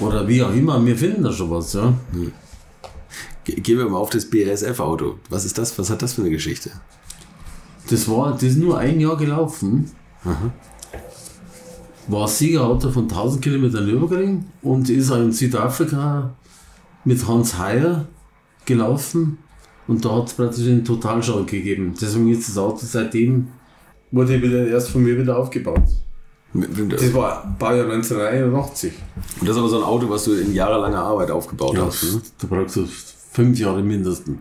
[0.00, 0.84] Oder wie auch immer.
[0.84, 1.92] Wir finden da schon was, ja.
[3.44, 5.16] Ge- Gehen wir mal auf das BASF-Auto.
[5.30, 5.76] Was ist das?
[5.78, 6.70] Was hat das für eine Geschichte?
[7.88, 9.90] Das war, das ist nur ein Jahr gelaufen.
[12.10, 16.30] War Siegerauto von 1000 Kilometern Nürburgring und ist in Südafrika
[17.04, 18.06] mit Hans Heyer
[18.66, 19.38] gelaufen
[19.86, 21.94] und da hat es praktisch einen Totalschaden gegeben.
[22.00, 23.48] Deswegen ist das Auto seitdem
[24.12, 25.82] wurde wieder erst von mir wieder aufgebaut.
[26.52, 28.92] Und Das war Baujahr 1981.
[29.40, 32.02] das ist aber so ein Auto, was du in jahrelanger Arbeit aufgebaut Ja, hast.
[32.02, 32.20] Ne?
[32.40, 32.86] da brauchst du
[33.32, 34.36] fünf Jahre mindestens.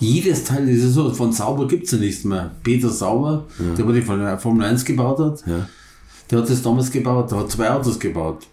[0.00, 2.50] Jedes Teil ist so, von Sauber gibt es ja nichts mehr.
[2.64, 5.68] Peter Sauber, der wo die Formel 1 gebaut hat, Ja.
[6.30, 8.46] Der hat das damals gebaut, der hat zwei Autos gebaut.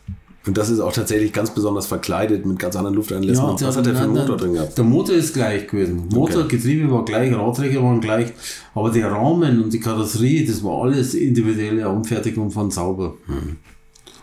[0.47, 3.43] Und das ist auch tatsächlich ganz besonders verkleidet mit ganz anderen Lufteinlässen.
[3.43, 4.77] Ja, was hat der für einen Motor drin gehabt?
[4.77, 6.07] Der Motor ist gleich gewesen.
[6.09, 6.55] Motor, Okay.
[6.55, 8.31] Getriebe war gleich, Radträger waren gleich,
[8.73, 13.15] aber der Rahmen und die Karosserie, das war alles individuelle Anfertigung von Sauber.
[13.25, 13.57] Hm.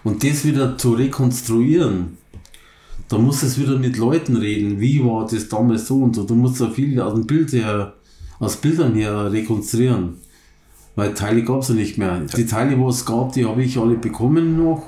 [0.02, 2.16] Und das wieder zu rekonstruieren,
[3.08, 6.24] da musst du es wieder mit Leuten reden, wie war das damals so und so.
[6.24, 7.94] Du musst da viel aus dem Bild her,
[8.38, 10.23] aus Bildern her rekonstruieren.
[10.96, 12.20] Weil Teile gab es ja nicht mehr.
[12.36, 14.82] Die Teile, wo es gab, die habe ich alle bekommen noch.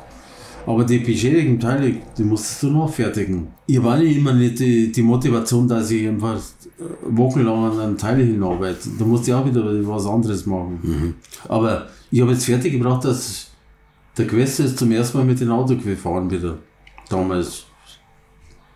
[0.66, 3.48] Aber die beschädigten Teile, die musstest du noch fertigen.
[3.66, 7.98] Ich war nicht immer nicht die, die Motivation, dass ich einfach äh, wochenlang an einem
[7.98, 8.88] Teil hinarbeite.
[8.98, 11.14] Da musste ich auch wieder was anderes machen.
[11.48, 13.48] Aber ich habe jetzt fertig gebracht, dass
[14.16, 16.58] der Quest ist zum ersten Mal mit dem Auto gefahren wieder.
[17.08, 17.64] Damals,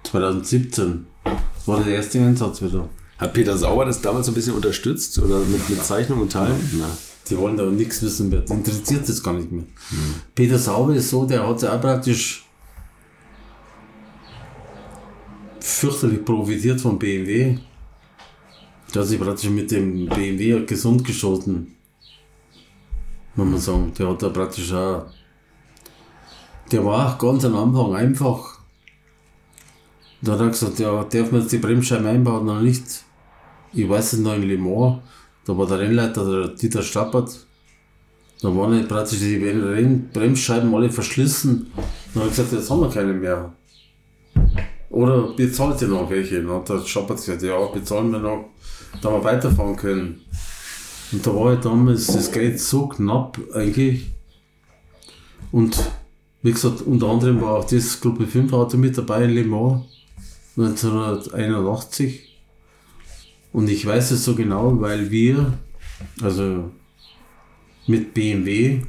[0.05, 1.07] 2017.
[1.25, 2.89] Das war der erste Einsatz wieder.
[3.19, 6.57] Hat Peter Sauer das damals so ein bisschen unterstützt oder mit, mit Zeichnung und Teilen?
[6.79, 6.87] Na.
[7.31, 8.41] Die wollen da nichts wissen mehr.
[8.41, 9.65] Die interessiert das gar nicht mehr.
[10.35, 12.45] Peter Sauber ist so, der hat ja auch praktisch
[15.61, 17.57] fürchterlich profitiert vom BMW.
[18.93, 21.77] Der hat sich praktisch mit dem BMW gesund geschossen.
[23.37, 23.93] Muss man sagen.
[23.97, 25.07] Der hat da praktisch auch.
[26.73, 28.59] Der war ganz am Anfang einfach.
[30.23, 33.05] Da hat er gesagt, ja, darf man jetzt die Bremsscheiben einbauen oder nicht?
[33.73, 34.99] Ich weiß es noch in Le Mans,
[35.45, 37.47] da war der Rennleiter, der Dieter Stappert.
[38.43, 39.39] Da waren praktisch die
[40.13, 41.71] Bremsscheiben alle verschlissen.
[42.15, 43.53] Dann habe ich gesagt, jetzt haben wir keine mehr.
[44.89, 46.43] Oder bezahlt ihr noch welche?
[46.43, 48.47] Dann hat der Stappert gesagt, ja, bezahlen wir noch,
[49.03, 50.23] da wir weiterfahren können.
[51.13, 54.07] Und da war halt damals das Geld so knapp eigentlich.
[55.53, 55.77] Und
[56.43, 59.83] wie gesagt, unter anderem war auch das Gruppe 5 Auto mit dabei in Le Mans
[60.57, 62.30] 1981.
[63.53, 65.59] Und ich weiß es so genau, weil wir,
[66.23, 66.71] also
[67.87, 68.83] mit BMW,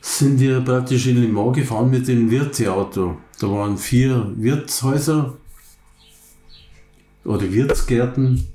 [0.00, 3.18] sind wir praktisch in Le Mans gefahren mit dem Wirteauto.
[3.38, 5.36] Da waren vier Wirtshäuser
[7.24, 8.46] oder Wirtsgärten,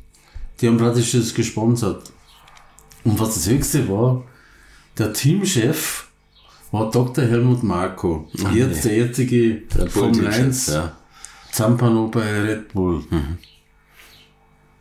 [0.60, 2.12] die haben praktisch das gesponsert.
[3.04, 4.24] Und was das Höchste war,
[4.98, 6.08] der Teamchef
[6.72, 7.26] war Dr.
[7.26, 8.30] Helmut Marko.
[8.54, 10.96] Jetzt der jetzige Formel 1 Ja.
[11.52, 13.04] Zampano bei Red Bull.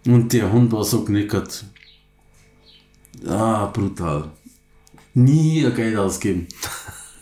[0.06, 1.64] Und der Hund war so knickert.
[3.26, 4.30] Ah, brutal.
[5.14, 6.46] Nie ein Geld ausgeben.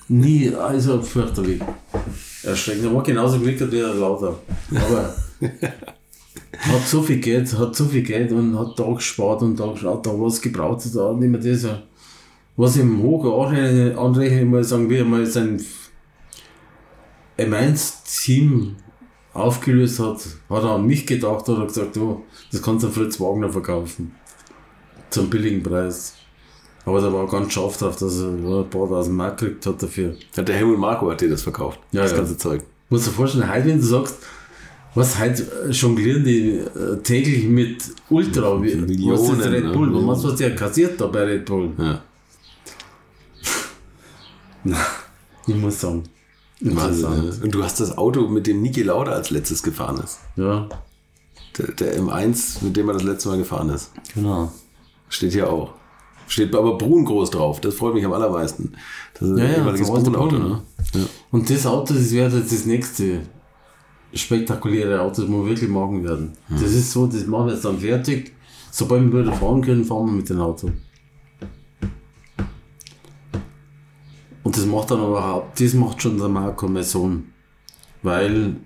[0.08, 1.60] Nie, also fürchterlich.
[2.42, 2.84] Erschreckend.
[2.84, 4.38] Er war genauso knickert wie der Lauter.
[4.70, 5.14] Aber
[6.60, 10.06] hat so viel Geld, hat so viel Geld und hat da gespart und da geschaut,
[10.06, 11.66] da was gebraucht, da nicht mehr das.
[12.56, 15.64] Was ich ihm hoch anrechnen, anrechnen mal sagen wir mal sein
[17.38, 18.76] M1-Team
[19.34, 20.18] aufgelöst hat,
[20.48, 24.12] hat er an mich gedacht oder gesagt, oh, das kannst du Fritz Wagner verkaufen.
[25.10, 26.14] Zum billigen Preis.
[26.84, 29.82] Aber da war ganz scharf drauf, dass er ja, ein paar tausend Mark gekriegt hat
[29.82, 30.16] dafür.
[30.36, 31.78] Hat der Helmut Marko hat dir das verkauft.
[31.92, 32.18] Ja, das ja.
[32.18, 32.62] ganze Zeug.
[32.88, 34.16] Musst du dir vorstellen, heute, wenn du sagst,
[34.94, 40.06] was heute jonglieren die äh, täglich mit Ultra, wie, was ist Millionen, Red Bull, ne?
[40.06, 41.72] was was der kassiert da bei Red Bull?
[41.78, 42.02] Ja.
[45.46, 46.02] Ich muss sagen,
[46.60, 47.02] Wahnsinn.
[47.38, 47.42] ja.
[47.44, 50.18] Und du hast das Auto, mit dem Niki Lauda als letztes gefahren ist.
[50.36, 50.68] Ja,
[51.56, 53.90] Der, der M1, mit dem er das letzte Mal gefahren ist.
[54.14, 54.50] genau.
[55.08, 55.72] Steht hier auch.
[56.26, 57.60] Steht aber Brun groß drauf.
[57.62, 58.72] Das freut mich am allermeisten.
[59.14, 60.62] Das ist Ja, ein ja, ehemaliges Brun-Auto, Brun, ne?
[60.94, 61.00] Ja.
[61.30, 63.20] Und das Auto, das wäre jetzt das nächste.
[64.12, 66.32] spektakuläre Autos, die wir wirklich machen werden.
[66.50, 68.32] Das ist so, das machen wir jetzt dann fertig.
[68.70, 70.70] Sobald wir wieder fahren können, fahren wir mit dem Auto.
[74.44, 77.24] Und das macht dann aber haupt- das macht schon der Marco, mein Sohn.
[78.02, 78.56] Weil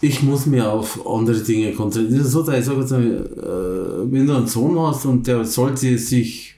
[0.00, 2.22] ich muss mir auf andere Dinge konzentrieren.
[2.22, 5.96] Das so, ich sage jetzt, mal, äh, wenn du einen Sohn hast und der sollte
[5.98, 6.54] sich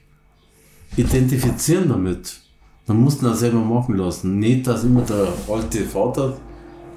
[0.97, 2.39] identifizieren damit,
[2.85, 4.39] dann musst du auch selber machen lassen.
[4.39, 6.37] Nicht, dass immer der alte Vater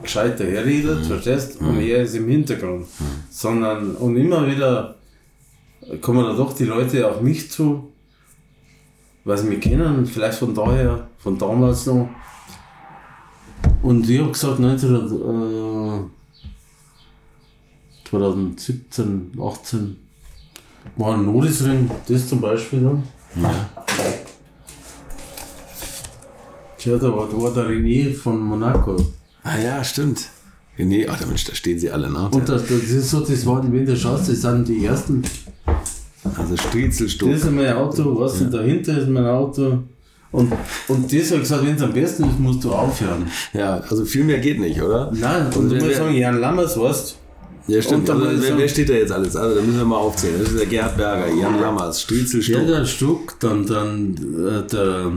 [0.03, 2.87] gescheit daherredet, verstehst Und er ist im Hintergrund.
[3.31, 4.97] Sondern, und immer wieder
[6.01, 7.93] kommen da doch die Leute auf mich zu,
[9.25, 12.09] sie mich kennen, vielleicht von daher, von damals noch.
[13.83, 16.01] Und ich habe gesagt, 19, äh,
[18.09, 19.97] 2017, 18
[20.97, 23.03] war ein Nordisring, das zum Beispiel dann.
[26.79, 28.97] Tja, da war, da war der René von Monaco.
[29.43, 30.29] Ah ja, stimmt.
[30.77, 32.29] Nee, ach, Mensch, da stehen sie alle, ne?
[32.31, 35.23] Und das, das ist so, das war, wenn du schaust, das sind die ersten.
[36.37, 37.31] Also Striezelstuck.
[37.33, 39.79] Das ist mein Auto, was und dahinter ist mein Auto.
[40.33, 40.53] Und,
[40.89, 43.27] und das habe ich gesagt, wenn es am besten ist, musst du aufhören.
[43.53, 45.11] Ja, also viel mehr geht nicht, oder?
[45.13, 47.17] Nein, und Also du musst sagen, Jan Lammers, weißt
[47.67, 48.09] Ja, stimmt.
[48.09, 49.35] Und Also, wer, er- wer steht da jetzt alles?
[49.35, 50.37] Also, da müssen wir mal aufzählen.
[50.39, 55.13] Das ist der Gerhard Berger, Jan Lammers, Striezelstuck, Gerhard Stuck, dann, dann äh, der,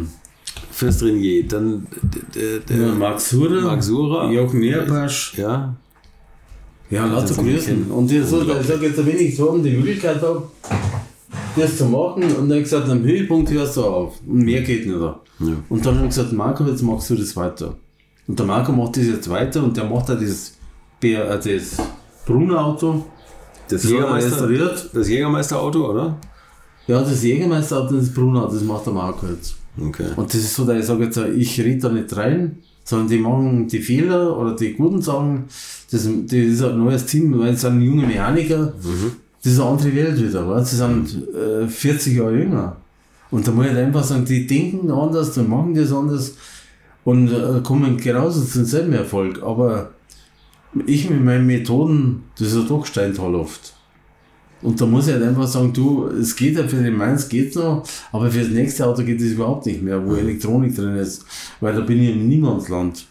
[0.71, 1.85] Fürst Renier, dann
[2.33, 4.31] der, der, der Max Surer, Max Surer.
[4.31, 5.75] Jörg Meerbasch, ja,
[6.93, 7.65] ja, Das wir Größen.
[7.65, 7.91] kennen.
[7.91, 10.43] Und ich, sage jetzt, wenn ich so die Möglichkeit habe,
[11.55, 14.19] das zu machen, und dann gesagt, am Höhepunkt hörst du auf.
[14.27, 14.99] Und mehr geht nicht.
[14.99, 15.15] Ja.
[15.69, 17.75] Und dann habe ich gesagt, Marco, jetzt machst du das weiter.
[18.27, 20.57] Und der Marco macht das jetzt weiter und der macht auch dieses,
[21.01, 21.77] äh, das
[22.25, 23.03] Brunner-Auto.
[23.69, 24.49] das So Jägermeister,
[24.93, 26.17] das Jägermeister-Auto, oder?
[26.87, 29.55] Ja, das Jägermeister-Auto und das Brunner-Auto, das macht der Marco jetzt.
[29.79, 30.05] Okay.
[30.15, 33.17] Und das ist so, dass ich sage jetzt, ich rede da nicht rein, sondern die
[33.19, 35.45] machen die Fehler oder die guten Sachen.
[35.91, 38.73] Das, das ist ein neues Team, weil es sind junge Mechaniker.
[39.43, 40.47] Das ist eine andere Welt wieder.
[40.47, 40.71] Weißt?
[40.71, 42.77] Sie sind äh, 40 Jahre jünger.
[43.31, 46.35] Und da muss ich halt einfach sagen, die denken anders, die machen das anders
[47.03, 49.41] und äh, kommen genauso zu demselben Erfolg.
[49.43, 49.91] Aber
[50.85, 53.73] ich mit meinen Methoden, das ist ja doch Steintal oft.
[54.63, 57.55] Und da muss ich halt einfach sagen, du, es geht ja für den Mainz geht's
[57.55, 61.25] noch, aber für das nächste Auto geht es überhaupt nicht mehr, wo Elektronik drin ist,
[61.59, 63.05] weil da bin ich im Niemandsland.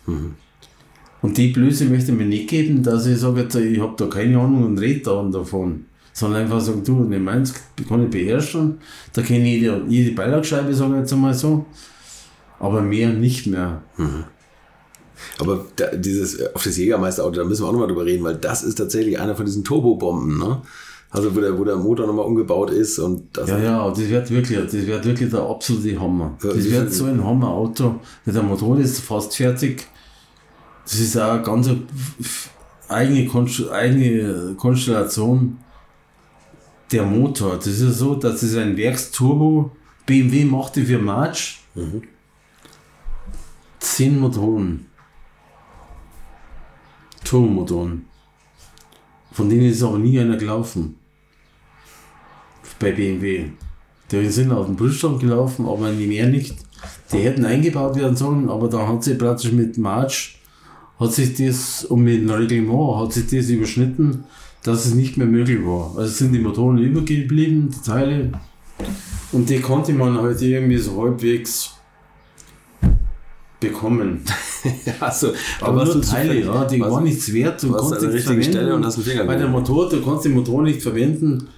[1.20, 4.38] Und die Blöße möchte ich mir nicht geben, dass ich sage, ich habe da keine
[4.38, 5.84] Ahnung und rede da davon.
[6.14, 7.54] Sondern einfach sagen, du, den Mainz
[7.88, 8.78] kann ich beherrschen,
[9.12, 11.64] da kenne ich jede, jede Beilagscheibe, sage ich jetzt einmal so.
[12.58, 13.82] Aber mehr nicht mehr.
[15.38, 18.62] Aber da, dieses, auf das Jägermeister-Auto, da müssen wir auch nochmal drüber reden, weil das
[18.62, 20.62] ist tatsächlich einer von diesen Turbobomben, ne?
[21.12, 23.51] Also, wo der, wo der Motor nochmal umgebaut ist und das.
[23.51, 26.39] Ja, ja, das wird wirklich, das wird wirklich der absolute Hammer.
[26.43, 28.01] Ja, Das wird so ein Hammer-Auto.
[28.24, 29.86] Der Motor ist fast fertig.
[30.84, 31.68] Das ist auch eine ganz
[32.89, 35.59] eigene, Konst eigene Konstellation.
[36.90, 39.70] Der Motor, das ist so, das ist ein Werksturbo.
[40.06, 41.60] BMW machte für March
[43.80, 44.86] zehn Motoren.
[47.22, 48.06] Turbomotoren.
[49.30, 51.01] Von denen ist aber nie einer gelaufen
[52.82, 53.44] bei BMW.
[54.10, 56.56] Die sind auf dem Prüfstand gelaufen, aber nie mehr nicht.
[57.12, 60.38] Die hätten eingebaut werden sollen, aber da hat sie praktisch mit March,
[60.98, 64.24] hat sich das, und mit dem Reglement, hat sich das überschnitten,
[64.64, 65.94] dass es nicht mehr möglich war.
[65.96, 68.32] Also sind die Motoren übergeblieben, die Teile,
[69.30, 71.74] und die konnte man halt irgendwie so halbwegs
[73.60, 74.22] bekommen.
[75.00, 75.28] Achso,
[75.60, 77.62] Aber nur Teile, ja, die waren nichts wert.
[77.62, 78.42] Du konntest an der richtigen.
[78.42, 79.48] Stelle und hast einen Finger Bei der.
[79.48, 81.48] Motor, du kannst den Motor nicht verwenden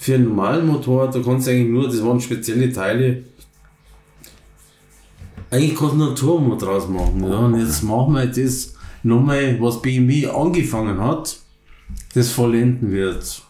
[0.00, 1.10] für einen normalen Motor.
[1.10, 3.22] Du kannst eigentlich nur, das waren spezielle Teile.
[5.50, 7.22] Eigentlich kannst du nur einen Turbo draus machen.
[7.22, 7.36] Ja.
[7.36, 11.36] Und jetzt machen wir das nochmal, was BMW angefangen hat,
[12.14, 13.42] das vollenden wird.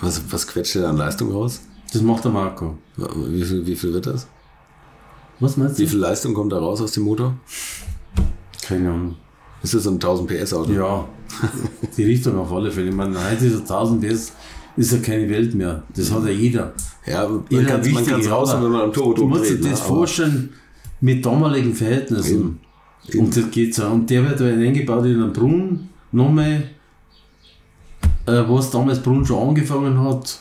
[0.00, 1.60] Was, was quetscht der an Leistung raus?
[1.92, 2.78] Das macht der Marco.
[2.96, 4.26] Wie viel, wie viel wird das?
[5.40, 5.90] Was meinst Wie du?
[5.90, 7.34] viel Leistung kommt da raus aus dem Motor?
[8.62, 9.16] Keine Ahnung.
[9.62, 10.72] Ist das so ein 1000 PS Auto?
[10.72, 11.08] Ja,
[11.96, 12.88] die Richtung auf alle Fälle.
[12.88, 14.32] Ich meine, heute ist er 1000 PS,
[14.78, 15.82] ist ja keine Welt mehr.
[15.94, 16.72] Das hat ja jeder.
[17.06, 19.70] Ja, man Jeder kann es raus, wenn man am Turbo Du musst dir ne?
[19.70, 20.50] das Aber- vorstellen
[21.00, 22.60] mit damaligen Verhältnissen.
[23.08, 23.20] Eben.
[23.20, 23.86] Und das geht so.
[23.86, 26.64] Und der wird dann eingebaut in einen Brunnen, nochmal,
[28.26, 30.40] äh, was damals Brunnen schon angefangen hat.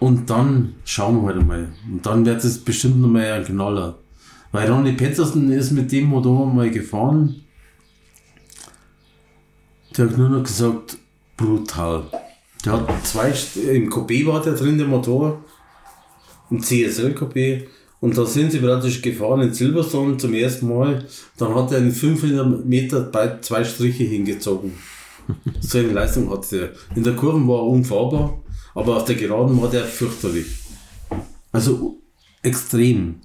[0.00, 1.68] Und dann schauen wir halt einmal.
[1.90, 3.98] Und dann wird es bestimmt nochmal ein Knaller.
[4.52, 7.42] Weil Ronny Petersen ist mit dem Motor mal gefahren.
[9.96, 10.98] Der hat nur noch gesagt,
[11.36, 12.04] brutal.
[12.68, 13.32] Hat zwei,
[13.72, 15.42] im Coupé war der drin, der Motor.
[16.50, 17.64] Im CSL Coupé.
[18.00, 21.04] Und da sind sie praktisch gefahren in Silverstone zum ersten Mal.
[21.36, 24.72] Dann hat er in 500 Meter bei zwei Striche hingezogen.
[25.60, 26.96] So eine Leistung hatte er.
[26.96, 28.38] In der Kurve war er unfahrbar,
[28.74, 30.46] aber auf der Geraden war der fürchterlich.
[31.52, 31.98] Also
[32.42, 33.16] extrem.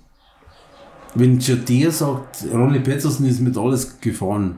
[1.15, 4.55] Wenn der sagt, Ronnie Peterson ist mit alles gefahren,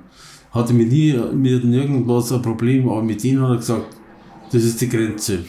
[0.51, 3.94] hatte mir nie mit irgendwas ein Problem, aber mit ihm hat er gesagt,
[4.55, 5.45] das ist die Grenze.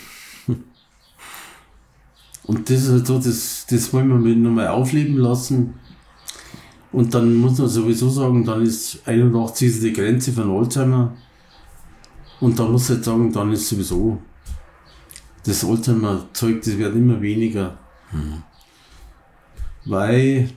[2.44, 5.74] Und das ist halt so, das, das wollen wir mit nochmal aufleben lassen.
[6.92, 11.16] Und dann muss man sowieso sagen, dann ist 81 ist die Grenze von Oldtimer.
[12.40, 14.20] Und da muss ich halt sagen, dann ist sowieso
[15.44, 17.78] das Oldtimer-Zeug, das wird immer weniger.
[19.84, 20.50] Weil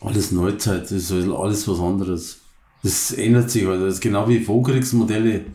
[0.00, 2.40] alles Neuzeit ist halt alles was anderes.
[2.82, 3.80] Das ändert sich halt.
[3.80, 5.46] Das ist genau wie Vorkriegsmodelle.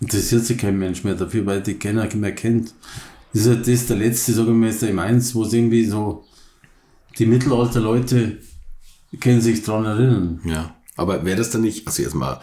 [0.00, 2.74] Interessiert sich kein Mensch mehr dafür, weil die keiner mehr kennt.
[3.32, 5.84] Das ist halt das der letzte, sagen wir mal, ist der M1, wo es irgendwie
[5.84, 6.24] so
[7.18, 8.38] die Mittelalter-Leute
[9.20, 10.40] können sich dran erinnern.
[10.44, 10.74] Ja.
[10.96, 12.40] Aber wäre das dann nicht, also jetzt mal,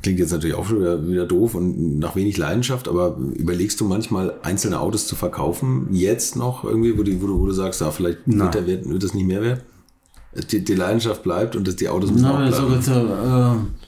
[0.00, 3.84] klingt jetzt natürlich auch schon wieder, wieder doof und nach wenig Leidenschaft, aber überlegst du
[3.84, 7.80] manchmal einzelne Autos zu verkaufen, jetzt noch irgendwie, wo, die, wo, du, wo du sagst,
[7.80, 8.40] ja, vielleicht Nein.
[8.40, 9.64] wird, der Wert, wird das nicht mehr wert?
[10.50, 12.74] Die, die Leidenschaft bleibt und dass die Autos müssen Na, auch bleiben.
[12.74, 13.81] jetzt, äh,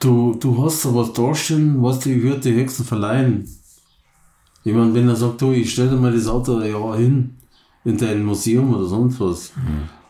[0.00, 3.48] du, du hast da was dastehen, was die wird die höchsten verleihen.
[4.64, 7.36] Ich meine, wenn er sagt, du, ich stell dir mal das Auto ein Jahr hin,
[7.84, 9.52] in dein Museum oder sonst was.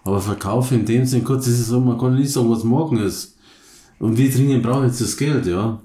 [0.04, 3.36] Aber Verkauf in dem Sinn, kurz, ist so, man kann nicht sagen, was morgen ist.
[3.98, 5.80] Und wie dringend brauche ich jetzt das Geld, ja?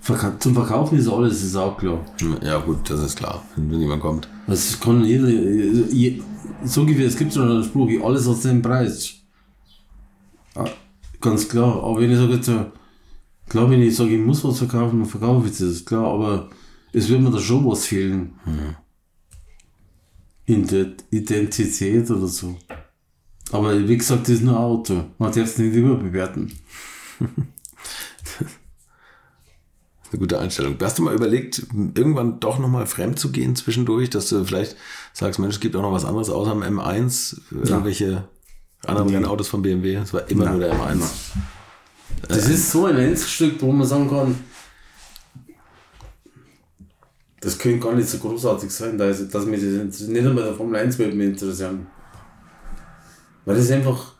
[0.00, 2.00] Verka zum Verkaufen ist alles, ist auch klar.
[2.42, 4.28] Ja, gut, das ist klar, wenn jemand kommt.
[4.46, 6.22] Das kann jeder, je,
[6.64, 9.14] so ungefähr, es gibt schon einen Spruch, alles hat seinen Preis.
[11.20, 12.72] Ganz klar, aber wenn ich sage jetzt, so,
[13.48, 16.48] klar, wenn ich sage, ich muss was verkaufen, dann verkaufe ich das, klar, aber
[16.92, 18.32] es wird mir da schon was fehlen.
[20.46, 22.56] In der Identität oder so.
[23.52, 25.04] Aber wie gesagt, das ist nur ein Auto.
[25.18, 26.52] Man darf es nicht überbewerten.
[30.12, 30.76] Eine gute Einstellung.
[30.80, 34.76] Hast du mal überlegt, irgendwann doch nochmal fremd zu gehen zwischendurch, dass du vielleicht
[35.12, 38.28] sagst, Mensch, es gibt auch noch was anderes außer dem M1, irgendwelche
[38.86, 39.16] anderen Nee.
[39.16, 39.96] Rennautos von BMW?
[39.96, 40.58] Es war immer Nein.
[40.58, 41.02] nur der M1.
[42.28, 44.36] Das ist so ein Einzelstück, wo man sagen kann,
[47.40, 50.76] das könnte gar nicht so großartig sein, dass, dass mich das nicht einmal der Formel
[50.78, 51.86] 1 würde mich interessieren.
[53.44, 54.14] Weil das ist einfach,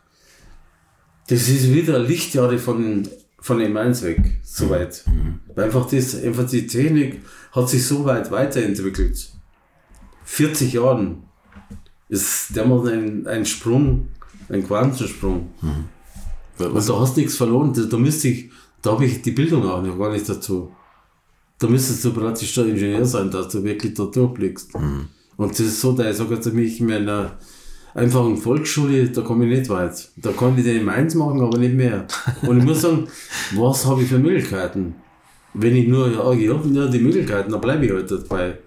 [1.27, 3.07] das ist wieder Lichtjahre von,
[3.39, 5.03] von M1 weg, so weit.
[5.53, 7.21] Weil einfach, das, einfach die Technik
[7.51, 9.29] hat sich so weit weiterentwickelt.
[10.23, 11.23] 40 Jahren
[12.09, 14.07] ist der mal ein, ein Sprung,
[14.49, 15.49] ein Quantensprung.
[16.57, 17.73] Und da hast du nichts verloren.
[17.73, 18.49] Da, da müsste ich,
[18.81, 20.71] da habe ich die Bildung auch noch gar nicht dazu.
[21.59, 24.73] Da müsstest du praktisch der Ingenieur sein, dass du wirklich da durchblickst.
[25.37, 27.37] Und das ist so, da ich sage jetzt mich in meiner
[27.93, 30.09] einfachen Volksschule, da komme ich nicht weit.
[30.17, 32.07] Da kann ich den eins machen, aber nicht mehr.
[32.43, 33.07] Und ich muss sagen,
[33.55, 34.95] was habe ich für Möglichkeiten?
[35.53, 38.57] Wenn ich nur, ja, ich habe nur die Möglichkeiten, dann bleibe ich halt dabei.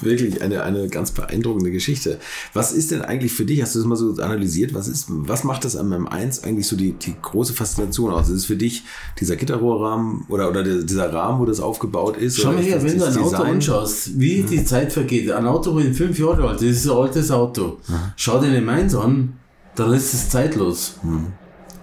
[0.00, 2.18] Wirklich eine, eine ganz beeindruckende Geschichte.
[2.52, 5.44] Was ist denn eigentlich für dich, hast du das mal so analysiert, was ist, was
[5.44, 8.28] macht das am M1 eigentlich so die, die große Faszination aus?
[8.28, 8.82] Ist es für dich
[9.20, 12.40] dieser Gitterrohrrahmen oder, oder der, dieser Rahmen, wo das aufgebaut ist?
[12.40, 13.54] Schau mal her, wenn du ein Auto Design?
[13.54, 15.30] anschaust, wie die Zeit vergeht.
[15.30, 17.78] Ein Auto, wo in fünf Jahre alt ist, ist ein altes Auto.
[18.16, 19.34] Schau dir den Mainz an,
[19.74, 20.94] dann ist es zeitlos.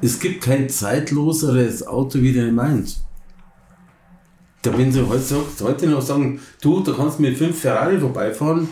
[0.02, 3.02] Es gibt kein zeitloseres Auto wie den Mainz.
[4.62, 8.70] Da wenn du heute noch sagen, du, da kannst mit fünf Ferrari vorbeifahren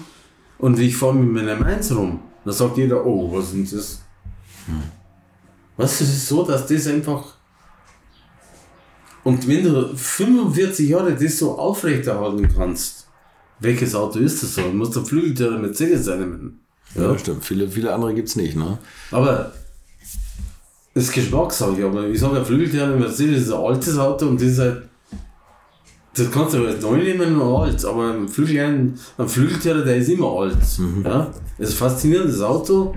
[0.60, 2.20] und ich fahre mit meinem Mainz rum.
[2.46, 4.02] Da sagt jeder, oh, was ist das?
[5.78, 7.40] Was ist es so, dass das einfach
[9.24, 13.08] und wenn du 45 Jahre das so aufrechterhalten kannst,
[13.60, 14.62] welches Auto ist das so?
[14.62, 16.60] Du musst der Flügeltürer Mercedes sein.
[16.96, 17.46] Ja, stimmt.
[17.46, 18.78] Viele, viele andere gibt's nicht, ne?
[19.12, 19.52] Aber
[20.94, 24.48] das ist Geschmackssache, aber ich sage, ein Flügeltürer Mercedes ist ein altes Auto und das
[24.48, 24.89] ist halt,
[26.16, 30.10] das kannst du halt neu nehmen und alt, aber ein, Flügel, ein Flügeltürer, der ist
[30.10, 30.58] immer alt.
[31.04, 31.32] Ja?
[31.58, 32.96] Es ist ein faszinierendes Auto,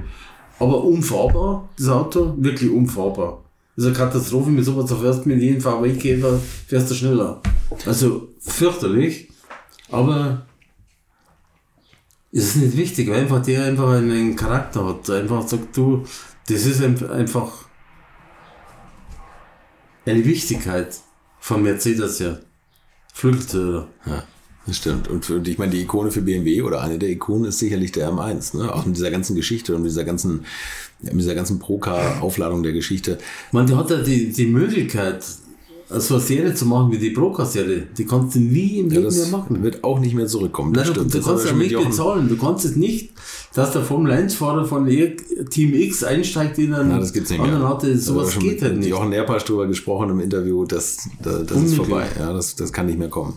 [0.59, 3.44] aber unfahrbar, das Auto, wirklich unfahrbar.
[3.76, 7.40] Das ist eine Katastrophe, mit sowas du fährst mit jedem VW-Käfer, fährst du schneller.
[7.86, 9.30] Also fürchterlich,
[9.90, 10.47] aber
[12.32, 15.09] es ist nicht wichtig, weil einfach der einfach einen Charakter hat.
[15.10, 16.02] Einfach sagt, du,
[16.48, 17.66] das ist ein- einfach
[20.06, 20.97] eine Wichtigkeit
[21.40, 22.40] von Mercedes her.
[23.12, 23.89] Flügeltürer.
[24.06, 24.24] Ja,
[24.66, 25.09] das stimmt.
[25.09, 28.10] Und für, ich meine, die Ikone für BMW oder eine der Ikonen ist sicherlich der
[28.10, 28.74] M1, ne?
[28.74, 30.44] Auch mit dieser ganzen Geschichte und dieser ganzen,
[31.01, 33.18] mit dieser ganzen Procar-Aufladung der Geschichte.
[33.52, 35.24] Man, hat ja die, die Möglichkeit,
[36.01, 39.14] so eine Serie zu machen wie die Broker-Serie, die kannst du nie im Ja, Leben
[39.16, 39.62] mehr machen.
[39.62, 40.73] wird auch nicht mehr zurückkommen.
[40.73, 42.28] Nein, du, du kannst ja nicht bezahlen.
[42.28, 43.10] Du kannst es nicht,
[43.55, 45.16] dass der Formel 1-Fahrer von E-
[45.51, 47.52] Team X einsteigt in einen Ja, das gibt's nicht mehr.
[47.55, 48.89] anderen wir Sowas geht halt nicht.
[48.89, 52.06] Jochen Nerpasch drüber gesprochen im Interview, das, das, das ist vorbei.
[52.19, 53.35] Ja, das, das kann nicht mehr kommen.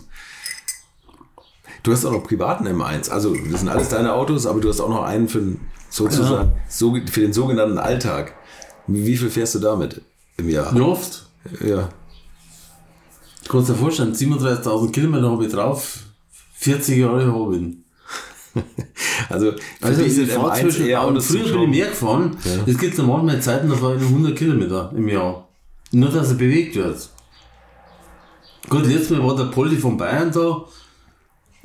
[1.82, 3.10] Du hast auch noch privaten M1.
[3.10, 6.52] Also, das sind alles deine Autos, aber du hast auch noch einen für den, sozusagen,
[6.68, 8.34] so, für den sogenannten Alltag.
[8.88, 10.00] Wie, wie viel fährst du damit
[10.36, 10.74] im Jahr?
[10.74, 11.26] Wie oft?
[11.64, 11.88] Ja.
[13.46, 16.00] Du kannst dir vorstellen, 37.000 Kilometer habe ich drauf,
[16.54, 17.76] 40 Jahre habe ich.
[19.28, 22.36] Also, Also ich fahre M1 zwischen, eher Autos früher bin ich mehr gefahren.
[22.66, 25.48] Es gibt dann manchmal Zeiten, da fahre ich nur 100 Kilometer im Jahr.
[25.92, 27.08] Nur, dass er bewegt wird.
[28.68, 30.64] Gut, letztes Mal war der Poldi von Bayern da.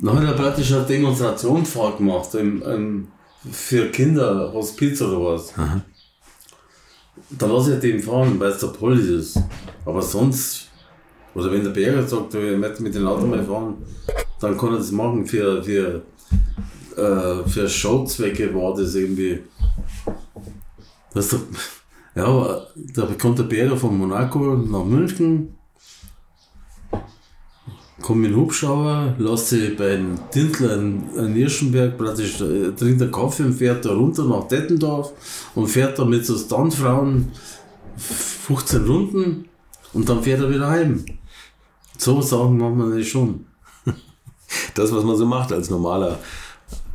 [0.00, 3.08] Dann hat er praktisch eine Demonstrationsfahrt gemacht im, im,
[3.50, 5.54] für Kinder, Hospiz oder was.
[7.30, 9.40] Da lasse ich den fahren, weil es der Poldi ist.
[9.84, 10.68] Aber sonst,
[11.34, 13.76] oder wenn der Berger sagt, ich möchte mit dem Auto mal fahren,
[14.40, 16.02] dann kann er das machen für, für
[16.96, 19.40] äh, für Showzwecke war das irgendwie.
[21.14, 21.38] Weißt du,
[22.14, 25.54] ja, da kommt der Berger von Monaco nach München,
[28.00, 33.02] kommt mit dem Hubschrauber, lässt sich bei einem Tintler in, in Irschenberg praktisch, äh, trinkt
[33.02, 35.12] einen Kaffee und fährt da runter nach Dettendorf
[35.54, 37.30] und fährt da mit so Stuntfrauen
[37.96, 39.48] 15 Runden
[39.92, 41.04] und dann fährt er wieder heim.
[42.02, 43.46] So Sachen machen wir das schon.
[44.74, 46.18] Das, was man so macht als normaler,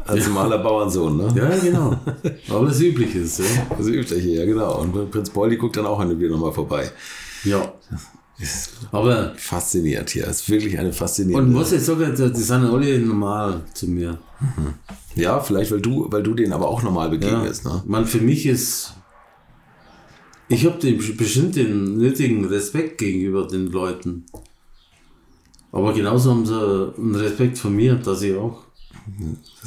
[0.06, 1.34] als normaler Bauernsohn, ne?
[1.36, 1.98] Ja, genau.
[2.50, 3.46] Aber das Übliche ist, ja.
[3.76, 4.82] Das Übliche, ja, genau.
[4.82, 6.92] Und Prinz Poldi guckt dann auch an wieder nochmal vorbei.
[7.46, 7.74] Ja.
[8.92, 10.28] Aber, Fasziniert hier.
[10.28, 11.52] Ist wirklich eine faszinierende.
[11.52, 14.20] und was ich sage, die die sind alle normal zu mir.
[15.16, 17.82] Ja, vielleicht, weil du, weil du denen aber auch normal begegnest, ne?
[17.88, 18.94] Man, für mich ist,
[20.48, 24.26] ich habe den bestimmt den nötigen Respekt gegenüber den Leuten.
[25.78, 26.54] Aber genauso haben sie
[26.98, 28.62] einen Respekt von mir, dass ich auch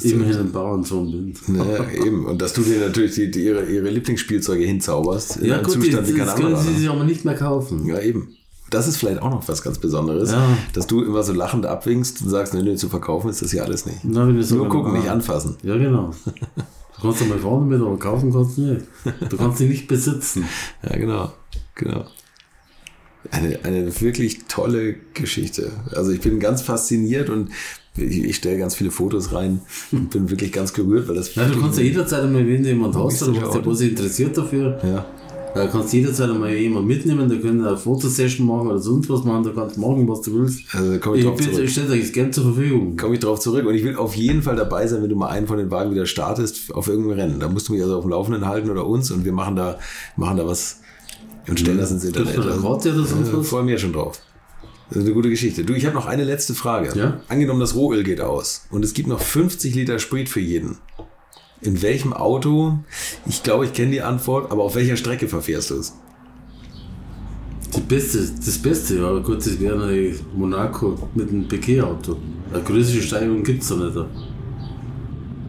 [0.01, 1.33] immerhin ein Bauernsohn bin.
[1.55, 2.25] Naja, eben.
[2.25, 5.37] Und dass du dir natürlich die, die, ihre, ihre Lieblingsspielzeuge hinzauberst.
[5.37, 6.77] in Ja, einem gut, Zustand wie das, das können sie ne?
[6.79, 7.85] sich aber nicht mehr kaufen.
[7.87, 8.35] Ja, eben.
[8.69, 10.45] Das ist vielleicht auch noch was ganz Besonderes, Ja.
[10.73, 13.63] dass du immer so lachend abwinkst und sagst, nee, nee, zu verkaufen ist das hier
[13.63, 13.99] alles nicht.
[14.03, 15.55] Na, Nur gucken, nicht anfassen.
[15.63, 16.11] Ja, genau.
[16.25, 18.85] Du kannst einmal fahren damit, aber kaufen kannst du nicht.
[19.29, 20.45] Du kannst sie nicht besitzen.
[20.83, 21.31] Ja, genau.
[21.75, 22.05] Genau.
[23.29, 25.71] Eine, eine wirklich tolle Geschichte.
[25.95, 27.49] Also ich bin ganz fasziniert und
[27.95, 29.61] ich, ich stelle ganz viele Fotos rein
[29.91, 32.69] und bin wirklich ganz gerührt, weil das Ja, du kannst ja jederzeit einmal, wenn du
[32.69, 35.05] jemand hast, oder was der sich interessiert dafür, ja.
[35.53, 39.23] da kannst du jederzeit einmal jemand mitnehmen, da können eine Fotosession machen oder sonst was
[39.25, 40.63] machen, da kannst du machen, was du willst.
[40.73, 41.63] Also da komme ich Ich, zurück.
[41.65, 42.95] ich stelle dir das gerne zur Verfügung.
[42.95, 45.27] Komme ich drauf zurück und ich will auf jeden Fall dabei sein, wenn du mal
[45.27, 47.39] einen von den Wagen wieder startest auf irgendeinem Rennen.
[47.41, 49.77] Da musst du mich also auf dem Laufenden halten oder uns und wir machen da,
[50.15, 50.80] machen da was
[51.47, 52.37] und stellen das ins Internet.
[52.37, 53.47] du eine Karte oder sonst äh, was?
[53.47, 54.19] freue mich ja schon drauf.
[54.89, 55.63] Das ist eine gute Geschichte.
[55.63, 56.91] Du, ich habe noch eine letzte Frage.
[56.97, 57.21] Ja?
[57.29, 60.77] Angenommen, das Rohöl geht aus und es gibt noch 50 Liter Sprit für jeden.
[61.61, 62.79] In welchem Auto?
[63.25, 65.93] Ich glaube, ich kenne die Antwort, aber auf welcher Strecke verfährst du es?
[67.75, 72.17] Die beste, das Beste, ja, gut, das wäre Monaco mit einem Piquet-Auto.
[72.51, 73.95] Eine größere Steigerung gibt es da nicht.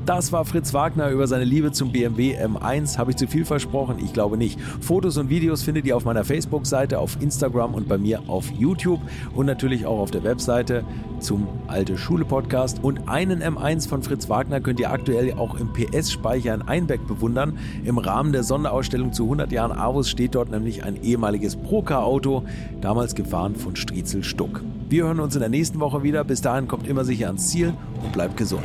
[0.05, 2.99] Das war Fritz Wagner über seine Liebe zum BMW M1.
[2.99, 3.99] Habe ich zu viel versprochen?
[4.05, 4.61] Ich glaube nicht.
[4.81, 9.01] Fotos und Videos findet ihr auf meiner Facebook-Seite, auf Instagram und bei mir auf YouTube
[9.33, 10.83] und natürlich auch auf der Webseite
[11.21, 12.81] zum Alte Schule Podcast.
[12.83, 17.57] Und einen M1 von Fritz Wagner könnt ihr aktuell auch im PS-Speicher in Einbeck bewundern.
[17.85, 22.43] Im Rahmen der Sonderausstellung zu 100 Jahren Avus steht dort nämlich ein ehemaliges Procar-Auto,
[22.81, 24.63] damals gefahren von Striezel Stuck.
[24.89, 26.25] Wir hören uns in der nächsten Woche wieder.
[26.25, 27.73] Bis dahin kommt immer sicher ans Ziel
[28.03, 28.65] und bleibt gesund.